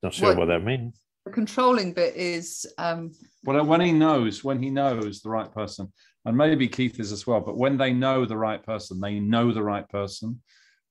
Not 0.04 0.14
sure 0.14 0.30
What- 0.30 0.38
what 0.40 0.46
that 0.48 0.64
means. 0.64 1.00
The 1.26 1.32
controlling 1.32 1.94
bit 1.94 2.16
is 2.16 2.66
um, 2.78 3.12
Well, 3.46 3.64
when 3.66 3.80
he 3.80 3.94
knows, 3.94 4.44
when 4.44 4.62
he 4.62 4.70
knows 4.70 5.22
the 5.22 5.30
right 5.30 5.52
person, 5.54 5.92
and 6.26 6.36
maybe 6.36 6.68
Keith 6.68 7.00
is 7.00 7.12
as 7.14 7.26
well, 7.26 7.40
but 7.40 7.58
when 7.58 7.78
they 7.78 7.94
know 7.94 8.26
the 8.26 8.38
right 8.38 8.62
person, 8.64 9.00
they 9.00 9.20
know 9.20 9.54
the 9.54 9.64
right 9.64 9.88
person, 9.88 10.42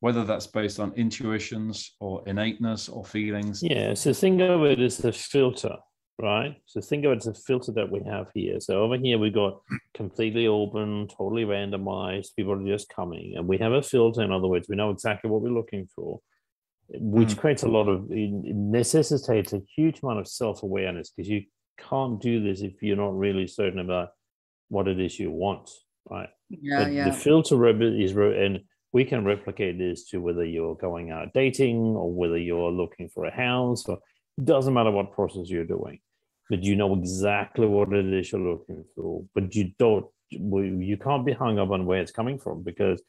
whether 0.00 0.24
that's 0.24 0.46
based 0.46 0.80
on 0.80 0.92
intuitions 0.94 1.94
or 2.00 2.26
innateness 2.26 2.88
or 2.88 3.04
feelings. 3.04 3.62
Yeah, 3.62 3.92
so 3.92 4.14
think 4.14 4.40
of 4.40 4.64
it 4.64 4.80
as 4.80 5.04
a 5.04 5.12
filter, 5.12 5.76
right? 6.18 6.56
So 6.64 6.80
think 6.80 7.04
of 7.04 7.12
it 7.12 7.18
as 7.18 7.26
a 7.26 7.34
filter 7.34 7.72
that 7.72 7.90
we 7.90 8.00
have 8.06 8.28
here. 8.34 8.58
So 8.58 8.82
over 8.82 8.96
here 8.96 9.18
we've 9.18 9.34
got 9.34 9.60
completely 9.94 10.46
open, 10.46 11.08
totally 11.08 11.44
randomized, 11.44 12.34
people 12.36 12.54
are 12.54 12.66
just 12.66 12.88
coming. 12.88 13.34
And 13.36 13.46
we 13.46 13.58
have 13.58 13.72
a 13.72 13.82
filter, 13.82 14.22
in 14.22 14.32
other 14.32 14.48
words, 14.48 14.66
we 14.68 14.76
know 14.76 14.90
exactly 14.90 15.30
what 15.30 15.42
we're 15.42 15.50
looking 15.50 15.88
for, 15.94 16.20
which 16.94 17.30
Mm. 17.34 17.38
creates 17.38 17.62
a 17.62 17.68
lot 17.68 17.88
of 17.88 18.08
necessitates 18.10 19.52
a 19.52 19.60
huge 19.76 20.02
amount 20.02 20.20
of 20.20 20.28
self-awareness 20.28 21.10
because 21.10 21.28
you 21.28 21.44
can't 21.78 22.20
do 22.20 22.42
this 22.42 22.60
if 22.62 22.82
you're 22.82 22.96
not 22.96 23.16
really 23.16 23.46
certain 23.46 23.78
about 23.78 24.10
what 24.68 24.88
it 24.88 25.00
is 25.00 25.18
you 25.18 25.30
want, 25.30 25.70
right? 26.10 26.28
yeah, 26.50 26.84
But 26.84 26.92
yeah. 26.92 27.04
The 27.06 27.12
filter 27.12 27.66
is, 27.82 28.12
and 28.16 28.60
we 28.92 29.04
can 29.04 29.24
replicate 29.24 29.78
this 29.78 30.08
to 30.10 30.20
whether 30.20 30.44
you're 30.44 30.74
going 30.76 31.10
out 31.10 31.32
dating 31.32 31.78
or 31.78 32.12
whether 32.12 32.36
you're 32.38 32.70
looking 32.70 33.08
for 33.08 33.24
a 33.24 33.30
house, 33.30 33.88
or 33.88 33.98
it 34.38 34.44
doesn't 34.44 34.74
matter 34.74 34.90
what 34.90 35.12
process 35.12 35.48
you're 35.48 35.64
doing, 35.64 36.00
but 36.50 36.62
you 36.62 36.76
know 36.76 36.94
exactly 36.94 37.66
what 37.66 37.92
it 37.92 38.06
is 38.12 38.32
you're 38.32 38.40
looking 38.40 38.84
for. 38.94 39.24
But 39.34 39.54
you 39.54 39.72
don't, 39.78 40.06
you 40.30 40.96
can't 40.98 41.24
be 41.26 41.32
hung 41.32 41.58
up 41.58 41.70
on 41.70 41.86
where 41.86 42.00
it's 42.00 42.12
coming 42.12 42.38
from 42.38 42.62
because, 42.62 43.02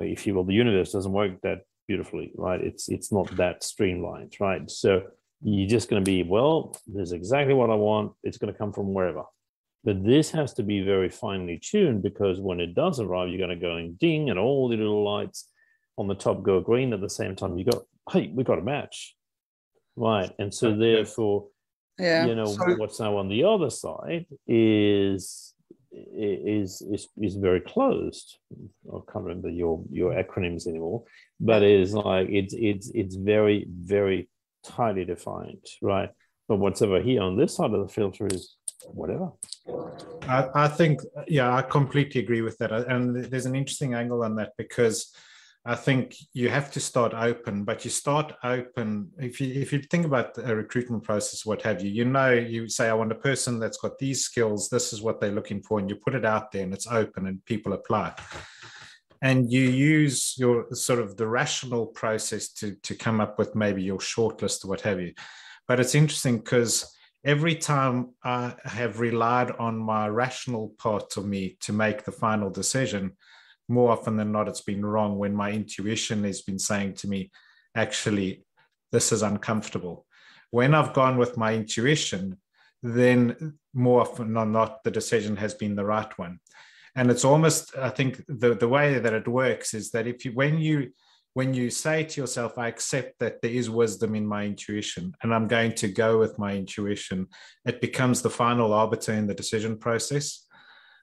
if 0.00 0.26
you 0.26 0.34
will, 0.34 0.44
the 0.44 0.54
universe 0.54 0.92
doesn't 0.92 1.12
work 1.12 1.40
that 1.42 1.60
beautifully, 1.86 2.32
right? 2.36 2.60
It's 2.60 2.88
it's 2.88 3.12
not 3.12 3.34
that 3.36 3.62
streamlined, 3.62 4.34
right? 4.40 4.70
So 4.70 5.02
you're 5.42 5.68
just 5.68 5.90
going 5.90 6.02
to 6.02 6.08
be, 6.08 6.22
well, 6.22 6.76
this 6.86 7.08
is 7.08 7.12
exactly 7.12 7.54
what 7.54 7.70
I 7.70 7.74
want. 7.74 8.12
It's 8.22 8.38
going 8.38 8.52
to 8.52 8.58
come 8.58 8.72
from 8.72 8.94
wherever. 8.94 9.24
But 9.84 10.04
this 10.04 10.30
has 10.30 10.54
to 10.54 10.62
be 10.62 10.82
very 10.82 11.08
finely 11.08 11.58
tuned 11.58 12.02
because 12.04 12.38
when 12.38 12.60
it 12.60 12.74
does 12.74 13.00
arrive, 13.00 13.28
you're 13.28 13.44
going 13.44 13.50
to 13.50 13.56
go 13.56 13.76
and 13.76 13.98
ding, 13.98 14.30
and 14.30 14.38
all 14.38 14.68
the 14.68 14.76
little 14.76 15.02
lights 15.04 15.48
on 15.98 16.06
the 16.08 16.14
top 16.14 16.42
go 16.42 16.60
green 16.60 16.92
at 16.92 17.00
the 17.00 17.10
same 17.10 17.34
time. 17.34 17.58
You 17.58 17.64
got, 17.64 17.82
hey, 18.12 18.30
we 18.32 18.44
got 18.44 18.58
a 18.60 18.62
match, 18.62 19.16
right? 19.96 20.30
And 20.38 20.54
so 20.54 20.76
therefore, 20.76 21.48
yeah. 21.98 22.26
you 22.26 22.34
know, 22.36 22.46
So- 22.46 22.76
what's 22.76 23.00
now 23.00 23.16
on 23.16 23.28
the 23.28 23.44
other 23.44 23.70
side 23.70 24.26
is 24.46 25.51
is 25.92 26.82
is 26.82 27.08
is 27.20 27.36
very 27.36 27.60
closed. 27.60 28.38
I 28.88 28.98
can't 29.12 29.24
remember 29.24 29.50
your 29.50 29.82
your 29.90 30.12
acronyms 30.12 30.66
anymore, 30.66 31.04
but 31.40 31.62
it's 31.62 31.92
like 31.92 32.28
it's 32.30 32.54
it's 32.56 32.90
it's 32.94 33.16
very 33.16 33.66
very 33.68 34.28
tightly 34.64 35.04
defined, 35.04 35.66
right? 35.80 36.10
But 36.48 36.56
what's 36.56 36.82
over 36.82 37.00
here 37.00 37.22
on 37.22 37.36
this 37.36 37.56
side 37.56 37.72
of 37.72 37.80
the 37.80 37.92
filter 37.92 38.26
is 38.26 38.56
whatever. 38.86 39.30
I, 40.22 40.48
I 40.54 40.68
think, 40.68 41.00
yeah, 41.28 41.54
I 41.54 41.62
completely 41.62 42.20
agree 42.20 42.42
with 42.42 42.58
that. 42.58 42.72
And 42.72 43.24
there's 43.24 43.46
an 43.46 43.54
interesting 43.54 43.94
angle 43.94 44.24
on 44.24 44.36
that 44.36 44.52
because 44.58 45.14
I 45.64 45.76
think 45.76 46.16
you 46.32 46.48
have 46.48 46.72
to 46.72 46.80
start 46.80 47.14
open, 47.14 47.62
but 47.62 47.84
you 47.84 47.90
start 47.90 48.32
open. 48.42 49.10
If 49.18 49.40
you 49.40 49.60
if 49.60 49.72
you 49.72 49.80
think 49.80 50.04
about 50.04 50.36
a 50.36 50.56
recruitment 50.56 51.04
process, 51.04 51.46
what 51.46 51.62
have 51.62 51.80
you, 51.82 51.90
you 51.90 52.04
know, 52.04 52.32
you 52.32 52.68
say, 52.68 52.88
I 52.88 52.94
want 52.94 53.12
a 53.12 53.16
person 53.16 53.60
that's 53.60 53.78
got 53.78 53.98
these 53.98 54.24
skills. 54.24 54.68
This 54.68 54.92
is 54.92 55.02
what 55.02 55.20
they're 55.20 55.30
looking 55.30 55.62
for, 55.62 55.78
and 55.78 55.88
you 55.88 55.94
put 55.94 56.16
it 56.16 56.24
out 56.24 56.50
there, 56.50 56.64
and 56.64 56.74
it's 56.74 56.88
open, 56.88 57.28
and 57.28 57.44
people 57.44 57.74
apply. 57.74 58.12
And 59.22 59.52
you 59.52 59.60
use 59.60 60.34
your 60.36 60.66
sort 60.72 60.98
of 60.98 61.16
the 61.16 61.28
rational 61.28 61.86
process 61.86 62.48
to 62.54 62.74
to 62.82 62.96
come 62.96 63.20
up 63.20 63.38
with 63.38 63.54
maybe 63.54 63.84
your 63.84 64.00
shortlist 64.00 64.64
or 64.64 64.68
what 64.68 64.80
have 64.80 65.00
you. 65.00 65.12
But 65.68 65.78
it's 65.78 65.94
interesting 65.94 66.38
because 66.38 66.92
every 67.24 67.54
time 67.54 68.14
I 68.24 68.54
have 68.64 68.98
relied 68.98 69.52
on 69.52 69.78
my 69.78 70.08
rational 70.08 70.74
part 70.76 71.16
of 71.16 71.24
me 71.24 71.56
to 71.60 71.72
make 71.72 72.02
the 72.02 72.10
final 72.10 72.50
decision, 72.50 73.12
more 73.72 73.90
often 73.90 74.16
than 74.16 74.32
not, 74.32 74.48
it's 74.48 74.60
been 74.60 74.84
wrong 74.84 75.18
when 75.18 75.34
my 75.34 75.50
intuition 75.50 76.24
has 76.24 76.42
been 76.42 76.58
saying 76.58 76.94
to 76.94 77.08
me, 77.08 77.30
actually, 77.74 78.44
this 78.92 79.12
is 79.12 79.22
uncomfortable. 79.22 80.06
When 80.50 80.74
I've 80.74 80.92
gone 80.92 81.16
with 81.16 81.36
my 81.36 81.54
intuition, 81.54 82.38
then 82.82 83.54
more 83.72 84.02
often 84.02 84.34
than 84.34 84.52
not, 84.52 84.84
the 84.84 84.90
decision 84.90 85.36
has 85.36 85.54
been 85.54 85.74
the 85.74 85.84
right 85.84 86.18
one. 86.18 86.38
And 86.94 87.10
it's 87.10 87.24
almost, 87.24 87.76
I 87.76 87.88
think, 87.88 88.22
the, 88.28 88.54
the 88.54 88.68
way 88.68 88.98
that 88.98 89.14
it 89.14 89.26
works 89.26 89.72
is 89.72 89.90
that 89.92 90.06
if 90.06 90.24
you, 90.24 90.32
when 90.32 90.58
you, 90.58 90.90
when 91.32 91.54
you 91.54 91.70
say 91.70 92.04
to 92.04 92.20
yourself, 92.20 92.58
I 92.58 92.68
accept 92.68 93.18
that 93.20 93.40
there 93.40 93.50
is 93.50 93.70
wisdom 93.70 94.14
in 94.14 94.26
my 94.26 94.44
intuition 94.44 95.14
and 95.22 95.34
I'm 95.34 95.48
going 95.48 95.72
to 95.76 95.88
go 95.88 96.18
with 96.18 96.38
my 96.38 96.54
intuition, 96.54 97.28
it 97.64 97.80
becomes 97.80 98.20
the 98.20 98.28
final 98.28 98.74
arbiter 98.74 99.14
in 99.14 99.26
the 99.26 99.34
decision 99.34 99.78
process. 99.78 100.46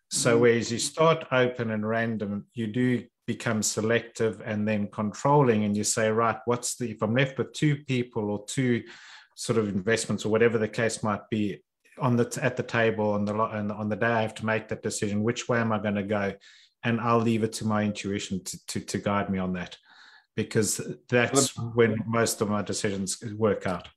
So, 0.10 0.38
mm. 0.38 0.42
whereas 0.42 0.72
you 0.72 0.80
start 0.80 1.26
open 1.32 1.72
and 1.72 1.88
random, 1.88 2.46
you 2.54 2.68
do 2.68 3.06
become 3.28 3.62
selective 3.62 4.42
and 4.44 4.68
then 4.68 4.88
controlling, 4.88 5.64
and 5.64 5.78
you 5.78 5.84
say, 5.84 6.12
right, 6.12 6.38
what's 6.46 6.76
the, 6.76 6.90
if 6.92 7.02
I'm 7.02 7.14
left 7.14 7.38
with 7.38 7.54
two 7.54 7.78
people 7.86 8.32
or 8.32 8.46
two 8.46 8.84
sort 9.36 9.58
of 9.58 9.70
investments 9.70 10.26
or 10.26 10.30
whatever 10.30 10.58
the 10.58 10.68
case 10.68 11.02
might 11.02 11.22
be 11.30 11.64
on 11.98 12.16
the 12.16 12.40
at 12.42 12.58
the 12.58 12.64
table 12.64 13.12
on 13.12 13.26
the 13.26 13.34
on 13.34 13.90
the 13.90 13.96
day 13.96 14.08
I 14.08 14.22
have 14.22 14.36
to 14.36 14.46
make 14.46 14.68
that 14.70 14.84
decision, 14.84 15.24
which 15.24 15.48
way 15.48 15.60
am 15.60 15.72
I 15.72 15.80
going 15.80 15.96
to 15.96 16.04
go? 16.04 16.34
And 16.84 17.00
I'll 17.00 17.20
leave 17.20 17.44
it 17.44 17.54
to 17.54 17.66
my 17.66 17.84
intuition 17.84 18.44
to, 18.44 18.66
to, 18.68 18.80
to 18.80 18.98
guide 18.98 19.30
me 19.30 19.38
on 19.38 19.54
that 19.54 19.78
because 20.36 20.82
that's 21.10 21.58
when 21.58 21.98
most 22.08 22.42
of 22.42 22.50
my 22.50 22.62
decisions 22.62 23.22
work 23.36 23.68
out. 23.68 23.90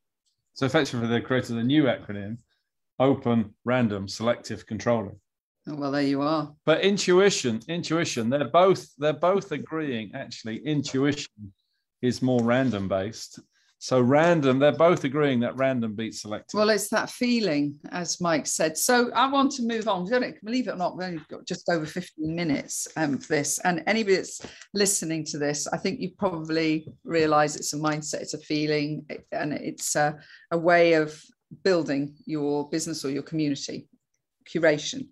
So 0.55 0.67
effectively, 0.67 1.07
they 1.07 1.21
created 1.21 1.57
a 1.57 1.65
new 1.65 1.85
acronym: 1.85 2.39
Open, 2.99 3.55
Random, 3.65 4.09
Selective 4.09 4.67
Controlling. 4.67 5.19
Oh, 5.69 5.77
well, 5.77 5.93
there 5.93 6.03
you 6.03 6.23
are. 6.23 6.53
But 6.67 6.81
intuition, 6.81 7.61
intuition, 7.69 8.29
they're 8.29 8.49
both 8.49 8.89
they're 8.99 9.13
both 9.13 9.53
agreeing. 9.53 10.13
Actually, 10.15 10.59
intuition 10.67 11.53
is 12.03 12.21
more 12.21 12.43
random 12.43 12.89
based, 12.89 13.39
so 13.83 14.01
random, 14.01 14.61
they're 14.61 14.71
both 14.71 15.03
agreeing 15.03 15.41
that 15.41 15.57
random 15.57 15.97
beats 15.97 16.23
selective. 16.23 16.57
Well, 16.57 16.71
it's 16.71 16.89
that 16.91 17.11
feeling, 17.11 17.81
as 17.91 18.21
Mike 18.21 18.47
said. 18.47 18.79
So 18.79 19.11
I 19.11 19.29
want 19.29 19.51
to 19.55 19.65
move 19.65 19.89
on. 19.89 20.09
Believe 20.45 20.69
it 20.69 20.75
or 20.75 20.77
not, 20.77 20.97
we've 20.97 21.09
only 21.09 21.23
got 21.29 21.49
just 21.49 21.69
over 21.69 21.85
15 21.85 22.33
minutes 22.33 22.87
um, 22.97 23.19
for 23.19 23.27
this. 23.27 23.59
And 23.65 23.83
anybody 23.89 24.15
that's 24.15 24.41
listening 24.73 25.25
to 25.25 25.39
this, 25.39 25.67
I 25.67 25.79
think 25.79 25.99
you 25.99 26.13
probably 26.17 26.87
realize 27.03 27.57
it's 27.57 27.73
a 27.73 27.77
mindset, 27.77 28.21
it's 28.21 28.35
a 28.35 28.39
feeling, 28.39 29.05
and 29.33 29.53
it's 29.53 29.97
a, 29.97 30.17
a 30.53 30.59
way 30.59 30.93
of 30.93 31.21
building 31.65 32.15
your 32.25 32.71
business 32.71 33.05
or 33.05 33.11
your 33.11 33.25
community, 33.25 33.89
curation. 34.49 35.09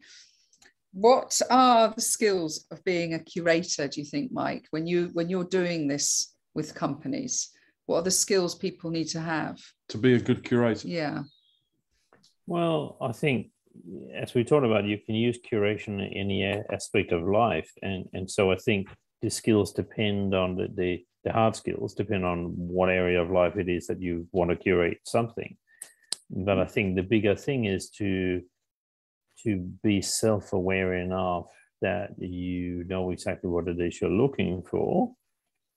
What 0.93 1.41
are 1.51 1.93
the 1.95 2.01
skills 2.01 2.67
of 2.71 2.83
being 2.85 3.15
a 3.15 3.21
curator, 3.21 3.87
do 3.87 4.01
you 4.01 4.07
think, 4.07 4.33
Mike, 4.33 4.67
when 4.71 4.87
you 4.87 5.11
when 5.13 5.29
you're 5.29 5.45
doing 5.45 5.87
this 5.87 6.35
with 6.55 6.75
companies? 6.75 7.51
what 7.91 7.99
are 7.99 8.03
the 8.03 8.11
skills 8.11 8.55
people 8.55 8.89
need 8.93 9.09
to 9.09 9.21
have? 9.21 9.59
To 9.89 9.99
be 9.99 10.15
a 10.15 10.21
good 10.21 10.45
curator. 10.45 10.87
Yeah. 10.87 11.23
Well 12.47 12.97
i 13.01 13.13
think 13.13 13.51
as 14.15 14.35
we 14.35 14.45
talked 14.45 14.67
about 14.67 14.85
you 14.85 14.99
can 15.07 15.15
use 15.15 15.39
curation 15.39 15.95
in 15.95 16.13
any 16.25 16.45
aspect 16.77 17.13
of 17.13 17.23
life 17.23 17.71
and 17.83 18.05
and 18.13 18.29
so 18.29 18.51
i 18.51 18.57
think 18.57 18.89
the 19.23 19.31
skills 19.31 19.73
depend 19.73 20.35
on 20.35 20.57
the, 20.57 20.67
the 20.81 21.05
the 21.25 21.33
hard 21.33 21.55
skills 21.55 21.95
depend 21.95 22.25
on 22.25 22.39
what 22.77 22.89
area 22.89 23.21
of 23.23 23.31
life 23.31 23.57
it 23.57 23.69
is 23.69 23.87
that 23.87 24.01
you 24.01 24.27
want 24.33 24.51
to 24.51 24.57
curate 24.57 25.01
something. 25.05 25.57
But 26.31 26.59
i 26.59 26.67
think 26.75 26.87
the 26.95 27.11
bigger 27.15 27.37
thing 27.37 27.61
is 27.77 27.91
to 28.01 28.43
to 29.45 29.57
be 29.83 30.03
self-aware 30.03 30.95
enough 30.95 31.47
that 31.83 32.11
you 32.19 32.85
know 32.85 33.11
exactly 33.11 33.49
what 33.49 33.69
it 33.69 33.81
is 33.81 34.01
you're 34.01 34.11
looking 34.11 34.63
for 34.63 35.13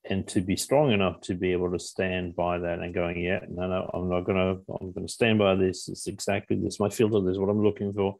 and 0.09 0.27
to 0.27 0.41
be 0.41 0.55
strong 0.55 0.91
enough 0.91 1.21
to 1.21 1.33
be 1.33 1.53
able 1.53 1.71
to 1.71 1.79
stand 1.79 2.35
by 2.35 2.57
that 2.57 2.79
and 2.79 2.93
going, 2.93 3.21
yeah, 3.21 3.39
no, 3.49 3.67
no, 3.67 3.89
I'm 3.93 4.09
not 4.09 4.25
gonna, 4.25 4.57
I'm 4.81 4.91
gonna 4.91 5.07
stand 5.07 5.39
by 5.39 5.55
this. 5.55 5.87
It's 5.87 6.07
exactly 6.07 6.57
this. 6.57 6.79
My 6.79 6.89
filter. 6.89 7.21
This 7.21 7.33
is 7.33 7.39
what 7.39 7.49
I'm 7.49 7.63
looking 7.63 7.93
for, 7.93 8.17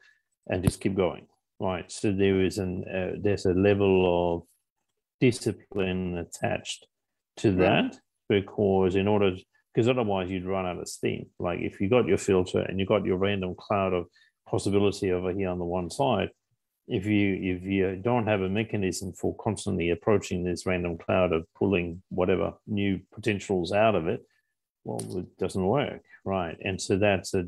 and 0.47 0.63
just 0.63 0.79
keep 0.79 0.95
going. 0.95 1.27
Right. 1.59 1.91
So 1.91 2.11
there 2.11 2.41
is 2.41 2.57
an 2.57 2.85
uh, 2.87 3.17
there's 3.21 3.45
a 3.45 3.53
level 3.53 4.35
of 4.35 4.43
discipline 5.19 6.17
attached 6.17 6.87
to 7.37 7.51
that 7.53 7.97
because 8.29 8.95
in 8.95 9.07
order 9.07 9.35
because 9.73 9.89
otherwise 9.89 10.29
you'd 10.29 10.45
run 10.45 10.65
out 10.65 10.79
of 10.79 10.87
steam. 10.87 11.27
Like 11.39 11.59
if 11.59 11.81
you 11.81 11.89
got 11.89 12.07
your 12.07 12.17
filter 12.17 12.61
and 12.61 12.79
you 12.79 12.85
got 12.85 13.05
your 13.05 13.17
random 13.17 13.55
cloud 13.57 13.93
of 13.93 14.05
possibility 14.47 15.11
over 15.11 15.31
here 15.31 15.49
on 15.49 15.59
the 15.59 15.65
one 15.65 15.89
side, 15.89 16.29
if 16.87 17.05
you 17.05 17.55
if 17.55 17.63
you 17.63 17.95
don't 17.95 18.27
have 18.27 18.41
a 18.41 18.49
mechanism 18.49 19.13
for 19.13 19.35
constantly 19.37 19.89
approaching 19.89 20.43
this 20.43 20.65
random 20.65 20.97
cloud 20.97 21.31
of 21.31 21.45
pulling 21.55 22.01
whatever 22.09 22.53
new 22.67 22.99
potentials 23.13 23.71
out 23.71 23.95
of 23.95 24.07
it 24.07 24.21
well 24.83 24.99
it 25.17 25.37
doesn't 25.37 25.65
work 25.65 26.01
right? 26.25 26.57
And 26.63 26.81
so 26.81 26.97
that's 26.97 27.33
a 27.33 27.45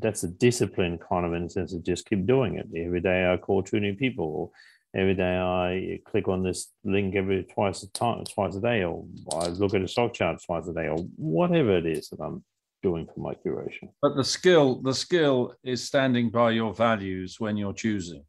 that's 0.00 0.22
a 0.22 0.28
discipline 0.28 0.98
kind 0.98 1.24
of 1.24 1.32
in 1.32 1.44
the 1.44 1.50
sense 1.50 1.72
of 1.72 1.82
just 1.84 2.06
keep 2.06 2.26
doing 2.26 2.56
it. 2.56 2.66
Every 2.76 3.00
day 3.00 3.30
i 3.32 3.36
call 3.36 3.62
two 3.62 3.80
new 3.80 3.94
people 3.94 4.52
every 4.94 5.14
day 5.14 5.38
i 5.38 5.98
click 6.10 6.28
on 6.28 6.42
this 6.42 6.70
link 6.84 7.14
every 7.14 7.44
twice 7.44 7.82
a 7.82 7.90
time 7.92 8.22
twice 8.24 8.54
a 8.54 8.60
day 8.60 8.84
or 8.84 9.06
i 9.32 9.46
look 9.46 9.72
at 9.72 9.80
a 9.80 9.88
stock 9.88 10.12
chart 10.12 10.38
twice 10.44 10.68
a 10.68 10.74
day 10.74 10.88
or 10.88 10.98
whatever 11.16 11.78
it 11.78 11.86
is 11.86 12.10
that 12.10 12.20
i'm 12.20 12.44
doing 12.82 13.06
for 13.14 13.20
my 13.20 13.34
curation 13.46 13.88
but 14.00 14.16
the 14.16 14.24
skill 14.24 14.80
the 14.82 14.94
skill 14.94 15.54
is 15.62 15.84
standing 15.84 16.30
by 16.30 16.50
your 16.50 16.74
values 16.74 17.38
when 17.38 17.56
you're 17.56 17.72
choosing 17.72 18.24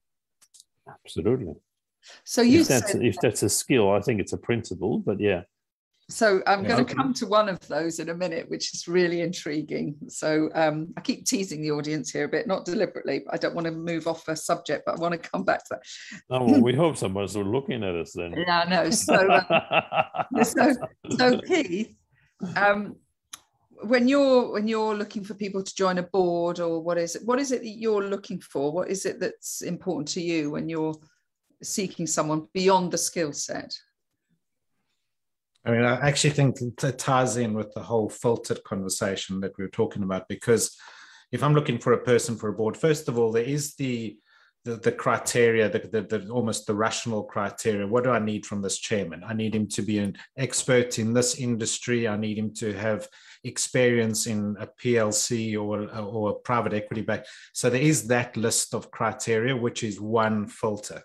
Absolutely. 0.87 1.55
So 2.23 2.41
you 2.41 2.61
if 2.61 2.67
that's, 2.67 2.95
if 2.95 3.15
that's 3.21 3.43
a 3.43 3.49
skill, 3.49 3.91
I 3.91 4.01
think 4.01 4.19
it's 4.19 4.33
a 4.33 4.37
principle, 4.37 4.99
but 4.99 5.19
yeah. 5.19 5.43
So 6.09 6.43
I'm 6.45 6.63
going 6.63 6.85
to 6.85 6.95
come 6.95 7.13
to 7.13 7.25
one 7.25 7.47
of 7.47 7.65
those 7.69 7.99
in 7.99 8.09
a 8.09 8.13
minute, 8.13 8.49
which 8.49 8.73
is 8.73 8.89
really 8.89 9.21
intriguing. 9.21 9.95
So 10.09 10.49
um, 10.53 10.93
I 10.97 11.01
keep 11.01 11.25
teasing 11.25 11.61
the 11.61 11.71
audience 11.71 12.11
here 12.11 12.25
a 12.25 12.27
bit, 12.27 12.45
not 12.45 12.65
deliberately, 12.65 13.21
but 13.25 13.33
I 13.33 13.37
don't 13.37 13.55
want 13.55 13.65
to 13.65 13.71
move 13.71 14.05
off 14.05 14.27
a 14.27 14.35
subject, 14.35 14.83
but 14.85 14.97
I 14.97 15.01
want 15.01 15.13
to 15.13 15.29
come 15.29 15.45
back 15.45 15.59
to 15.59 15.65
that. 15.71 16.19
Oh, 16.29 16.43
well, 16.43 16.61
we 16.61 16.75
hope 16.75 16.97
someone's 16.97 17.37
looking 17.37 17.85
at 17.85 17.95
us 17.95 18.11
then. 18.11 18.33
Yeah, 18.35 18.65
no. 18.67 18.89
So, 18.89 19.31
um, 19.31 20.43
so, 20.43 20.73
so 21.17 21.39
Keith, 21.47 21.95
um, 22.57 22.97
when 23.83 24.07
you're 24.07 24.51
when 24.51 24.67
you're 24.67 24.95
looking 24.95 25.23
for 25.23 25.33
people 25.33 25.61
to 25.63 25.75
join 25.75 25.97
a 25.97 26.03
board 26.03 26.59
or 26.59 26.81
what 26.81 26.97
is 26.97 27.15
it 27.15 27.21
what 27.25 27.39
is 27.39 27.51
it 27.51 27.61
that 27.61 27.67
you're 27.67 28.03
looking 28.03 28.39
for 28.39 28.71
what 28.71 28.89
is 28.89 29.05
it 29.05 29.19
that's 29.19 29.61
important 29.61 30.07
to 30.07 30.21
you 30.21 30.51
when 30.51 30.69
you're 30.69 30.95
seeking 31.61 32.07
someone 32.07 32.47
beyond 32.53 32.91
the 32.91 32.97
skill 32.97 33.33
set 33.33 33.75
i 35.65 35.71
mean 35.71 35.83
i 35.83 35.95
actually 36.07 36.29
think 36.29 36.57
it 36.61 36.97
ties 36.97 37.37
in 37.37 37.53
with 37.53 37.73
the 37.73 37.83
whole 37.83 38.09
filtered 38.09 38.63
conversation 38.63 39.39
that 39.39 39.57
we 39.57 39.63
were 39.63 39.69
talking 39.69 40.03
about 40.03 40.27
because 40.27 40.77
if 41.31 41.43
i'm 41.43 41.53
looking 41.53 41.77
for 41.77 41.93
a 41.93 42.03
person 42.03 42.35
for 42.35 42.49
a 42.49 42.53
board 42.53 42.77
first 42.77 43.07
of 43.07 43.17
all 43.17 43.31
there 43.31 43.43
is 43.43 43.75
the 43.75 44.17
the, 44.65 44.77
the 44.77 44.91
criteria, 44.91 45.69
the, 45.69 45.79
the, 45.79 46.01
the, 46.03 46.29
almost 46.29 46.65
the 46.65 46.73
rational 46.73 47.23
criteria. 47.23 47.85
What 47.85 48.05
do 48.05 48.11
I 48.11 48.19
need 48.19 48.45
from 48.45 48.61
this 48.61 48.77
chairman? 48.77 49.21
I 49.27 49.33
need 49.33 49.53
him 49.53 49.67
to 49.69 49.81
be 49.81 49.99
an 49.99 50.15
expert 50.37 50.99
in 50.99 51.13
this 51.13 51.37
industry. 51.37 52.07
I 52.07 52.15
need 52.15 52.37
him 52.37 52.53
to 52.55 52.73
have 52.73 53.07
experience 53.43 54.27
in 54.27 54.55
a 54.59 54.67
PLC 54.67 55.55
or, 55.55 55.89
or 55.97 56.29
a 56.31 56.35
private 56.35 56.73
equity 56.73 57.01
bank. 57.01 57.25
So 57.53 57.69
there 57.69 57.81
is 57.81 58.07
that 58.07 58.37
list 58.37 58.73
of 58.73 58.91
criteria, 58.91 59.55
which 59.55 59.83
is 59.83 59.99
one 59.99 60.47
filter. 60.47 61.03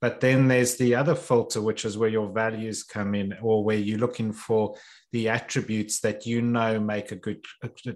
But 0.00 0.20
then 0.20 0.48
there's 0.48 0.76
the 0.76 0.96
other 0.96 1.14
filter, 1.14 1.62
which 1.62 1.84
is 1.84 1.96
where 1.96 2.08
your 2.08 2.32
values 2.32 2.82
come 2.82 3.14
in, 3.14 3.36
or 3.40 3.62
where 3.62 3.76
you're 3.76 3.98
looking 3.98 4.32
for 4.32 4.74
the 5.12 5.28
attributes 5.28 6.00
that 6.00 6.26
you 6.26 6.42
know 6.42 6.80
make 6.80 7.12
a 7.12 7.16
good 7.16 7.44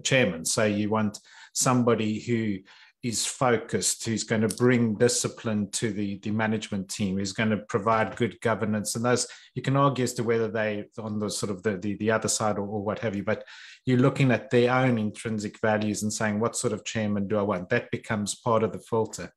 chairman. 0.03 0.45
So 0.45 0.63
you 0.63 0.89
want 0.89 1.19
somebody 1.53 2.21
who 2.21 2.59
is 3.03 3.25
focused, 3.25 4.05
who's 4.05 4.23
going 4.23 4.41
to 4.41 4.55
bring 4.55 4.95
discipline 4.95 5.69
to 5.71 5.91
the, 5.91 6.17
the 6.19 6.31
management 6.31 6.89
team, 6.89 7.17
who's 7.17 7.31
going 7.31 7.49
to 7.49 7.57
provide 7.69 8.15
good 8.15 8.39
governance. 8.41 8.95
And 8.95 9.05
those 9.05 9.27
you 9.53 9.61
can 9.61 9.75
argue 9.75 10.03
as 10.03 10.13
to 10.15 10.23
whether 10.23 10.47
they 10.47 10.85
on 10.97 11.19
the 11.19 11.29
sort 11.29 11.51
of 11.51 11.61
the, 11.63 11.77
the, 11.77 11.95
the 11.95 12.11
other 12.11 12.27
side 12.27 12.57
or, 12.57 12.65
or, 12.67 12.81
what 12.81 12.99
have 12.99 13.15
you, 13.15 13.23
but 13.23 13.43
you're 13.85 13.99
looking 13.99 14.31
at 14.31 14.49
their 14.49 14.73
own 14.73 14.97
intrinsic 14.97 15.59
values 15.61 16.03
and 16.03 16.11
saying, 16.11 16.39
what 16.39 16.55
sort 16.55 16.73
of 16.73 16.85
chairman 16.85 17.27
do 17.27 17.37
I 17.37 17.43
want? 17.43 17.69
That 17.69 17.91
becomes 17.91 18.35
part 18.35 18.63
of 18.63 18.71
the 18.71 18.79
filter. 18.79 19.31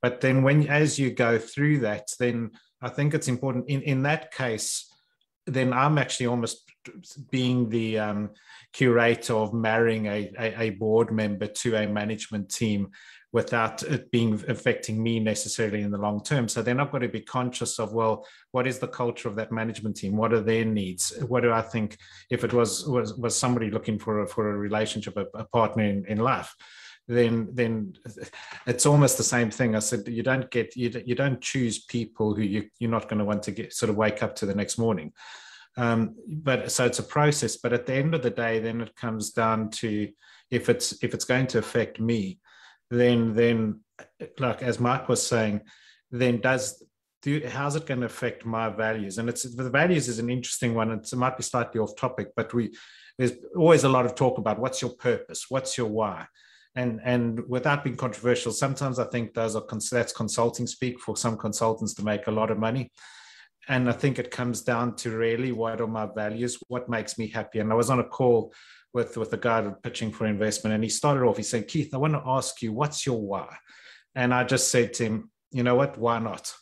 But 0.00 0.20
then 0.20 0.42
when 0.42 0.68
as 0.68 0.98
you 0.98 1.10
go 1.10 1.38
through 1.38 1.80
that, 1.80 2.08
then 2.20 2.52
I 2.80 2.88
think 2.88 3.14
it's 3.14 3.28
important 3.28 3.68
in, 3.68 3.82
in 3.82 4.02
that 4.02 4.32
case, 4.32 4.92
then 5.46 5.72
I'm 5.72 5.98
actually 5.98 6.26
almost 6.26 6.65
being 7.30 7.68
the 7.68 7.98
um, 7.98 8.30
curator 8.72 9.34
of 9.34 9.54
marrying 9.54 10.06
a, 10.06 10.30
a, 10.38 10.60
a, 10.60 10.70
board 10.70 11.12
member 11.12 11.46
to 11.46 11.76
a 11.76 11.86
management 11.86 12.50
team 12.50 12.88
without 13.32 13.82
it 13.82 14.10
being 14.10 14.42
affecting 14.48 15.02
me 15.02 15.20
necessarily 15.20 15.82
in 15.82 15.90
the 15.90 15.98
long 15.98 16.22
term. 16.22 16.48
So 16.48 16.62
then 16.62 16.80
I've 16.80 16.90
got 16.90 17.00
to 17.00 17.08
be 17.08 17.20
conscious 17.20 17.78
of, 17.78 17.92
well, 17.92 18.26
what 18.52 18.66
is 18.66 18.78
the 18.78 18.88
culture 18.88 19.28
of 19.28 19.36
that 19.36 19.52
management 19.52 19.96
team? 19.96 20.16
What 20.16 20.32
are 20.32 20.40
their 20.40 20.64
needs? 20.64 21.12
What 21.26 21.42
do 21.42 21.52
I 21.52 21.62
think 21.62 21.98
if 22.30 22.44
it 22.44 22.52
was 22.52 22.86
was, 22.86 23.14
was 23.14 23.36
somebody 23.36 23.70
looking 23.70 23.98
for 23.98 24.22
a, 24.22 24.26
for 24.26 24.50
a 24.50 24.56
relationship, 24.56 25.16
a, 25.16 25.26
a 25.38 25.44
partner 25.44 25.84
in, 25.84 26.06
in 26.06 26.18
life? 26.18 26.54
then 27.08 27.48
then 27.52 27.94
it's 28.66 28.86
almost 28.86 29.16
the 29.16 29.22
same 29.22 29.50
thing. 29.50 29.76
I 29.76 29.78
said 29.78 30.08
you 30.08 30.22
don't 30.22 30.50
get 30.50 30.74
you, 30.76 30.90
you 31.04 31.14
don't 31.14 31.40
choose 31.40 31.84
people 31.84 32.34
who 32.34 32.42
you, 32.42 32.68
you're 32.78 32.90
not 32.90 33.08
going 33.08 33.18
to 33.18 33.24
want 33.24 33.44
to 33.44 33.52
get 33.52 33.72
sort 33.72 33.90
of 33.90 33.96
wake 33.96 34.22
up 34.22 34.34
to 34.36 34.46
the 34.46 34.54
next 34.54 34.78
morning. 34.78 35.12
Um, 35.76 36.16
but 36.26 36.72
so 36.72 36.86
it's 36.86 36.98
a 36.98 37.04
process. 37.04 37.56
But 37.56 37.72
at 37.72 37.86
the 37.86 37.94
end 37.94 38.14
of 38.14 38.22
the 38.22 38.30
day, 38.30 38.58
then 38.58 38.80
it 38.80 38.96
comes 38.96 39.30
down 39.30 39.70
to 39.70 40.08
if 40.50 40.68
it's 40.68 41.02
if 41.02 41.12
it's 41.12 41.24
going 41.24 41.46
to 41.48 41.58
affect 41.58 42.00
me, 42.00 42.40
then 42.90 43.34
then 43.34 43.80
like 44.38 44.62
as 44.62 44.80
Mark 44.80 45.08
was 45.08 45.26
saying, 45.26 45.60
then 46.10 46.40
does 46.40 46.82
do 47.22 47.42
how's 47.46 47.76
it 47.76 47.86
going 47.86 48.00
to 48.00 48.06
affect 48.06 48.46
my 48.46 48.68
values? 48.68 49.18
And 49.18 49.28
it's 49.28 49.42
the 49.42 49.70
values 49.70 50.08
is 50.08 50.18
an 50.18 50.30
interesting 50.30 50.74
one. 50.74 50.92
It's, 50.92 51.12
it 51.12 51.16
might 51.16 51.36
be 51.36 51.42
slightly 51.42 51.80
off 51.80 51.96
topic, 51.96 52.28
but 52.36 52.54
we 52.54 52.74
there's 53.18 53.32
always 53.54 53.84
a 53.84 53.88
lot 53.88 54.06
of 54.06 54.14
talk 54.14 54.38
about 54.38 54.58
what's 54.58 54.82
your 54.82 54.92
purpose, 54.92 55.46
what's 55.48 55.76
your 55.76 55.88
why. 55.88 56.26
And, 56.74 57.00
and 57.02 57.40
without 57.48 57.82
being 57.82 57.96
controversial, 57.96 58.52
sometimes 58.52 58.98
I 58.98 59.04
think 59.04 59.32
those 59.32 59.56
are 59.56 59.64
that's 59.90 60.12
consulting 60.12 60.66
speak 60.66 61.00
for 61.00 61.16
some 61.16 61.38
consultants 61.38 61.94
to 61.94 62.04
make 62.04 62.26
a 62.26 62.30
lot 62.30 62.50
of 62.50 62.58
money 62.58 62.92
and 63.68 63.88
I 63.88 63.92
think 63.92 64.18
it 64.18 64.30
comes 64.30 64.62
down 64.62 64.96
to 64.96 65.16
really 65.16 65.52
what 65.52 65.80
are 65.80 65.86
my 65.86 66.06
values, 66.06 66.58
what 66.68 66.88
makes 66.88 67.18
me 67.18 67.28
happy. 67.28 67.58
And 67.58 67.72
I 67.72 67.74
was 67.74 67.90
on 67.90 68.00
a 68.00 68.04
call 68.04 68.52
with 68.94 69.16
with 69.16 69.32
a 69.32 69.36
guy 69.36 69.68
pitching 69.82 70.12
for 70.12 70.26
investment, 70.26 70.74
and 70.74 70.82
he 70.82 70.90
started 70.90 71.24
off. 71.24 71.36
He 71.36 71.42
said, 71.42 71.68
"Keith, 71.68 71.92
I 71.92 71.98
want 71.98 72.14
to 72.14 72.22
ask 72.24 72.62
you, 72.62 72.72
what's 72.72 73.04
your 73.04 73.20
why?" 73.20 73.54
And 74.14 74.32
I 74.32 74.44
just 74.44 74.70
said 74.70 74.94
to 74.94 75.04
him, 75.04 75.30
"You 75.50 75.62
know 75.62 75.74
what? 75.74 75.98
Why 75.98 76.18
not?" 76.18 76.52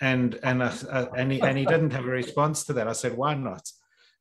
And 0.00 0.38
and 0.42 0.62
uh, 0.62 1.08
and 1.16 1.32
he 1.32 1.40
and 1.40 1.58
he 1.58 1.64
didn't 1.64 1.92
have 1.92 2.04
a 2.04 2.08
response 2.08 2.64
to 2.64 2.74
that. 2.74 2.88
I 2.88 2.92
said, 2.92 3.16
"Why 3.16 3.34
not?" 3.34 3.68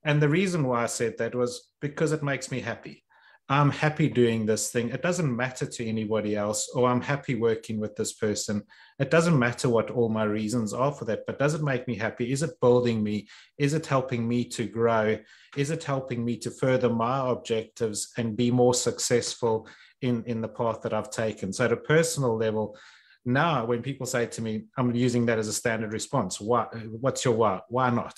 And 0.04 0.22
the 0.22 0.30
reason 0.30 0.64
why 0.64 0.84
I 0.84 0.88
said 0.88 1.18
that 1.18 1.36
was 1.36 1.72
because 1.80 2.12
it 2.12 2.24
makes 2.24 2.50
me 2.52 2.62
happy. 2.62 3.04
I'm 3.52 3.70
happy 3.70 4.08
doing 4.08 4.46
this 4.46 4.72
thing. 4.72 4.92
It 4.92 5.02
doesn't 5.02 5.36
matter 5.36 5.66
to 5.66 5.86
anybody 5.86 6.38
else, 6.38 6.72
or 6.74 6.88
I'm 6.88 7.02
happy 7.02 7.36
working 7.36 7.82
with 7.82 7.98
this 7.98 8.14
person. 8.14 8.64
It 8.98 9.12
doesn't 9.12 9.38
matter 9.38 9.68
what 9.68 9.92
all 9.92 10.08
my 10.08 10.24
reasons 10.24 10.72
are 10.74 10.94
for 10.94 11.04
that, 11.06 11.26
but 11.28 11.38
does 11.38 11.54
it 11.54 11.62
make 11.62 11.86
me 11.86 11.96
happy? 11.96 12.32
Is 12.32 12.44
it 12.44 12.62
building 12.62 13.04
me? 13.04 13.28
Is 13.58 13.74
it 13.74 13.86
helping 13.86 14.26
me 14.26 14.46
to 14.46 14.66
grow? 14.68 15.18
Is 15.58 15.70
it 15.70 15.84
helping 15.84 16.24
me 16.24 16.38
to 16.38 16.50
further 16.50 16.90
my 16.90 17.30
objectives 17.30 18.14
and 18.16 18.38
be 18.38 18.52
more 18.52 18.74
successful 18.74 19.68
in, 20.02 20.24
in 20.28 20.40
the 20.40 20.48
path 20.48 20.80
that 20.84 20.94
I've 20.94 21.12
taken? 21.12 21.52
So, 21.52 21.66
at 21.66 21.74
a 21.74 21.78
personal 21.78 22.38
level, 22.38 22.78
now 23.26 23.66
when 23.66 23.82
people 23.82 24.06
say 24.06 24.28
to 24.28 24.42
me, 24.42 24.64
I'm 24.78 24.96
using 24.96 25.26
that 25.26 25.40
as 25.40 25.50
a 25.50 25.54
standard 25.54 25.92
response. 25.92 26.40
Why, 26.40 26.68
what's 27.02 27.26
your 27.26 27.34
why? 27.34 27.60
Why 27.68 27.90
not? 27.90 28.18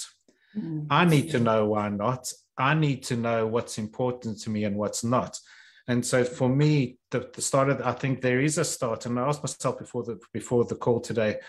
Mm-hmm. 0.55 0.85
I 0.91 1.05
need 1.05 1.31
to 1.31 1.39
know 1.39 1.65
why 1.65 1.89
not. 1.89 2.31
I 2.57 2.73
need 2.73 3.03
to 3.03 3.15
know 3.15 3.47
what's 3.47 3.77
important 3.77 4.39
to 4.41 4.49
me 4.49 4.63
and 4.63 4.75
what's 4.75 5.03
not. 5.03 5.39
And 5.87 6.05
so 6.05 6.23
for 6.23 6.47
me, 6.47 6.97
the, 7.11 7.29
the 7.33 7.41
start 7.41 7.69
of, 7.69 7.81
I 7.81 7.91
think 7.91 8.21
there 8.21 8.39
is 8.39 8.57
a 8.57 8.65
start. 8.65 9.05
And 9.05 9.19
I 9.19 9.27
asked 9.27 9.43
myself 9.43 9.79
before 9.79 10.03
the 10.03 10.19
before 10.31 10.63
the 10.65 10.75
call 10.75 11.01
today, 11.01 11.39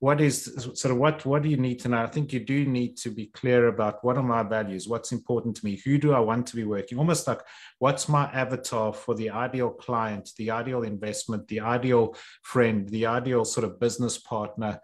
what 0.00 0.20
is 0.20 0.44
sort 0.74 0.92
of 0.92 0.98
what 0.98 1.24
what 1.26 1.42
do 1.42 1.48
you 1.48 1.56
need 1.56 1.80
to 1.80 1.88
know? 1.88 2.02
I 2.02 2.06
think 2.06 2.32
you 2.32 2.40
do 2.40 2.66
need 2.66 2.96
to 2.98 3.10
be 3.10 3.26
clear 3.26 3.68
about 3.68 4.04
what 4.04 4.16
are 4.16 4.22
my 4.22 4.42
values, 4.42 4.86
what's 4.86 5.10
important 5.10 5.56
to 5.56 5.64
me, 5.64 5.80
who 5.84 5.98
do 5.98 6.12
I 6.12 6.20
want 6.20 6.46
to 6.48 6.56
be 6.56 6.64
working? 6.64 6.98
Almost 6.98 7.26
like 7.26 7.40
what's 7.78 8.08
my 8.08 8.24
avatar 8.32 8.92
for 8.92 9.14
the 9.14 9.30
ideal 9.30 9.70
client, 9.70 10.30
the 10.36 10.50
ideal 10.50 10.82
investment, 10.82 11.48
the 11.48 11.60
ideal 11.60 12.14
friend, 12.42 12.88
the 12.90 13.06
ideal 13.06 13.44
sort 13.44 13.64
of 13.64 13.80
business 13.80 14.18
partner 14.18 14.80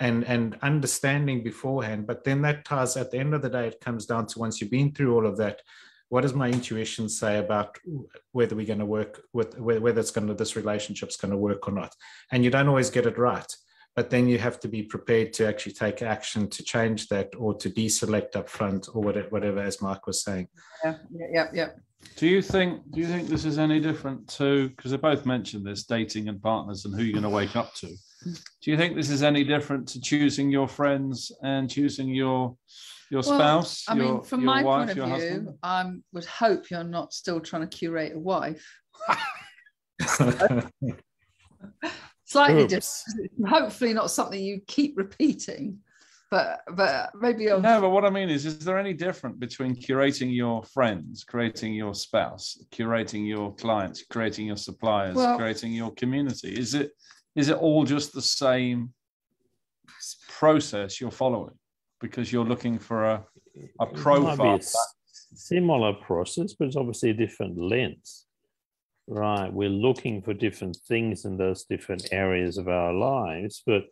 and 0.00 0.24
and 0.24 0.58
understanding 0.62 1.42
beforehand 1.42 2.06
but 2.06 2.24
then 2.24 2.42
that 2.42 2.64
ties 2.64 2.96
at 2.96 3.10
the 3.10 3.18
end 3.18 3.32
of 3.32 3.42
the 3.42 3.48
day 3.48 3.68
it 3.68 3.80
comes 3.80 4.06
down 4.06 4.26
to 4.26 4.38
once 4.38 4.60
you've 4.60 4.70
been 4.70 4.92
through 4.92 5.14
all 5.14 5.26
of 5.26 5.36
that 5.36 5.60
what 6.08 6.20
does 6.20 6.34
my 6.34 6.48
intuition 6.48 7.08
say 7.08 7.38
about 7.38 7.76
whether 8.32 8.54
we're 8.54 8.66
going 8.66 8.78
to 8.78 8.86
work 8.86 9.22
with 9.32 9.58
whether 9.58 10.00
it's 10.00 10.10
going 10.10 10.28
to 10.28 10.34
this 10.34 10.56
relationship's 10.56 11.16
going 11.16 11.32
to 11.32 11.36
work 11.36 11.66
or 11.66 11.72
not? 11.72 11.92
And 12.30 12.44
you 12.44 12.50
don't 12.50 12.68
always 12.68 12.90
get 12.90 13.06
it 13.06 13.18
right 13.18 13.52
but 13.96 14.10
then 14.10 14.28
you 14.28 14.38
have 14.38 14.58
to 14.60 14.68
be 14.68 14.82
prepared 14.82 15.32
to 15.32 15.46
actually 15.46 15.72
take 15.72 16.02
action 16.02 16.48
to 16.50 16.64
change 16.64 17.08
that 17.08 17.30
or 17.36 17.54
to 17.54 17.70
deselect 17.70 18.34
up 18.34 18.48
front 18.48 18.88
or 18.92 19.02
whatever, 19.02 19.28
whatever 19.28 19.60
as 19.60 19.80
mark 19.80 20.06
was 20.06 20.22
saying. 20.22 20.48
Yeah 20.84 20.96
yeah 21.10 21.48
yeah 21.52 21.68
do 22.16 22.26
you 22.26 22.42
think 22.42 22.82
do 22.92 23.00
you 23.00 23.06
think 23.06 23.28
this 23.28 23.44
is 23.44 23.58
any 23.58 23.80
different 23.80 24.28
to 24.28 24.68
because 24.68 24.90
they 24.90 24.96
both 24.96 25.24
mentioned 25.24 25.66
this 25.66 25.84
dating 25.84 26.28
and 26.28 26.40
partners 26.42 26.84
and 26.84 26.94
who 26.94 27.02
you're 27.02 27.12
going 27.12 27.22
to 27.22 27.28
wake 27.28 27.56
up 27.56 27.74
to 27.74 27.88
do 28.24 28.70
you 28.70 28.76
think 28.76 28.96
this 28.96 29.10
is 29.10 29.22
any 29.22 29.44
different 29.44 29.88
to 29.88 30.00
choosing 30.00 30.50
your 30.50 30.68
friends 30.68 31.30
and 31.42 31.70
choosing 31.70 32.08
your 32.08 32.56
your 33.10 33.22
spouse? 33.22 33.84
I 33.88 33.96
your, 33.96 34.04
mean, 34.04 34.22
from 34.22 34.44
my 34.44 34.62
wife, 34.62 34.88
point 34.88 34.98
of 34.98 35.20
view, 35.20 35.58
I 35.62 35.80
um, 35.80 36.02
would 36.12 36.24
hope 36.24 36.70
you're 36.70 36.84
not 36.84 37.12
still 37.12 37.40
trying 37.40 37.68
to 37.68 37.76
curate 37.76 38.14
a 38.14 38.18
wife. 38.18 38.66
Slightly 42.24 42.66
different. 42.66 43.30
Hopefully, 43.46 43.94
not 43.94 44.10
something 44.10 44.42
you 44.42 44.60
keep 44.66 44.96
repeating. 44.96 45.78
But 46.30 46.62
but 46.72 47.10
maybe 47.20 47.50
I'll... 47.50 47.60
no. 47.60 47.80
But 47.80 47.90
what 47.90 48.04
I 48.04 48.10
mean 48.10 48.28
is, 48.28 48.44
is 48.44 48.58
there 48.58 48.78
any 48.78 48.92
different 48.92 49.38
between 49.38 49.76
curating 49.76 50.34
your 50.34 50.64
friends, 50.64 51.22
creating 51.22 51.74
your 51.74 51.94
spouse, 51.94 52.58
curating 52.72 53.24
your 53.28 53.54
clients, 53.54 54.02
creating 54.10 54.46
your 54.46 54.56
suppliers, 54.56 55.14
well, 55.14 55.38
creating 55.38 55.72
your 55.72 55.92
community? 55.92 56.52
Is 56.52 56.74
it 56.74 56.90
is 57.34 57.48
it 57.48 57.56
all 57.56 57.84
just 57.84 58.12
the 58.12 58.22
same 58.22 58.92
process 60.28 61.00
you're 61.00 61.10
following 61.10 61.54
because 62.00 62.32
you're 62.32 62.44
looking 62.44 62.78
for 62.78 63.04
a, 63.04 63.26
a 63.80 63.86
profile? 63.86 64.56
A 64.56 65.36
similar 65.36 65.92
process, 65.92 66.52
but 66.52 66.66
it's 66.66 66.76
obviously 66.76 67.10
a 67.10 67.14
different 67.14 67.58
lens. 67.58 68.26
Right. 69.06 69.52
We're 69.52 69.68
looking 69.68 70.22
for 70.22 70.32
different 70.32 70.76
things 70.88 71.24
in 71.24 71.36
those 71.36 71.64
different 71.64 72.08
areas 72.12 72.56
of 72.56 72.68
our 72.68 72.92
lives, 72.92 73.62
but 73.66 73.84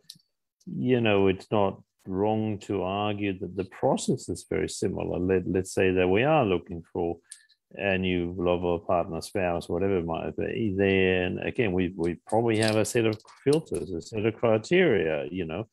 you 0.66 1.00
know, 1.00 1.26
it's 1.26 1.50
not 1.50 1.82
wrong 2.06 2.58
to 2.58 2.82
argue 2.82 3.38
that 3.38 3.56
the 3.56 3.64
process 3.64 4.28
is 4.28 4.46
very 4.48 4.68
similar. 4.68 5.18
Let, 5.18 5.46
let's 5.46 5.74
say 5.74 5.90
that 5.92 6.08
we 6.08 6.22
are 6.22 6.44
looking 6.44 6.82
for 6.92 7.18
a 7.76 7.98
new 7.98 8.34
lover, 8.36 8.78
partner, 8.84 9.20
spouse, 9.20 9.68
whatever 9.68 9.98
it 9.98 10.06
might 10.06 10.36
be, 10.36 10.74
then 10.76 11.38
again, 11.38 11.72
we, 11.72 11.92
we 11.96 12.16
probably 12.26 12.58
have 12.58 12.76
a 12.76 12.84
set 12.84 13.06
of 13.06 13.18
filters, 13.44 13.90
a 13.90 14.00
set 14.00 14.26
of 14.26 14.36
criteria, 14.36 15.26
you 15.30 15.44
know, 15.44 15.68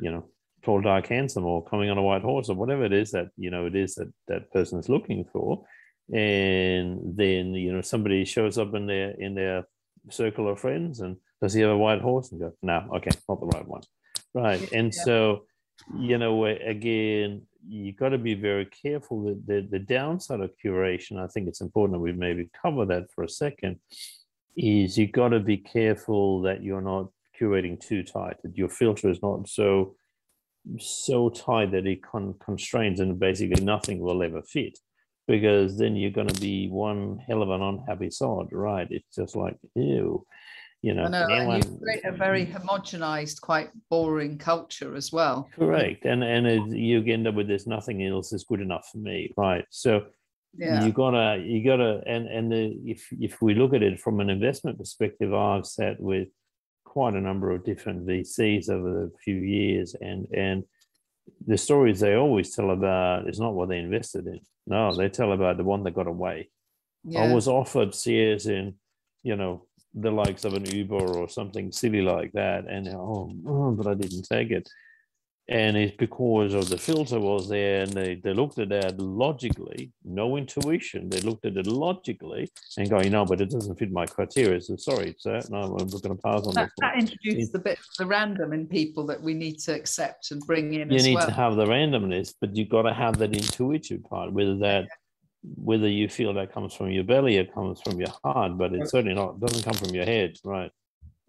you 0.00 0.10
know, 0.10 0.28
tall, 0.62 0.80
dark, 0.80 1.06
handsome, 1.06 1.44
or 1.44 1.64
coming 1.64 1.90
on 1.90 1.98
a 1.98 2.02
white 2.02 2.22
horse, 2.22 2.48
or 2.48 2.56
whatever 2.56 2.84
it 2.84 2.92
is 2.92 3.10
that, 3.12 3.28
you 3.36 3.50
know, 3.50 3.66
it 3.66 3.74
is 3.74 3.94
that 3.96 4.12
that 4.28 4.50
person 4.52 4.78
is 4.78 4.88
looking 4.88 5.24
for. 5.32 5.64
And 6.12 7.16
then, 7.16 7.54
you 7.54 7.72
know, 7.72 7.82
somebody 7.82 8.24
shows 8.24 8.56
up 8.56 8.74
in 8.74 8.86
their 8.86 9.10
in 9.10 9.34
their 9.34 9.64
circle 10.10 10.48
of 10.48 10.58
friends 10.58 11.00
and 11.00 11.16
does 11.40 11.54
he 11.54 11.60
have 11.60 11.70
a 11.70 11.78
white 11.78 12.00
horse? 12.00 12.32
And 12.32 12.40
go, 12.40 12.52
no, 12.62 12.88
okay, 12.96 13.10
not 13.28 13.40
the 13.40 13.46
right 13.46 13.66
one. 13.66 13.82
Right. 14.34 14.72
And 14.72 14.92
yeah. 14.94 15.04
so, 15.04 15.44
you 15.98 16.18
know, 16.18 16.44
again, 16.46 17.42
you 17.68 17.92
got 17.92 18.10
to 18.10 18.18
be 18.18 18.34
very 18.34 18.66
careful. 18.66 19.24
That 19.24 19.46
the, 19.46 19.68
the 19.70 19.78
downside 19.78 20.40
of 20.40 20.50
curation, 20.64 21.22
I 21.22 21.28
think 21.28 21.48
it's 21.48 21.60
important 21.60 21.94
that 21.94 22.00
we 22.00 22.12
maybe 22.12 22.50
cover 22.62 22.84
that 22.86 23.12
for 23.14 23.24
a 23.24 23.28
second, 23.28 23.78
is 24.56 24.98
you've 24.98 25.12
got 25.12 25.28
to 25.28 25.40
be 25.40 25.58
careful 25.58 26.42
that 26.42 26.62
you're 26.62 26.80
not 26.80 27.08
curating 27.40 27.78
too 27.78 28.02
tight, 28.02 28.36
that 28.42 28.56
your 28.56 28.68
filter 28.68 29.10
is 29.10 29.22
not 29.22 29.48
so 29.48 29.94
so 30.78 31.30
tight 31.30 31.70
that 31.70 31.86
it 31.86 32.02
con- 32.02 32.34
constrains 32.44 33.00
and 33.00 33.18
basically 33.18 33.64
nothing 33.64 34.00
will 34.00 34.22
ever 34.22 34.42
fit. 34.42 34.78
Because 35.26 35.78
then 35.78 35.94
you're 35.94 36.10
going 36.10 36.28
to 36.28 36.40
be 36.40 36.68
one 36.68 37.18
hell 37.26 37.42
of 37.42 37.50
an 37.50 37.62
unhappy 37.62 38.10
sod, 38.10 38.48
right? 38.50 38.88
It's 38.90 39.14
just 39.14 39.36
like, 39.36 39.56
ew 39.74 40.26
you 40.82 40.94
know, 40.94 41.08
know 41.08 41.26
anyone, 41.26 41.62
you 41.62 41.78
create 41.82 42.04
a 42.04 42.12
very 42.12 42.46
mm-hmm. 42.46 42.68
homogenized, 42.68 43.40
quite 43.40 43.70
boring 43.90 44.38
culture 44.38 44.94
as 44.94 45.12
well. 45.12 45.48
Correct, 45.54 46.04
and 46.04 46.22
and 46.22 46.46
it, 46.46 46.76
you 46.76 47.02
end 47.12 47.26
up 47.26 47.34
with 47.34 47.48
this 47.48 47.66
nothing 47.66 48.04
else 48.04 48.32
is 48.32 48.44
good 48.44 48.60
enough 48.60 48.88
for 48.92 48.98
me, 48.98 49.32
right? 49.36 49.64
So 49.70 50.06
yeah. 50.56 50.84
you 50.84 50.92
gotta 50.92 51.42
you 51.44 51.64
gotta 51.64 52.02
and 52.06 52.28
and 52.28 52.52
the, 52.52 52.78
if 52.84 53.08
if 53.18 53.42
we 53.42 53.54
look 53.54 53.74
at 53.74 53.82
it 53.82 54.00
from 54.00 54.20
an 54.20 54.30
investment 54.30 54.78
perspective, 54.78 55.34
I've 55.34 55.66
sat 55.66 56.00
with 56.00 56.28
quite 56.84 57.14
a 57.14 57.20
number 57.20 57.50
of 57.50 57.64
different 57.64 58.06
VCs 58.06 58.70
over 58.70 58.90
the 58.90 59.12
few 59.24 59.36
years, 59.36 59.96
and 60.00 60.26
and 60.32 60.64
the 61.46 61.58
stories 61.58 62.00
they 62.00 62.14
always 62.14 62.54
tell 62.54 62.70
about 62.70 63.28
is 63.28 63.40
not 63.40 63.54
what 63.54 63.68
they 63.68 63.78
invested 63.78 64.26
in. 64.26 64.40
No, 64.66 64.94
they 64.94 65.08
tell 65.08 65.32
about 65.32 65.56
the 65.56 65.64
one 65.64 65.82
that 65.84 65.94
got 65.94 66.06
away. 66.06 66.50
Yeah. 67.04 67.24
I 67.24 67.32
was 67.32 67.48
offered 67.48 67.94
shares 67.94 68.46
in, 68.46 68.74
you 69.22 69.36
know, 69.36 69.67
the 69.94 70.10
likes 70.10 70.44
of 70.44 70.54
an 70.54 70.64
Uber 70.70 71.16
or 71.16 71.28
something 71.28 71.72
silly 71.72 72.02
like 72.02 72.32
that, 72.32 72.66
and 72.68 72.88
oh, 72.88 73.32
oh, 73.46 73.70
but 73.72 73.86
I 73.86 73.94
didn't 73.94 74.22
take 74.22 74.50
it. 74.50 74.68
and 75.48 75.78
it's 75.78 75.96
because 75.96 76.52
of 76.52 76.68
the 76.68 76.76
filter 76.76 77.18
was 77.18 77.48
there 77.48 77.82
and 77.82 77.92
they, 77.92 78.16
they 78.16 78.34
looked 78.34 78.58
at 78.58 78.68
that 78.68 78.98
logically 79.00 79.90
no 80.04 80.36
intuition 80.36 81.08
they 81.08 81.20
looked 81.20 81.44
at 81.46 81.56
it 81.56 81.66
logically 81.66 82.50
and 82.76 82.90
going 82.90 83.10
no 83.10 83.24
but 83.24 83.40
it 83.40 83.50
doesn't 83.50 83.78
fit 83.78 83.90
my 83.90 84.04
criteria 84.04 84.60
so 84.60 84.76
sorry 84.76 85.14
sir 85.18 85.40
no 85.48 85.62
i'm 85.78 85.88
going 85.88 86.16
to 86.16 86.22
pass 86.22 86.46
on 86.46 86.54
that, 86.54 86.66
this 86.66 86.72
that 86.80 86.98
introduces 86.98 87.50
the 87.50 87.58
bit 87.58 87.78
the 87.98 88.04
random 88.06 88.52
in 88.52 88.66
people 88.66 89.06
that 89.06 89.20
we 89.20 89.32
need 89.32 89.58
to 89.58 89.72
accept 89.72 90.30
and 90.32 90.42
bring 90.46 90.74
in 90.74 90.90
you 90.90 91.02
need 91.02 91.14
well. 91.14 91.26
to 91.26 91.32
have 91.32 91.56
the 91.56 91.64
randomness 91.64 92.34
but 92.40 92.54
you've 92.54 92.68
got 92.68 92.82
to 92.82 92.92
have 92.92 93.16
that 93.16 93.34
intuitive 93.34 94.02
part 94.04 94.30
whether 94.32 94.56
that 94.56 94.86
whether 95.42 95.88
you 95.88 96.08
feel 96.08 96.34
that 96.34 96.52
comes 96.52 96.74
from 96.74 96.90
your 96.90 97.04
belly 97.04 97.38
or 97.38 97.44
comes 97.44 97.80
from 97.80 97.98
your 97.98 98.12
heart 98.24 98.58
but 98.58 98.74
it 98.74 98.88
certainly 98.88 99.14
not 99.14 99.38
doesn't 99.40 99.62
come 99.62 99.74
from 99.74 99.94
your 99.94 100.04
head 100.04 100.36
right 100.44 100.72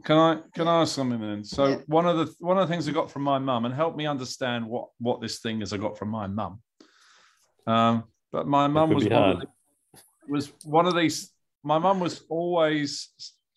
can 0.06 0.18
I 0.18 0.40
can 0.56 0.68
I 0.68 0.82
ask 0.82 0.96
something 0.96 1.20
then? 1.20 1.44
So 1.44 1.68
Yeah. 1.68 1.78
one 1.88 2.06
of 2.06 2.18
the 2.18 2.34
one 2.40 2.58
of 2.58 2.68
the 2.68 2.74
things 2.74 2.88
I 2.88 2.94
got 2.94 3.12
from 3.12 3.24
my 3.24 3.38
mum, 3.38 3.66
and 3.66 3.74
help 3.74 3.98
me 3.98 4.06
understand 4.08 4.66
what 4.66 4.88
what 5.00 5.20
this 5.20 5.40
thing 5.40 5.62
is 5.62 5.74
I 5.74 5.78
got 5.78 5.98
from 5.98 6.10
my 6.10 6.26
mum. 6.26 6.62
Um, 7.68 8.04
but 8.32 8.48
my 8.48 8.68
mum 8.68 8.92
was 8.94 9.06
one, 9.06 9.30
of 9.32 9.40
the- 9.42 9.48
was 10.30 10.54
one 10.64 10.86
of 10.86 10.96
these. 10.96 11.34
My 11.64 11.80
mum 11.80 12.00
was 12.00 12.24
always 12.30 13.10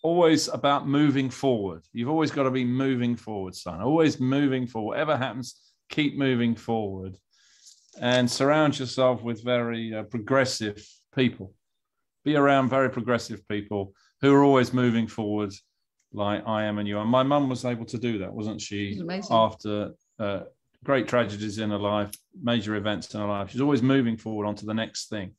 always 0.03 0.49
about 0.49 0.89
moving 0.89 1.31
forward. 1.31 1.85
You've 1.93 2.11
always 2.11 2.33
got 2.33 2.43
to 2.43 2.51
be 2.51 2.65
moving 2.65 3.15
forward, 3.15 3.55
son. 3.55 3.81
Always 3.81 4.19
moving 4.19 4.67
forward. 4.67 4.95
Whatever 4.95 5.17
happens, 5.17 5.61
keep 5.91 6.17
moving 6.19 6.57
forward, 6.57 7.17
and 8.01 8.31
surround 8.31 8.79
yourself 8.79 9.23
with 9.23 9.45
very 9.45 9.95
uh, 9.95 10.03
progressive 10.05 10.85
people. 11.15 11.55
Be 12.25 12.37
around 12.37 12.69
very 12.69 12.91
progressive 12.91 13.47
people 13.49 13.95
who 14.21 14.33
are 14.35 14.45
always 14.45 14.73
moving 14.73 15.07
forward 15.07 15.53
like 16.13 16.47
I 16.47 16.65
am 16.65 16.79
and 16.79 16.87
you 16.87 16.99
are. 16.99 17.05
My 17.05 17.23
mum 17.23 17.49
was 17.49 17.65
able 17.65 17.87
to 17.87 17.99
do 17.99 18.19
that, 18.19 18.33
wasn't 18.33 18.61
she? 18.61 18.95
After 19.31 19.93
uh, 20.19 20.41
great 20.85 21.09
tragedies 21.09 21.59
in 21.59 21.71
her 21.71 21.79
life, 21.79 22.11
major 22.41 22.77
events 22.77 23.15
in 23.15 23.21
her 23.21 23.27
life, 23.27 23.51
she's 23.51 23.61
always 23.61 23.83
moving 23.83 24.17
forward 24.17 24.47
onto 24.47 24.67
the 24.67 24.75
next 24.75 25.09
thing. 25.09 25.33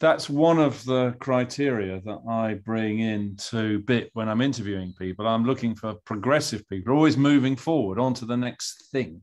That's 0.00 0.28
one 0.28 0.58
of 0.58 0.84
the 0.84 1.14
criteria 1.20 2.00
that 2.04 2.18
I 2.28 2.54
bring 2.54 2.98
into 2.98 3.80
BIP 3.84 4.10
when 4.14 4.28
I'm 4.28 4.40
interviewing 4.40 4.92
people. 4.98 5.28
I'm 5.28 5.44
looking 5.44 5.76
for 5.76 5.94
progressive 6.04 6.68
people, 6.68 6.92
always 6.92 7.16
moving 7.16 7.54
forward 7.54 8.00
onto 8.00 8.26
the 8.26 8.36
next 8.36 8.90
thing, 8.90 9.22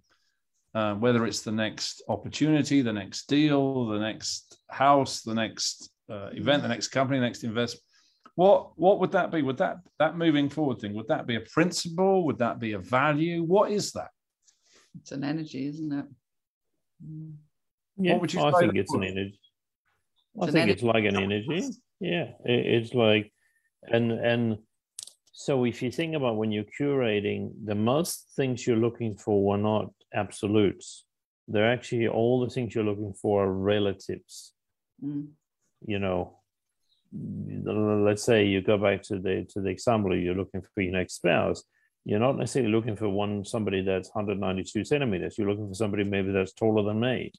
uh, 0.80 0.94
whether 1.04 1.22
it's 1.26 1.42
the 1.42 1.52
next 1.66 2.02
opportunity, 2.16 2.78
the 2.82 2.94
next 3.02 3.28
deal, 3.28 3.88
the 3.88 4.00
next 4.00 4.58
house, 4.70 5.22
the 5.30 5.34
next 5.44 5.92
uh, 6.14 6.30
event, 6.42 6.62
the 6.64 6.70
next 6.76 6.88
company, 6.90 7.20
the 7.20 7.26
next 7.26 7.44
investment 7.44 7.84
what 8.36 8.72
what 8.78 9.00
would 9.00 9.12
that 9.12 9.30
be 9.32 9.42
would 9.42 9.58
that 9.58 9.78
that 10.02 10.16
moving 10.16 10.48
forward 10.50 10.80
thing 10.80 10.94
would 10.94 11.10
that 11.10 11.28
be 11.28 11.36
a 11.36 11.42
principle 11.42 12.26
would 12.26 12.38
that 12.38 12.58
be 12.58 12.72
a 12.72 12.80
value 12.80 13.44
what 13.44 13.70
is 13.70 13.92
that 13.92 14.12
it's 14.98 15.12
an 15.12 15.24
energy 15.24 15.68
isn't 15.68 15.92
it. 15.92 16.06
Yeah, 17.98 18.18
would 18.18 18.34
you 18.34 18.42
I 18.42 18.52
think 18.60 18.74
that 18.74 18.80
it's 18.80 18.94
an 18.94 19.02
was? 19.02 19.10
energy. 19.10 19.40
I 20.42 20.46
It's 20.46 20.48
an 20.48 20.54
think 20.54 20.64
energy. 20.64 20.74
it's 20.74 20.84
like 20.84 21.04
an 21.06 21.18
energy. 21.18 21.70
Yeah, 22.00 22.32
it's 22.46 22.94
like, 22.94 23.32
and 23.84 24.12
and 24.12 24.58
so 25.34 25.66
if 25.66 25.82
you 25.82 25.92
think 25.92 26.16
about 26.16 26.38
when 26.38 26.52
you're 26.52 26.72
curating, 26.80 27.52
the 27.66 27.76
most 27.76 28.32
things 28.36 28.66
you're 28.66 28.78
looking 28.78 29.16
for 29.16 29.44
were 29.46 29.58
not 29.58 29.92
absolutes. 30.14 31.06
They're 31.48 31.72
actually 31.72 32.08
all 32.08 32.42
the 32.42 32.50
things 32.50 32.76
you're 32.76 32.84
looking 32.84 33.14
for 33.14 33.46
are 33.46 33.52
relatives. 33.52 34.54
Mm. 35.04 35.30
You 35.86 36.00
know, 36.00 36.38
let's 37.12 38.24
say 38.24 38.46
you 38.46 38.62
go 38.62 38.78
back 38.78 39.02
to 39.04 39.18
the 39.18 39.46
to 39.50 39.62
the 39.62 39.70
example 39.70 40.16
you're 40.16 40.36
looking 40.36 40.62
for 40.62 40.82
your 40.82 40.94
next 40.94 41.16
spouse. 41.16 41.64
You're 42.06 42.20
not 42.20 42.38
necessarily 42.38 42.72
looking 42.72 42.96
for 42.96 43.10
one 43.10 43.44
somebody 43.44 43.82
that's 43.82 44.10
192 44.14 44.86
centimeters. 44.86 45.38
You're 45.38 45.50
looking 45.50 45.68
for 45.68 45.76
somebody 45.76 46.04
maybe 46.04 46.32
that's 46.32 46.54
taller 46.54 46.84
than 46.84 47.00
me, 47.00 47.32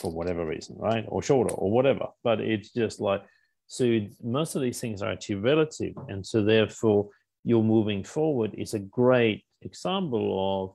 for 0.00 0.10
whatever 0.10 0.46
reason, 0.46 0.76
right? 0.78 1.04
Or 1.08 1.22
shorter, 1.22 1.54
or 1.54 1.70
whatever. 1.70 2.08
But 2.22 2.40
it's 2.40 2.72
just 2.72 3.00
like 3.00 3.22
so. 3.66 4.00
Most 4.22 4.54
of 4.54 4.62
these 4.62 4.80
things 4.80 5.02
are 5.02 5.12
actually 5.12 5.36
relative, 5.36 5.94
and 6.08 6.26
so 6.26 6.42
therefore, 6.42 7.10
you're 7.44 7.62
moving 7.62 8.02
forward 8.04 8.54
is 8.54 8.74
a 8.74 8.78
great 8.80 9.44
example 9.62 10.26
of, 10.64 10.74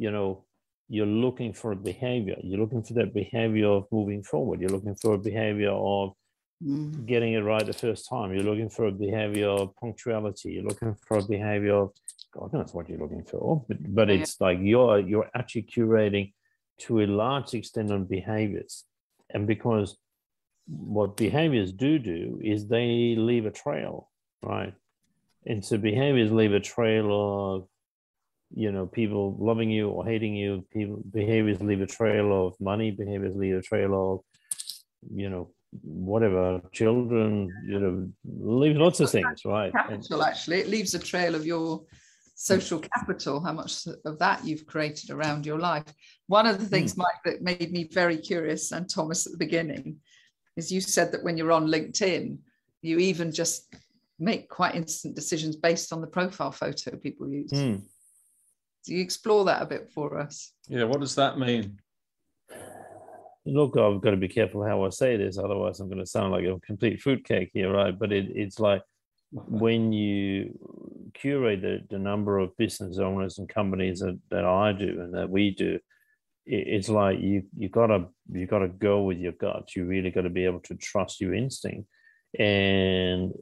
you 0.00 0.10
know, 0.10 0.28
you're 0.88 1.14
looking 1.24 1.52
for 1.52 1.70
a 1.72 1.76
behavior. 1.92 2.36
You're 2.42 2.58
looking 2.64 2.82
for 2.82 2.94
that 2.94 3.12
behavior 3.12 3.68
of 3.68 3.84
moving 3.92 4.22
forward. 4.22 4.60
You're 4.60 4.76
looking 4.76 4.96
for 5.02 5.14
a 5.14 5.18
behavior 5.18 5.70
of 5.72 6.14
Mm. 6.62 7.06
getting 7.06 7.32
it 7.32 7.40
right 7.52 7.64
the 7.64 7.72
first 7.72 8.02
time. 8.12 8.34
You're 8.34 8.50
looking 8.50 8.68
for 8.68 8.84
a 8.86 8.92
behavior 8.92 9.48
of 9.48 9.74
punctuality. 9.76 10.48
You're 10.52 10.68
looking 10.70 10.94
for 11.06 11.16
a 11.16 11.22
behavior 11.36 11.74
of 11.84 11.88
God 12.34 12.52
knows 12.52 12.74
what 12.74 12.88
you're 12.88 12.98
looking 13.04 13.24
for, 13.24 13.64
but, 13.66 13.78
but 13.98 14.08
Yeah. 14.08 14.16
it's 14.16 14.34
like 14.46 14.58
you're 14.60 14.98
you're 15.10 15.30
actually 15.34 15.66
curating 15.76 16.26
to 16.84 17.00
a 17.00 17.06
large 17.22 17.54
extent 17.54 17.90
on 17.90 18.04
behaviors, 18.18 18.74
and 19.32 19.46
because 19.46 19.88
what 20.66 21.16
behaviors 21.16 21.70
do 21.84 21.92
do 21.98 22.38
is 22.52 22.68
they 22.68 23.14
leave 23.28 23.46
a 23.46 23.54
trail, 23.62 23.94
right? 24.54 24.74
And 25.50 25.64
so 25.66 25.78
behaviors 25.78 26.30
leave 26.40 26.52
a 26.52 26.60
trail 26.74 27.06
of 27.10 27.68
you 28.54 28.72
know 28.72 28.86
people 28.86 29.36
loving 29.38 29.70
you 29.70 29.88
or 29.88 30.04
hating 30.04 30.34
you. 30.34 30.64
People 30.72 31.02
behaviors 31.12 31.60
leave 31.60 31.80
a 31.80 31.86
trail 31.86 32.46
of 32.46 32.54
money. 32.60 32.90
Behaviors 32.90 33.36
leave 33.36 33.56
a 33.56 33.62
trail 33.62 34.12
of 34.12 34.20
you 35.14 35.30
know 35.30 35.50
whatever 35.82 36.60
children 36.72 37.48
you 37.64 37.78
know 37.78 38.08
leave 38.24 38.76
lots 38.76 38.98
of 39.00 39.08
things 39.10 39.44
right 39.44 39.72
capital 39.72 40.22
actually 40.22 40.58
it 40.58 40.68
leaves 40.68 40.94
a 40.94 40.98
trail 40.98 41.34
of 41.34 41.46
your 41.46 41.82
social 42.34 42.80
capital 42.80 43.40
how 43.40 43.52
much 43.52 43.86
of 44.04 44.18
that 44.18 44.44
you've 44.44 44.66
created 44.66 45.10
around 45.10 45.46
your 45.46 45.58
life 45.58 45.84
one 46.26 46.46
of 46.46 46.58
the 46.58 46.66
things 46.66 46.96
mike 46.96 47.22
that 47.24 47.42
made 47.42 47.70
me 47.70 47.88
very 47.92 48.16
curious 48.16 48.72
and 48.72 48.88
thomas 48.88 49.26
at 49.26 49.32
the 49.32 49.38
beginning 49.38 49.96
is 50.56 50.72
you 50.72 50.80
said 50.80 51.12
that 51.12 51.22
when 51.22 51.36
you're 51.36 51.52
on 51.52 51.68
linkedin 51.68 52.36
you 52.82 52.98
even 52.98 53.30
just 53.30 53.72
make 54.18 54.48
quite 54.48 54.74
instant 54.74 55.14
decisions 55.14 55.54
based 55.54 55.92
on 55.92 56.00
the 56.00 56.06
profile 56.06 56.50
photo 56.50 56.96
people 56.96 57.28
use 57.28 57.50
Hmm. 57.52 57.76
Do 58.84 58.94
you 58.94 59.02
explore 59.02 59.44
that 59.44 59.62
a 59.62 59.66
bit 59.66 59.90
for 59.92 60.18
us 60.18 60.52
yeah 60.68 60.84
what 60.84 61.00
does 61.00 61.14
that 61.14 61.38
mean 61.38 61.78
look, 63.46 63.76
I've 63.76 64.00
got 64.00 64.10
to 64.10 64.16
be 64.16 64.28
careful 64.28 64.64
how 64.64 64.84
I 64.84 64.90
say 64.90 65.16
this, 65.16 65.38
otherwise 65.38 65.80
I'm 65.80 65.88
going 65.88 65.98
to 65.98 66.06
sound 66.06 66.32
like 66.32 66.44
a 66.44 66.58
complete 66.60 67.00
fruitcake 67.00 67.50
here, 67.52 67.72
right? 67.72 67.96
But 67.98 68.12
it, 68.12 68.28
it's 68.34 68.60
like 68.60 68.82
when 69.32 69.92
you 69.92 70.58
curate 71.14 71.62
the, 71.62 71.80
the 71.88 71.98
number 71.98 72.38
of 72.38 72.56
business 72.56 72.98
owners 72.98 73.38
and 73.38 73.48
companies 73.48 74.00
that, 74.00 74.18
that 74.30 74.44
I 74.44 74.72
do 74.72 75.00
and 75.00 75.14
that 75.14 75.30
we 75.30 75.50
do, 75.50 75.78
it, 76.46 76.66
it's 76.66 76.88
like 76.88 77.20
you 77.20 77.44
you 77.56 77.68
gotta 77.68 78.06
you 78.32 78.46
gotta 78.46 78.68
go 78.68 79.02
with 79.02 79.18
your 79.18 79.32
gut. 79.32 79.74
You 79.76 79.84
really 79.84 80.10
got 80.10 80.22
to 80.22 80.30
be 80.30 80.44
able 80.44 80.60
to 80.60 80.74
trust 80.74 81.20
your 81.20 81.34
instinct. 81.34 81.88
And 82.38 83.32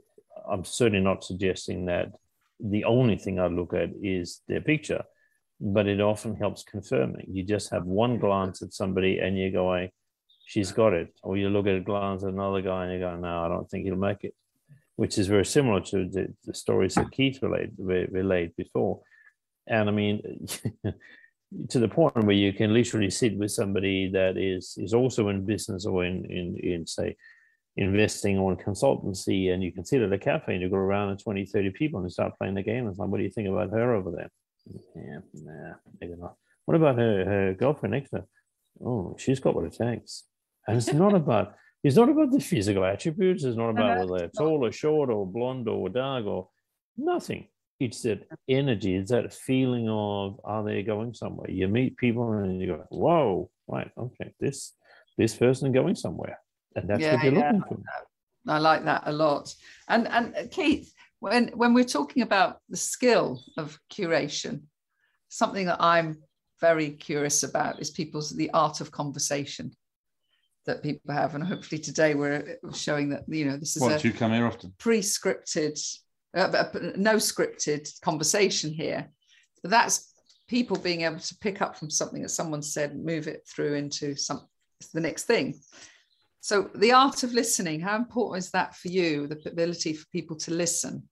I'm 0.51 0.65
certainly 0.65 1.03
not 1.03 1.25
suggesting 1.25 1.87
that 1.87 2.13
the 2.61 2.85
only 2.85 3.17
thing 3.17 3.39
I 3.39 3.47
look 3.47 3.73
at 3.73 3.91
is 4.03 4.43
their 4.49 4.61
picture 4.61 5.05
but 5.61 5.87
it 5.87 6.01
often 6.01 6.37
helps 6.37 6.63
confirming. 6.63 7.27
You 7.31 7.43
just 7.43 7.71
have 7.71 7.85
one 7.85 8.19
glance 8.19 8.63
at 8.63 8.73
somebody 8.73 9.19
and 9.19 9.37
you're 9.37 9.51
going, 9.51 9.91
she's 10.45 10.73
got 10.73 10.93
it. 10.93 11.13
Or 11.23 11.37
you 11.37 11.51
look 11.51 11.67
at 11.67 11.77
a 11.77 11.81
glance 11.81 12.23
at 12.23 12.31
another 12.31 12.63
guy 12.63 12.85
and 12.85 12.93
you 12.93 13.01
go, 13.01 13.17
no, 13.17 13.45
I 13.45 13.49
don't 13.49 13.69
think 13.69 13.85
he'll 13.85 13.97
make 13.97 14.25
it, 14.25 14.35
which 14.97 15.19
is 15.19 15.27
very 15.27 15.45
similar 15.45 15.81
to 15.81 16.09
the, 16.09 16.33
the 16.45 16.55
stories 16.55 16.95
that 16.95 17.11
Keith 17.11 17.43
relayed, 17.43 17.73
re- 17.77 18.09
relayed 18.11 18.55
before. 18.57 19.01
And 19.67 19.89
I 19.89 19.93
mean, 19.93 20.47
to 21.69 21.79
the 21.79 21.89
point 21.89 22.25
where 22.25 22.37
you 22.37 22.53
can 22.53 22.73
literally 22.73 23.11
sit 23.11 23.37
with 23.37 23.51
somebody 23.51 24.11
that 24.13 24.37
is 24.37 24.75
is 24.77 24.95
also 24.95 25.29
in 25.29 25.45
business 25.45 25.87
or 25.87 26.05
in, 26.05 26.25
in, 26.27 26.57
in 26.59 26.87
say, 26.87 27.17
investing 27.77 28.39
or 28.39 28.53
in 28.53 28.59
consultancy, 28.59 29.53
and 29.53 29.63
you 29.63 29.73
can 29.73 29.85
sit 29.85 30.03
at 30.03 30.13
a 30.13 30.19
cafe 30.19 30.55
and 30.55 30.63
you 30.63 30.69
go 30.69 30.77
around 30.77 31.11
and 31.11 31.19
20, 31.19 31.47
30 31.47 31.71
people 31.71 32.01
and 32.01 32.13
start 32.13 32.37
playing 32.39 32.55
the 32.55 32.63
game. 32.63 32.85
And 32.85 32.89
it's 32.89 32.99
like, 32.99 33.09
what 33.09 33.19
do 33.19 33.25
you 33.25 33.31
think 33.31 33.49
about 33.49 33.71
her 33.71 33.95
over 33.95 34.11
there? 34.11 34.31
Yeah, 34.95 35.19
nah, 35.35 35.75
maybe 36.01 36.15
not. 36.19 36.35
What 36.65 36.77
about 36.77 36.99
her, 36.99 37.25
her 37.25 37.55
girlfriend 37.55 37.95
next 37.95 38.11
to? 38.11 38.25
Oh, 38.85 39.17
she's 39.19 39.41
got 39.41 39.55
what 39.55 39.65
it 39.65 39.73
takes. 39.73 40.25
And 40.67 40.77
it's 40.77 40.93
not 40.93 41.15
about 41.23 41.55
it's 41.83 41.97
not 41.97 42.09
about 42.09 42.33
the 42.33 42.41
physical 42.41 42.85
attributes. 42.85 43.45
It's 43.45 43.57
not 43.57 43.71
about 43.71 43.97
no, 43.97 44.07
whether 44.07 44.19
they're 44.19 44.31
tall 44.37 44.65
or 44.65 44.73
short 44.73 45.11
or 45.11 45.27
blonde 45.27 45.69
or 45.69 45.89
dark 45.89 46.27
or 46.27 46.49
nothing. 46.97 47.49
It's 47.79 48.03
that 48.03 48.27
energy, 48.49 48.97
it's 48.97 49.13
that 49.13 49.33
feeling 49.33 49.89
of 49.89 50.41
are 50.45 50.65
they 50.65 50.83
going 50.83 51.15
somewhere? 51.15 51.49
You 51.49 51.69
meet 51.69 51.97
people 51.97 52.33
and 52.33 52.61
you 52.61 52.67
go, 52.67 52.85
Whoa, 52.91 53.51
right, 53.69 53.91
okay, 53.97 54.35
this 54.41 54.75
this 55.17 55.35
person 55.35 55.73
going 55.73 55.95
somewhere. 55.95 56.39
And 56.75 56.89
that's 56.89 57.01
Yeah, 57.03 57.15
what 57.15 57.25
you're 57.25 57.35
yeah. 57.35 57.53
looking 57.53 57.63
for. 57.69 57.83
I 58.49 58.59
like 58.59 58.85
that 58.85 59.03
a 59.07 59.13
lot. 59.13 59.55
And 59.89 60.09
and 60.09 60.35
uh, 60.37 60.47
Keith, 60.51 60.93
when 61.21 61.49
when 61.49 61.75
we're 61.75 61.85
talking 61.85 62.23
about 62.23 62.59
the 62.69 62.77
skill 62.77 63.43
of 63.57 63.79
curation, 63.93 64.63
something 65.29 65.67
that 65.67 65.81
I'm 65.81 66.23
very 66.61 66.91
curious 66.91 67.43
about 67.43 67.81
is 67.81 67.91
people's 67.91 68.31
the 68.31 68.51
art 68.51 68.81
of 68.81 68.91
conversation 68.91 69.73
that 70.67 70.83
people 70.83 71.13
have, 71.13 71.35
and 71.35 71.45
hopefully 71.45 71.81
today 71.81 72.15
we're 72.15 72.59
showing 72.73 73.11
that 73.11 73.25
you 73.29 73.47
know 73.47 73.57
this 73.57 73.77
is 73.77 73.83
what 73.83 74.05
a 74.05 74.09
you 74.09 74.15
come 74.15 74.33
here 74.33 74.47
often 74.47 74.73
pre-scripted, 74.79 75.81
uh, 76.35 76.65
no 76.97 77.15
scripted 77.17 77.89
conversation 78.03 78.73
here. 78.73 79.09
But 79.63 79.71
that's 79.71 80.13
people 80.49 80.79
being 80.79 81.03
able 81.03 81.19
to 81.19 81.39
pick 81.41 81.61
up 81.61 81.77
from 81.77 81.91
something 81.91 82.23
that 82.23 82.31
someone 82.31 82.63
said, 82.63 82.97
move 82.97 83.29
it 83.29 83.47
through 83.47 83.75
into 83.75 84.17
some 84.17 84.47
the 84.95 85.01
next 85.01 85.25
thing. 85.25 85.61
So 86.49 86.71
the 86.75 86.93
art 86.93 87.25
of 87.25 87.35
listening, 87.35 87.81
how 87.81 87.95
important 87.95 88.43
is 88.43 88.51
that 88.53 88.75
for 88.75 88.89
you? 88.89 89.27
The 89.27 89.39
ability 89.51 89.93
for 89.93 90.07
people 90.11 90.35
to 90.37 90.51
listen. 90.51 91.07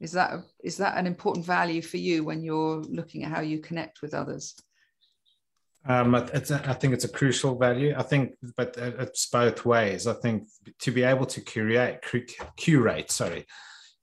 Is 0.00 0.12
that 0.12 0.40
is 0.62 0.78
that 0.78 0.96
an 0.96 1.06
important 1.06 1.44
value 1.44 1.82
for 1.82 1.98
you 1.98 2.24
when 2.24 2.42
you're 2.42 2.80
looking 2.98 3.24
at 3.24 3.30
how 3.30 3.42
you 3.42 3.58
connect 3.58 4.00
with 4.00 4.14
others? 4.14 4.54
Um, 5.86 6.14
it's 6.14 6.50
a, 6.50 6.66
I 6.66 6.72
think 6.72 6.94
it's 6.94 7.04
a 7.04 7.10
crucial 7.10 7.58
value. 7.58 7.92
I 7.94 8.04
think, 8.04 8.36
but 8.56 8.74
it's 8.78 9.26
both 9.26 9.66
ways. 9.66 10.06
I 10.06 10.14
think 10.14 10.48
to 10.78 10.90
be 10.90 11.02
able 11.02 11.26
to 11.26 11.42
curate, 11.42 12.02
curate, 12.56 13.10
sorry, 13.10 13.44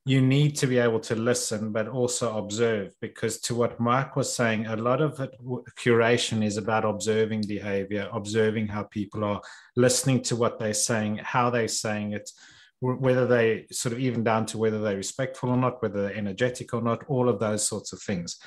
you 0.05 0.19
need 0.19 0.55
to 0.55 0.67
be 0.67 0.79
able 0.79 0.99
to 0.99 1.15
listen, 1.15 1.71
but 1.71 1.87
also 1.87 2.37
observe. 2.37 2.93
Because 3.01 3.39
to 3.41 3.55
what 3.55 3.79
Mark 3.79 4.15
was 4.15 4.35
saying, 4.35 4.65
a 4.65 4.75
lot 4.75 5.01
of 5.01 5.19
it, 5.19 5.31
curation 5.77 6.43
is 6.43 6.57
about 6.57 6.85
observing 6.85 7.43
behavior, 7.47 8.09
observing 8.11 8.67
how 8.67 8.83
people 8.83 9.23
are 9.23 9.41
listening 9.75 10.21
to 10.23 10.35
what 10.35 10.57
they're 10.57 10.73
saying, 10.73 11.19
how 11.23 11.49
they're 11.51 11.67
saying 11.67 12.13
it, 12.13 12.31
whether 12.79 13.27
they 13.27 13.67
sort 13.71 13.93
of 13.93 13.99
even 13.99 14.23
down 14.23 14.47
to 14.47 14.57
whether 14.57 14.81
they're 14.81 14.97
respectful 14.97 15.49
or 15.49 15.57
not, 15.57 15.81
whether 15.83 16.01
they're 16.01 16.17
energetic 16.17 16.73
or 16.73 16.81
not, 16.81 17.03
all 17.07 17.29
of 17.29 17.39
those 17.39 17.67
sorts 17.67 17.93
of 17.93 18.01
things. 18.01 18.39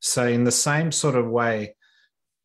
So, 0.00 0.26
in 0.26 0.44
the 0.44 0.52
same 0.52 0.92
sort 0.92 1.14
of 1.14 1.26
way, 1.28 1.76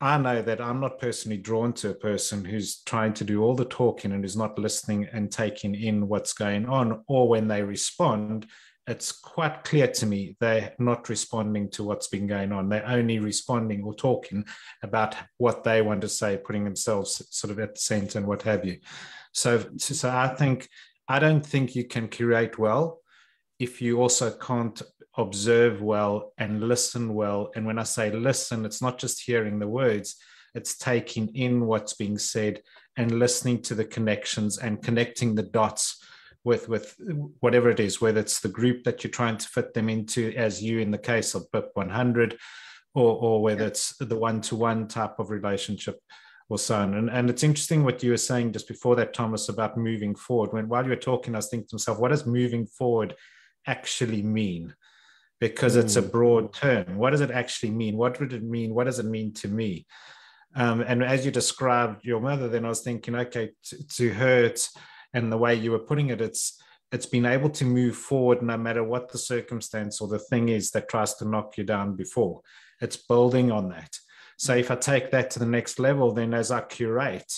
I 0.06 0.20
know 0.20 0.44
that 0.44 0.62
I'm 0.62 0.80
not 0.80 1.00
personally 1.00 1.38
drawn 1.38 1.74
to 1.74 1.90
a 1.90 1.96
person 1.96 2.46
who's 2.46 2.84
trying 2.84 3.16
to 3.16 3.24
do 3.24 3.42
all 3.42 3.56
the 3.56 3.66
talking 3.66 4.12
and 4.12 4.24
is 4.24 4.38
not 4.38 4.60
listening 4.60 5.08
and 5.12 5.32
taking 5.32 5.74
in 5.74 6.08
what's 6.08 6.34
going 6.34 6.68
on, 6.68 7.04
or 7.08 7.28
when 7.28 7.48
they 7.48 7.64
respond, 7.64 8.46
it's 8.86 9.12
quite 9.12 9.64
clear 9.64 9.88
to 9.88 10.06
me 10.06 10.38
they're 10.40 10.76
not 10.78 11.10
responding 11.10 11.72
to 11.72 11.84
what's 11.84 12.08
been 12.08 12.28
going 12.28 12.52
on. 12.52 12.70
They're 12.70 12.88
only 12.88 13.18
responding 13.18 13.84
or 13.84 13.96
talking 13.96 14.46
about 14.84 15.16
what 15.38 15.64
they 15.64 15.82
want 15.82 16.02
to 16.02 16.10
say, 16.10 16.38
putting 16.38 16.66
themselves 16.66 17.26
sort 17.32 17.50
of 17.50 17.60
at 17.60 17.74
the 17.74 17.82
center 17.82 18.20
and 18.20 18.28
what 18.28 18.44
have 18.44 18.64
you. 18.64 18.78
So, 19.32 19.66
so 19.78 20.12
I 20.12 20.28
think 20.28 20.70
I 21.08 21.18
don't 21.18 21.44
think 21.44 21.76
you 21.76 21.84
can 21.84 22.10
curate 22.10 22.60
well 22.60 23.02
if 23.60 23.82
you 23.82 24.02
also 24.02 24.32
can't 24.32 24.82
observe 25.18 25.82
well 25.82 26.34
and 26.38 26.68
listen 26.68 27.14
well. 27.14 27.52
And 27.56 27.66
when 27.66 27.80
I 27.80 27.84
say 27.84 28.12
listen, 28.12 28.66
it's 28.66 28.82
not 28.82 28.98
just 28.98 29.24
hearing 29.24 29.60
the 29.60 29.68
words, 29.68 30.18
it's 30.54 30.78
taking 30.78 31.30
in 31.36 31.66
what's 31.66 31.94
being 31.94 32.18
said 32.18 32.62
and 32.98 33.20
listening 33.20 33.62
to 33.64 33.76
the 33.76 33.86
connections 33.86 34.58
and 34.58 34.82
connecting 34.82 35.36
the 35.36 35.44
dots 35.44 36.04
with 36.44 36.70
with 36.70 36.96
whatever 37.40 37.70
it 37.70 37.80
is, 37.80 38.00
whether 38.00 38.20
it's 38.20 38.40
the 38.40 38.50
group 38.50 38.84
that 38.84 39.04
you're 39.04 39.12
trying 39.12 39.38
to 39.38 39.48
fit 39.48 39.74
them 39.74 39.90
into, 39.90 40.34
as 40.36 40.62
you 40.62 40.80
in 40.80 40.92
the 40.92 40.98
case 40.98 41.34
of 41.34 41.50
BIP 41.52 41.70
100, 41.74 42.38
or, 42.94 43.18
or 43.18 43.42
whether 43.42 43.66
it's 43.66 43.98
the 43.98 44.16
one-to-one 44.16 44.88
type 44.88 45.18
of 45.20 45.30
relationship 45.30 46.00
or 46.48 46.60
so 46.60 46.76
on. 46.76 46.94
And, 46.94 47.10
and 47.10 47.30
it's 47.30 47.44
interesting 47.44 47.84
what 47.84 48.04
you 48.04 48.12
were 48.12 48.18
saying 48.18 48.54
just 48.54 48.68
before 48.68 48.96
that, 48.98 49.14
Thomas, 49.14 49.50
about 49.50 49.78
moving 49.78 50.16
forward. 50.16 50.54
When 50.54 50.70
while 50.70 50.84
you 50.84 50.92
were 50.92 50.96
talking, 50.96 51.34
I 51.34 51.40
was 51.40 51.50
thinking 51.50 51.68
to 51.70 51.76
myself, 51.76 52.00
what 52.00 52.10
does 52.12 52.28
moving 52.28 52.68
forward 52.68 53.16
actually 53.68 54.22
mean? 54.22 54.74
because 55.40 55.76
it's 55.76 55.96
a 55.96 56.02
mm. 56.02 56.12
broad 56.12 56.54
term. 56.54 56.96
What 56.96 57.12
does 57.12 57.22
it 57.22 57.32
actually 57.32 57.72
mean? 57.72 57.98
What 57.98 58.20
would 58.20 58.34
it 58.34 58.44
mean? 58.44 58.74
What 58.74 58.86
does 58.86 59.00
it 59.00 59.06
mean 59.06 59.34
to 59.36 59.48
me? 59.48 59.86
Um, 60.56 60.82
and 60.82 61.04
as 61.04 61.26
you 61.26 61.32
described 61.32 62.06
your 62.06 62.22
mother, 62.22 62.48
then 62.48 62.66
I 62.66 62.70
was 62.70 62.82
thinking, 62.82 63.16
okay, 63.16 63.52
to, 63.66 63.88
to 63.88 64.14
her, 64.14 64.54
and 65.14 65.32
the 65.32 65.38
way 65.38 65.56
you 65.56 65.72
were 65.72 65.80
putting 65.80 66.10
it, 66.10 66.22
it's 66.22 66.62
it's 66.92 67.06
been 67.06 67.26
able 67.26 67.50
to 67.50 67.66
move 67.66 67.96
forward 67.98 68.42
no 68.42 68.58
matter 68.58 68.84
what 68.84 69.12
the 69.12 69.18
circumstance 69.18 70.00
or 70.00 70.08
the 70.08 70.20
thing 70.20 70.50
is 70.50 70.72
that 70.72 70.88
tries 70.88 71.16
to 71.16 71.28
knock 71.28 71.58
you 71.58 71.64
down 71.64 71.96
before. 71.96 72.42
It's 72.80 72.96
building 72.96 73.52
on 73.52 73.70
that. 73.70 73.98
So 74.38 74.56
if 74.56 74.72
I 74.72 74.76
take 74.76 75.12
that 75.12 75.32
to 75.32 75.40
the 75.40 75.46
next 75.46 75.80
level, 75.80 76.14
then 76.14 76.34
as 76.34 76.52
I 76.52 76.62
curate, 76.62 77.34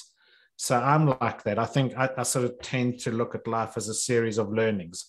so 0.58 0.78
I'm 0.78 1.18
like 1.20 1.44
that. 1.44 1.58
I 1.58 1.66
think 1.66 1.98
I, 1.98 2.10
I 2.18 2.24
sort 2.24 2.46
of 2.46 2.60
tend 2.62 3.00
to 3.00 3.12
look 3.12 3.36
at 3.36 3.48
life 3.48 3.78
as 3.78 3.88
a 3.88 3.94
series 3.94 4.38
of 4.38 4.52
learnings 4.52 5.08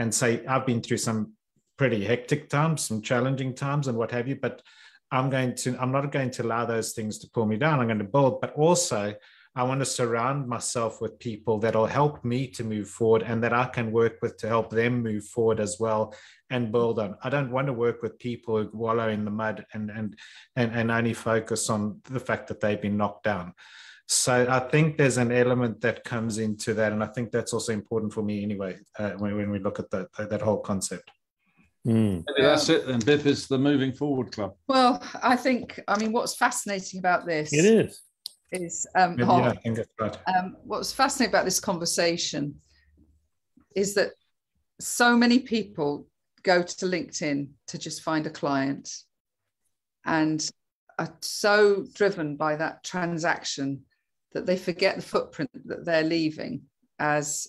and 0.00 0.14
say, 0.14 0.44
I've 0.46 0.64
been 0.64 0.80
through 0.80 0.96
some 0.96 1.34
pretty 1.76 2.02
hectic 2.02 2.48
times, 2.48 2.82
some 2.82 3.02
challenging 3.02 3.54
times, 3.54 3.86
and 3.86 3.98
what 3.98 4.10
have 4.12 4.26
you. 4.26 4.34
But 4.34 4.62
I'm 5.12 5.28
going 5.28 5.54
to, 5.56 5.76
I'm 5.78 5.92
not 5.92 6.10
going 6.10 6.30
to 6.30 6.42
allow 6.42 6.64
those 6.64 6.92
things 6.94 7.18
to 7.18 7.28
pull 7.28 7.44
me 7.44 7.58
down. 7.58 7.80
I'm 7.80 7.86
going 7.86 7.98
to 7.98 8.04
build, 8.04 8.40
but 8.40 8.54
also 8.54 9.14
I 9.54 9.62
want 9.64 9.80
to 9.80 9.84
surround 9.84 10.48
myself 10.48 11.02
with 11.02 11.18
people 11.18 11.58
that'll 11.58 11.84
help 11.84 12.24
me 12.24 12.46
to 12.52 12.64
move 12.64 12.88
forward 12.88 13.22
and 13.24 13.42
that 13.42 13.52
I 13.52 13.66
can 13.66 13.92
work 13.92 14.22
with 14.22 14.38
to 14.38 14.48
help 14.48 14.70
them 14.70 15.02
move 15.02 15.26
forward 15.26 15.60
as 15.60 15.76
well 15.78 16.14
and 16.48 16.72
build 16.72 16.98
on. 16.98 17.16
I 17.22 17.28
don't 17.28 17.50
want 17.50 17.66
to 17.66 17.74
work 17.74 18.00
with 18.00 18.18
people 18.18 18.56
who 18.56 18.70
wallow 18.72 19.10
in 19.10 19.26
the 19.26 19.30
mud 19.30 19.66
and 19.74 19.90
and 19.90 20.16
and, 20.56 20.72
and 20.72 20.90
only 20.90 21.12
focus 21.12 21.68
on 21.68 22.00
the 22.04 22.20
fact 22.20 22.48
that 22.48 22.60
they've 22.60 22.80
been 22.80 22.96
knocked 22.96 23.24
down. 23.24 23.52
So 24.12 24.44
I 24.50 24.58
think 24.58 24.98
there's 24.98 25.18
an 25.18 25.30
element 25.30 25.80
that 25.82 26.02
comes 26.02 26.38
into 26.38 26.74
that, 26.74 26.90
and 26.90 27.00
I 27.00 27.06
think 27.06 27.30
that's 27.30 27.52
also 27.52 27.72
important 27.72 28.12
for 28.12 28.22
me 28.22 28.42
anyway 28.42 28.76
uh, 28.98 29.12
when, 29.12 29.36
when 29.36 29.50
we 29.50 29.60
look 29.60 29.78
at 29.78 29.88
that 29.92 30.08
that 30.18 30.42
whole 30.42 30.58
concept. 30.58 31.12
Mm. 31.86 32.24
Maybe 32.26 32.42
that's 32.42 32.68
it 32.68 32.88
then. 32.88 32.98
BIP 32.98 33.24
is 33.26 33.46
the 33.46 33.56
moving 33.56 33.92
forward 33.92 34.32
club. 34.32 34.56
Well, 34.66 35.00
I 35.22 35.36
think, 35.36 35.78
I 35.86 35.96
mean, 35.96 36.10
what's 36.10 36.34
fascinating 36.34 36.98
about 36.98 37.24
this 37.24 37.52
it 37.52 37.64
is 37.64 38.02
is 38.50 38.84
um, 38.96 39.16
yeah, 39.16 39.30
I 39.30 39.54
think 39.54 39.76
that's 39.76 39.88
right. 40.00 40.18
Um, 40.26 40.56
what's 40.64 40.92
fascinating 40.92 41.32
about 41.32 41.44
this 41.44 41.60
conversation 41.60 42.56
is 43.76 43.94
that 43.94 44.10
so 44.80 45.16
many 45.16 45.38
people 45.38 46.08
go 46.42 46.64
to 46.64 46.86
LinkedIn 46.86 47.50
to 47.68 47.78
just 47.78 48.02
find 48.02 48.26
a 48.26 48.30
client 48.30 48.90
and 50.04 50.50
are 50.98 51.16
so 51.20 51.86
driven 51.94 52.34
by 52.34 52.56
that 52.56 52.82
transaction 52.82 53.84
that 54.32 54.46
they 54.46 54.56
forget 54.56 54.96
the 54.96 55.02
footprint 55.02 55.50
that 55.66 55.84
they're 55.84 56.04
leaving 56.04 56.62
as 56.98 57.48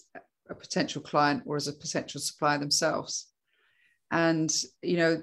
a 0.50 0.56
potential 0.56 1.02
client 1.02 1.44
or 1.46 1.56
as 1.56 1.68
a 1.68 1.74
potential 1.74 2.20
supplier 2.20 2.58
themselves. 2.58 3.28
And 4.12 4.54
you 4.82 4.98
know 4.98 5.22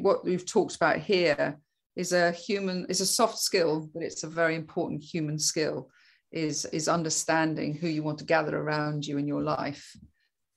what 0.00 0.24
we've 0.24 0.46
talked 0.46 0.76
about 0.76 0.98
here 0.98 1.58
is 1.96 2.12
a 2.12 2.30
human 2.30 2.86
is 2.88 3.00
a 3.00 3.06
soft 3.06 3.38
skill, 3.38 3.88
but 3.92 4.02
it's 4.02 4.22
a 4.22 4.28
very 4.28 4.54
important 4.54 5.02
human 5.02 5.38
skill. 5.38 5.90
Is 6.30 6.64
is 6.66 6.88
understanding 6.88 7.74
who 7.74 7.88
you 7.88 8.04
want 8.04 8.18
to 8.18 8.24
gather 8.24 8.56
around 8.56 9.04
you 9.04 9.18
in 9.18 9.26
your 9.26 9.42
life 9.42 9.96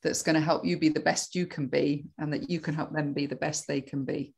that's 0.04 0.22
going 0.22 0.36
to 0.36 0.42
help 0.42 0.66
you 0.66 0.78
be 0.78 0.90
the 0.90 1.00
best 1.00 1.34
you 1.34 1.48
can 1.48 1.68
be 1.68 2.06
and 2.20 2.32
that 2.34 2.50
you 2.50 2.60
can 2.60 2.76
help 2.76 2.92
them 2.92 3.14
be 3.14 3.26
the 3.26 3.36
best 3.36 3.68
they 3.68 3.82
can 3.82 4.04
be 4.04 4.34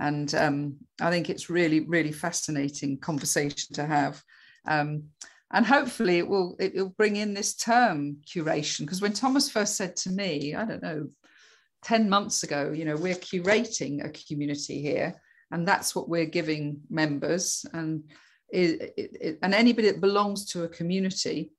and 0.00 0.34
um, 0.34 0.76
i 1.00 1.10
think 1.10 1.30
it's 1.30 1.48
really 1.48 1.80
really 1.80 2.12
fascinating 2.12 2.98
conversation 2.98 3.72
to 3.72 3.86
have 3.86 4.20
um, 4.66 5.04
and 5.52 5.64
hopefully 5.64 6.18
it 6.18 6.28
will 6.28 6.56
it 6.58 6.74
will 6.74 6.94
bring 6.96 7.16
in 7.16 7.34
this 7.34 7.54
term 7.54 8.16
curation 8.26 8.80
because 8.80 9.00
when 9.00 9.12
thomas 9.12 9.48
first 9.48 9.76
said 9.76 9.96
to 9.96 10.10
me 10.10 10.54
i 10.54 10.64
don't 10.64 10.82
know 10.82 11.08
10 11.86 12.10
months 12.10 12.42
ago, 12.42 12.72
you 12.74 12.84
know, 12.84 12.96
we're 12.96 13.14
curating 13.14 14.04
a 14.04 14.10
community 14.10 14.82
here, 14.82 15.14
and 15.52 15.66
that's 15.66 15.94
what 15.94 16.08
we're 16.08 16.26
giving 16.26 16.80
members. 16.90 17.64
And 17.72 18.02
it, 18.48 18.92
it, 18.96 19.38
and 19.40 19.54
anybody 19.54 19.92
that 19.92 20.00
belongs 20.00 20.46
to 20.46 20.64
a 20.64 20.68
community 20.68 21.52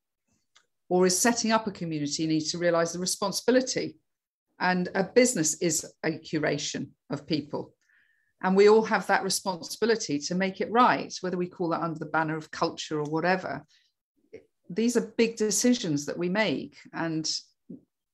or 0.90 1.06
is 1.06 1.18
setting 1.18 1.54
up 1.54 1.66
a 1.68 1.72
community 1.72 2.28
needs 2.28 2.52
to 2.52 2.58
realize 2.58 2.92
the 2.92 3.00
responsibility. 3.00 3.96
And 4.60 4.90
a 4.96 5.04
business 5.06 5.62
is 5.62 5.86
a 6.04 6.12
curation 6.12 6.90
of 7.10 7.26
people. 7.26 7.74
And 8.42 8.56
we 8.56 8.70
all 8.70 8.84
have 8.84 9.08
that 9.08 9.24
responsibility 9.24 10.20
to 10.20 10.36
make 10.36 10.62
it 10.62 10.72
right, 10.72 11.14
whether 11.22 11.38
we 11.38 11.48
call 11.48 11.70
that 11.70 11.82
under 11.82 11.98
the 11.98 12.06
banner 12.06 12.38
of 12.38 12.52
culture 12.52 13.00
or 13.00 13.06
whatever. 13.06 13.64
These 14.70 14.96
are 14.96 15.14
big 15.18 15.38
decisions 15.38 16.06
that 16.06 16.18
we 16.18 16.30
make. 16.30 16.78
And 16.94 17.30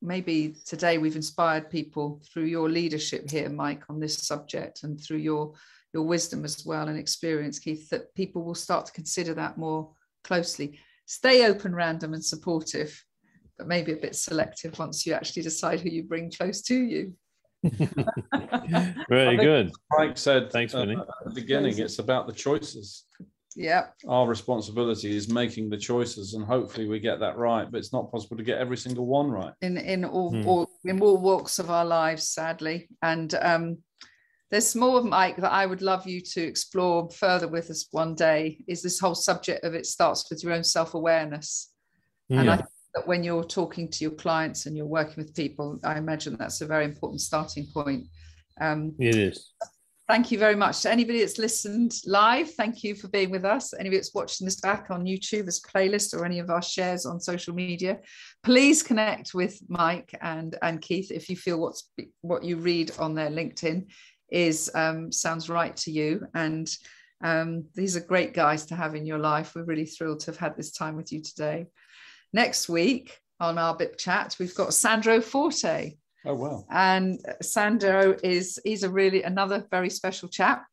maybe 0.02 0.56
today 0.66 0.98
we've 0.98 1.16
inspired 1.16 1.70
people 1.70 2.22
through 2.32 2.46
your 2.46 2.70
leadership 2.70 3.30
here, 3.30 3.50
Mike, 3.50 3.84
on 3.90 4.00
this 4.00 4.18
subject 4.18 4.84
and 4.84 5.00
through 5.00 5.18
your 5.18 5.54
your 5.94 6.04
wisdom 6.04 6.44
as 6.44 6.66
well 6.66 6.88
and 6.88 6.98
experience, 6.98 7.60
Keith, 7.60 7.90
that 7.90 8.14
people 8.16 8.44
will 8.44 8.56
start 8.56 8.88
to 8.88 8.92
consider 8.92 9.34
that 9.36 9.58
more 9.58 9.92
closely. 10.24 10.80
Stay 11.06 11.46
open, 11.46 11.76
random, 11.76 12.14
and 12.14 12.26
supportive, 12.26 13.04
but 13.58 13.68
maybe 13.68 13.94
a 13.94 13.98
bit 13.98 14.16
selective 14.16 14.78
once 14.80 15.06
you 15.06 15.14
actually 15.14 15.44
decide 15.44 15.80
who 15.80 15.90
you 15.90 16.04
bring 16.04 16.32
close 16.32 16.62
to 16.64 16.76
you. 16.76 17.14
Very 19.10 19.38
good. 19.38 19.72
Mike 19.98 20.18
said 20.18 20.52
Thanks, 20.52 20.76
uh, 20.76 20.82
at 20.82 20.88
the 20.88 21.32
beginning, 21.34 21.78
it's 21.80 22.00
about 22.00 22.28
the 22.28 22.34
choices 22.34 23.06
yeah 23.56 23.88
our 24.08 24.28
responsibility 24.28 25.16
is 25.16 25.30
making 25.30 25.70
the 25.70 25.78
choices 25.78 26.34
and 26.34 26.46
hopefully 26.46 26.88
we 26.88 27.00
get 27.00 27.20
that 27.20 27.38
right 27.38 27.70
but 27.72 27.78
it's 27.78 27.94
not 27.94 28.12
possible 28.12 28.38
to 28.38 28.44
get 28.44 28.58
every 28.58 28.78
single 28.78 29.06
one 29.06 29.30
right 29.30 29.54
in 29.62 29.78
in 29.78 30.06
all, 30.06 30.32
hmm. 30.32 30.48
all 30.48 30.70
in 30.86 31.02
all 31.02 31.18
walks 31.18 31.60
of 31.60 31.70
our 31.70 31.86
lives 31.86 32.28
sadly 32.28 32.88
and 33.02 33.36
um 33.42 33.78
there's 34.52 34.76
more 34.76 35.02
mike 35.04 35.38
that 35.38 35.52
i 35.52 35.66
would 35.66 35.82
love 35.82 36.08
you 36.08 36.22
to 36.22 36.42
explore 36.42 37.10
further 37.12 37.48
with 37.48 37.70
us 37.70 37.88
one 37.92 38.16
day 38.16 38.64
is 38.68 38.82
this 38.82 39.00
whole 39.00 39.16
subject 39.16 39.64
of 39.64 39.74
it 39.74 39.86
starts 39.86 40.30
with 40.30 40.44
your 40.44 40.54
own 40.54 40.64
self-awareness 40.64 41.72
yeah. 42.30 42.42
and 42.42 42.50
i 42.50 42.56
think 42.58 42.70
that 42.96 43.08
when 43.08 43.24
you're 43.24 43.44
talking 43.44 43.90
to 43.90 44.04
your 44.04 44.12
clients 44.12 44.66
and 44.66 44.78
you're 44.78 44.86
working 44.86 45.16
with 45.18 45.36
people 45.36 45.80
i 45.84 45.98
imagine 45.98 46.36
that's 46.38 46.62
a 46.62 46.66
very 46.66 46.86
important 46.86 47.22
starting 47.22 47.68
point 47.74 48.06
um, 48.62 48.94
it 49.00 49.16
is 49.16 49.54
Thank 50.10 50.32
you 50.32 50.38
very 50.38 50.56
much. 50.56 50.82
To 50.82 50.92
anybody 50.92 51.20
that's 51.20 51.38
listened 51.38 51.94
live, 52.06 52.52
thank 52.52 52.84
you 52.84 52.94
for 52.94 53.08
being 53.08 53.32
with 53.32 53.46
us. 53.46 53.74
Anybody 53.74 53.98
that's 53.98 54.14
watching 54.14 54.44
this 54.44 54.60
back 54.60 54.88
on 54.90 55.06
YouTube 55.06 55.48
as 55.48 55.62
playlist 55.62 56.14
or 56.14 56.26
any 56.26 56.40
of 56.40 56.50
our 56.50 56.62
shares 56.62 57.06
on 57.06 57.22
social 57.22 57.56
media, 57.56 58.00
please 58.44 58.84
connect 58.84 59.34
with 59.34 59.58
Mike 59.70 60.14
and, 60.22 60.58
and 60.62 60.82
Keith 60.82 61.10
if 61.10 61.30
you 61.30 61.38
feel 61.38 61.62
what's 61.62 61.90
what 62.20 62.44
you 62.44 62.58
read 62.58 62.92
on 63.00 63.16
their 63.16 63.30
LinkedIn 63.30 63.86
is 64.30 64.70
um, 64.76 65.10
sounds 65.10 65.50
right 65.50 65.76
to 65.78 65.92
you. 65.92 66.28
And 66.34 66.70
um, 67.24 67.64
these 67.74 67.96
are 67.96 68.02
great 68.02 68.34
guys 68.34 68.66
to 68.68 68.76
have 68.76 68.96
in 68.96 69.06
your 69.06 69.20
life. 69.20 69.56
We're 69.56 69.64
really 69.64 69.86
thrilled 69.86 70.20
to 70.22 70.32
have 70.32 70.38
had 70.38 70.58
this 70.58 70.74
time 70.74 70.98
with 70.98 71.14
you 71.14 71.22
today. 71.22 71.68
Next 72.34 72.68
week 72.68 73.20
on 73.40 73.58
our 73.58 73.78
BIP 73.78 73.98
chat, 73.98 74.36
we've 74.40 74.56
got 74.56 74.74
Sandro 74.74 75.22
Forte. 75.22 75.94
Oh 76.26 76.34
wow! 76.34 76.66
And 76.72 77.20
Sandro 77.42 78.16
is 78.24 78.60
he's 78.64 78.84
a 78.84 78.90
really 78.90 79.24
another 79.24 79.68
very 79.70 79.90
special 79.90 80.30
chap 80.30 80.66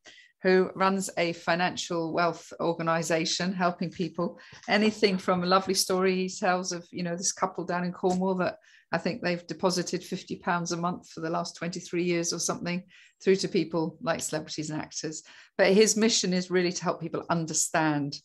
who 0.43 0.71
runs 0.75 1.11
a 1.19 1.33
financial 1.35 2.13
wealth 2.13 2.53
organization 2.61 3.53
helping 3.53 3.91
people 3.91 4.39
anything 4.69 5.19
from 5.19 5.43
a 5.43 5.47
lovely 5.47 5.75
story 5.75 6.15
he 6.15 6.29
tells 6.29 6.73
of 6.73 6.87
you 6.91 7.03
know 7.03 7.17
this 7.17 7.33
couple 7.33 7.65
down 7.65 7.85
in 7.85 7.93
cornwall 7.93 8.35
that 8.35 8.57
i 8.93 8.99
think 8.99 9.21
they've 9.21 9.47
deposited 9.47 10.03
50 10.03 10.37
pounds 10.37 10.73
a 10.73 10.77
month 10.77 11.11
for 11.11 11.21
the 11.21 11.31
last 11.31 11.57
23 11.57 12.03
years 12.03 12.33
or 12.33 12.39
something 12.39 12.83
through 13.23 13.37
to 13.37 13.49
people 13.49 13.99
like 14.01 14.21
celebrities 14.21 14.71
and 14.71 14.81
actors 14.81 15.23
but 15.59 15.73
his 15.73 15.97
mission 15.97 16.33
is 16.33 16.51
really 16.51 16.73
to 16.73 16.85
help 16.85 17.01
people 17.01 17.25
understand 17.29 18.17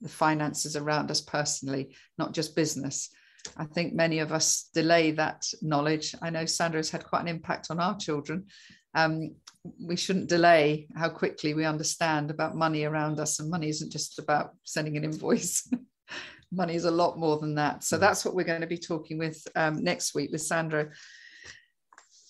the 0.00 0.08
finances 0.08 0.76
around 0.76 1.10
us 1.10 1.20
personally 1.20 1.94
not 2.18 2.32
just 2.32 2.56
business 2.56 3.10
I 3.56 3.64
think 3.64 3.94
many 3.94 4.18
of 4.18 4.32
us 4.32 4.68
delay 4.74 5.12
that 5.12 5.46
knowledge. 5.62 6.14
I 6.22 6.30
know 6.30 6.46
Sandro's 6.46 6.90
had 6.90 7.04
quite 7.04 7.22
an 7.22 7.28
impact 7.28 7.68
on 7.70 7.80
our 7.80 7.96
children. 7.96 8.46
Um, 8.94 9.34
we 9.82 9.96
shouldn't 9.96 10.28
delay 10.28 10.88
how 10.96 11.10
quickly 11.10 11.54
we 11.54 11.64
understand 11.64 12.30
about 12.30 12.56
money 12.56 12.84
around 12.84 13.20
us, 13.20 13.40
and 13.40 13.50
money 13.50 13.68
isn't 13.68 13.92
just 13.92 14.18
about 14.18 14.54
sending 14.64 14.96
an 14.96 15.04
invoice. 15.04 15.70
money 16.52 16.74
is 16.74 16.84
a 16.84 16.90
lot 16.90 17.18
more 17.18 17.38
than 17.38 17.54
that. 17.54 17.84
So 17.84 17.98
that's 17.98 18.24
what 18.24 18.34
we're 18.34 18.44
going 18.44 18.62
to 18.62 18.66
be 18.66 18.78
talking 18.78 19.18
with 19.18 19.46
um, 19.54 19.84
next 19.84 20.14
week 20.14 20.30
with 20.32 20.42
Sandro. 20.42 20.90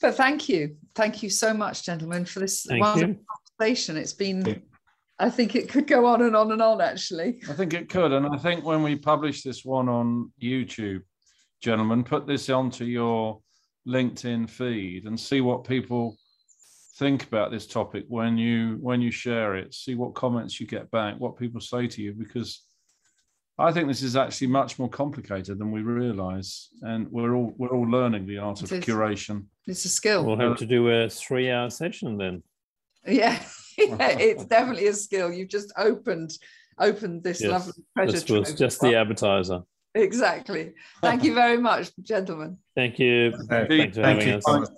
But 0.02 0.14
thank 0.16 0.48
you, 0.48 0.76
thank 0.94 1.22
you 1.22 1.30
so 1.30 1.52
much, 1.54 1.84
gentlemen, 1.84 2.24
for 2.24 2.40
this 2.40 2.64
Thank 2.64 2.80
wonderful 2.80 3.14
you. 3.14 3.24
conversation. 3.58 3.96
It's 3.96 4.14
been. 4.14 4.62
I 5.20 5.28
think 5.28 5.54
it 5.54 5.68
could 5.68 5.86
go 5.86 6.06
on 6.06 6.22
and 6.22 6.34
on 6.34 6.50
and 6.50 6.62
on, 6.62 6.80
actually. 6.80 7.40
I 7.48 7.52
think 7.52 7.74
it 7.74 7.90
could. 7.90 8.12
And 8.12 8.26
I 8.26 8.38
think 8.38 8.64
when 8.64 8.82
we 8.82 8.96
publish 8.96 9.42
this 9.42 9.66
one 9.66 9.86
on 9.86 10.32
YouTube, 10.42 11.02
gentlemen, 11.62 12.02
put 12.04 12.26
this 12.26 12.48
onto 12.48 12.84
your 12.86 13.40
LinkedIn 13.86 14.48
feed 14.48 15.04
and 15.04 15.20
see 15.20 15.42
what 15.42 15.64
people 15.64 16.16
think 16.96 17.22
about 17.24 17.50
this 17.50 17.66
topic 17.66 18.04
when 18.08 18.38
you 18.38 18.78
when 18.80 19.02
you 19.02 19.10
share 19.10 19.56
it. 19.56 19.74
See 19.74 19.94
what 19.94 20.14
comments 20.14 20.58
you 20.58 20.66
get 20.66 20.90
back, 20.90 21.16
what 21.18 21.36
people 21.36 21.60
say 21.60 21.86
to 21.86 22.02
you, 22.02 22.14
because 22.14 22.62
I 23.58 23.72
think 23.72 23.88
this 23.88 24.02
is 24.02 24.16
actually 24.16 24.46
much 24.46 24.78
more 24.78 24.88
complicated 24.88 25.58
than 25.58 25.70
we 25.70 25.82
realise, 25.82 26.70
and 26.80 27.06
we're 27.10 27.34
all 27.34 27.52
we're 27.58 27.68
all 27.76 27.86
learning 27.86 28.26
the 28.26 28.38
art 28.38 28.62
of 28.62 28.72
It 28.72 28.78
is. 28.78 28.84
curation. 28.86 29.44
It's 29.66 29.84
a 29.84 29.90
skill. 29.90 30.24
We'll 30.24 30.38
have 30.38 30.52
uh, 30.52 30.56
to 30.56 30.66
do 30.66 30.88
a 30.88 31.10
three-hour 31.10 31.68
session 31.68 32.16
then. 32.16 32.42
Yeah, 33.06 33.38
yeah, 33.78 34.08
it's 34.18 34.44
definitely 34.44 34.86
a 34.88 34.92
skill. 34.92 35.32
You've 35.32 35.48
just 35.48 35.72
opened 35.76 36.32
opened 36.78 37.22
this 37.22 37.40
Yes, 37.40 37.50
lovely 37.50 37.72
treasure 37.96 38.12
This 38.12 38.28
was 38.28 38.48
trove. 38.48 38.58
just 38.58 38.80
the 38.80 38.96
appetizer. 38.96 39.60
exactly. 39.94 40.72
Thank 41.02 41.24
you 41.24 41.34
very 41.42 41.58
much, 41.58 41.90
gentlemen. 42.02 42.58
Thank 42.74 42.98
you. 42.98 43.32
Okay. 43.50 43.66
Thanks 43.78 43.96
for 43.96 44.02
Thank 44.02 44.20
having 44.20 44.28
you. 44.28 44.34
us. 44.36 44.44
Thomas. 44.44 44.70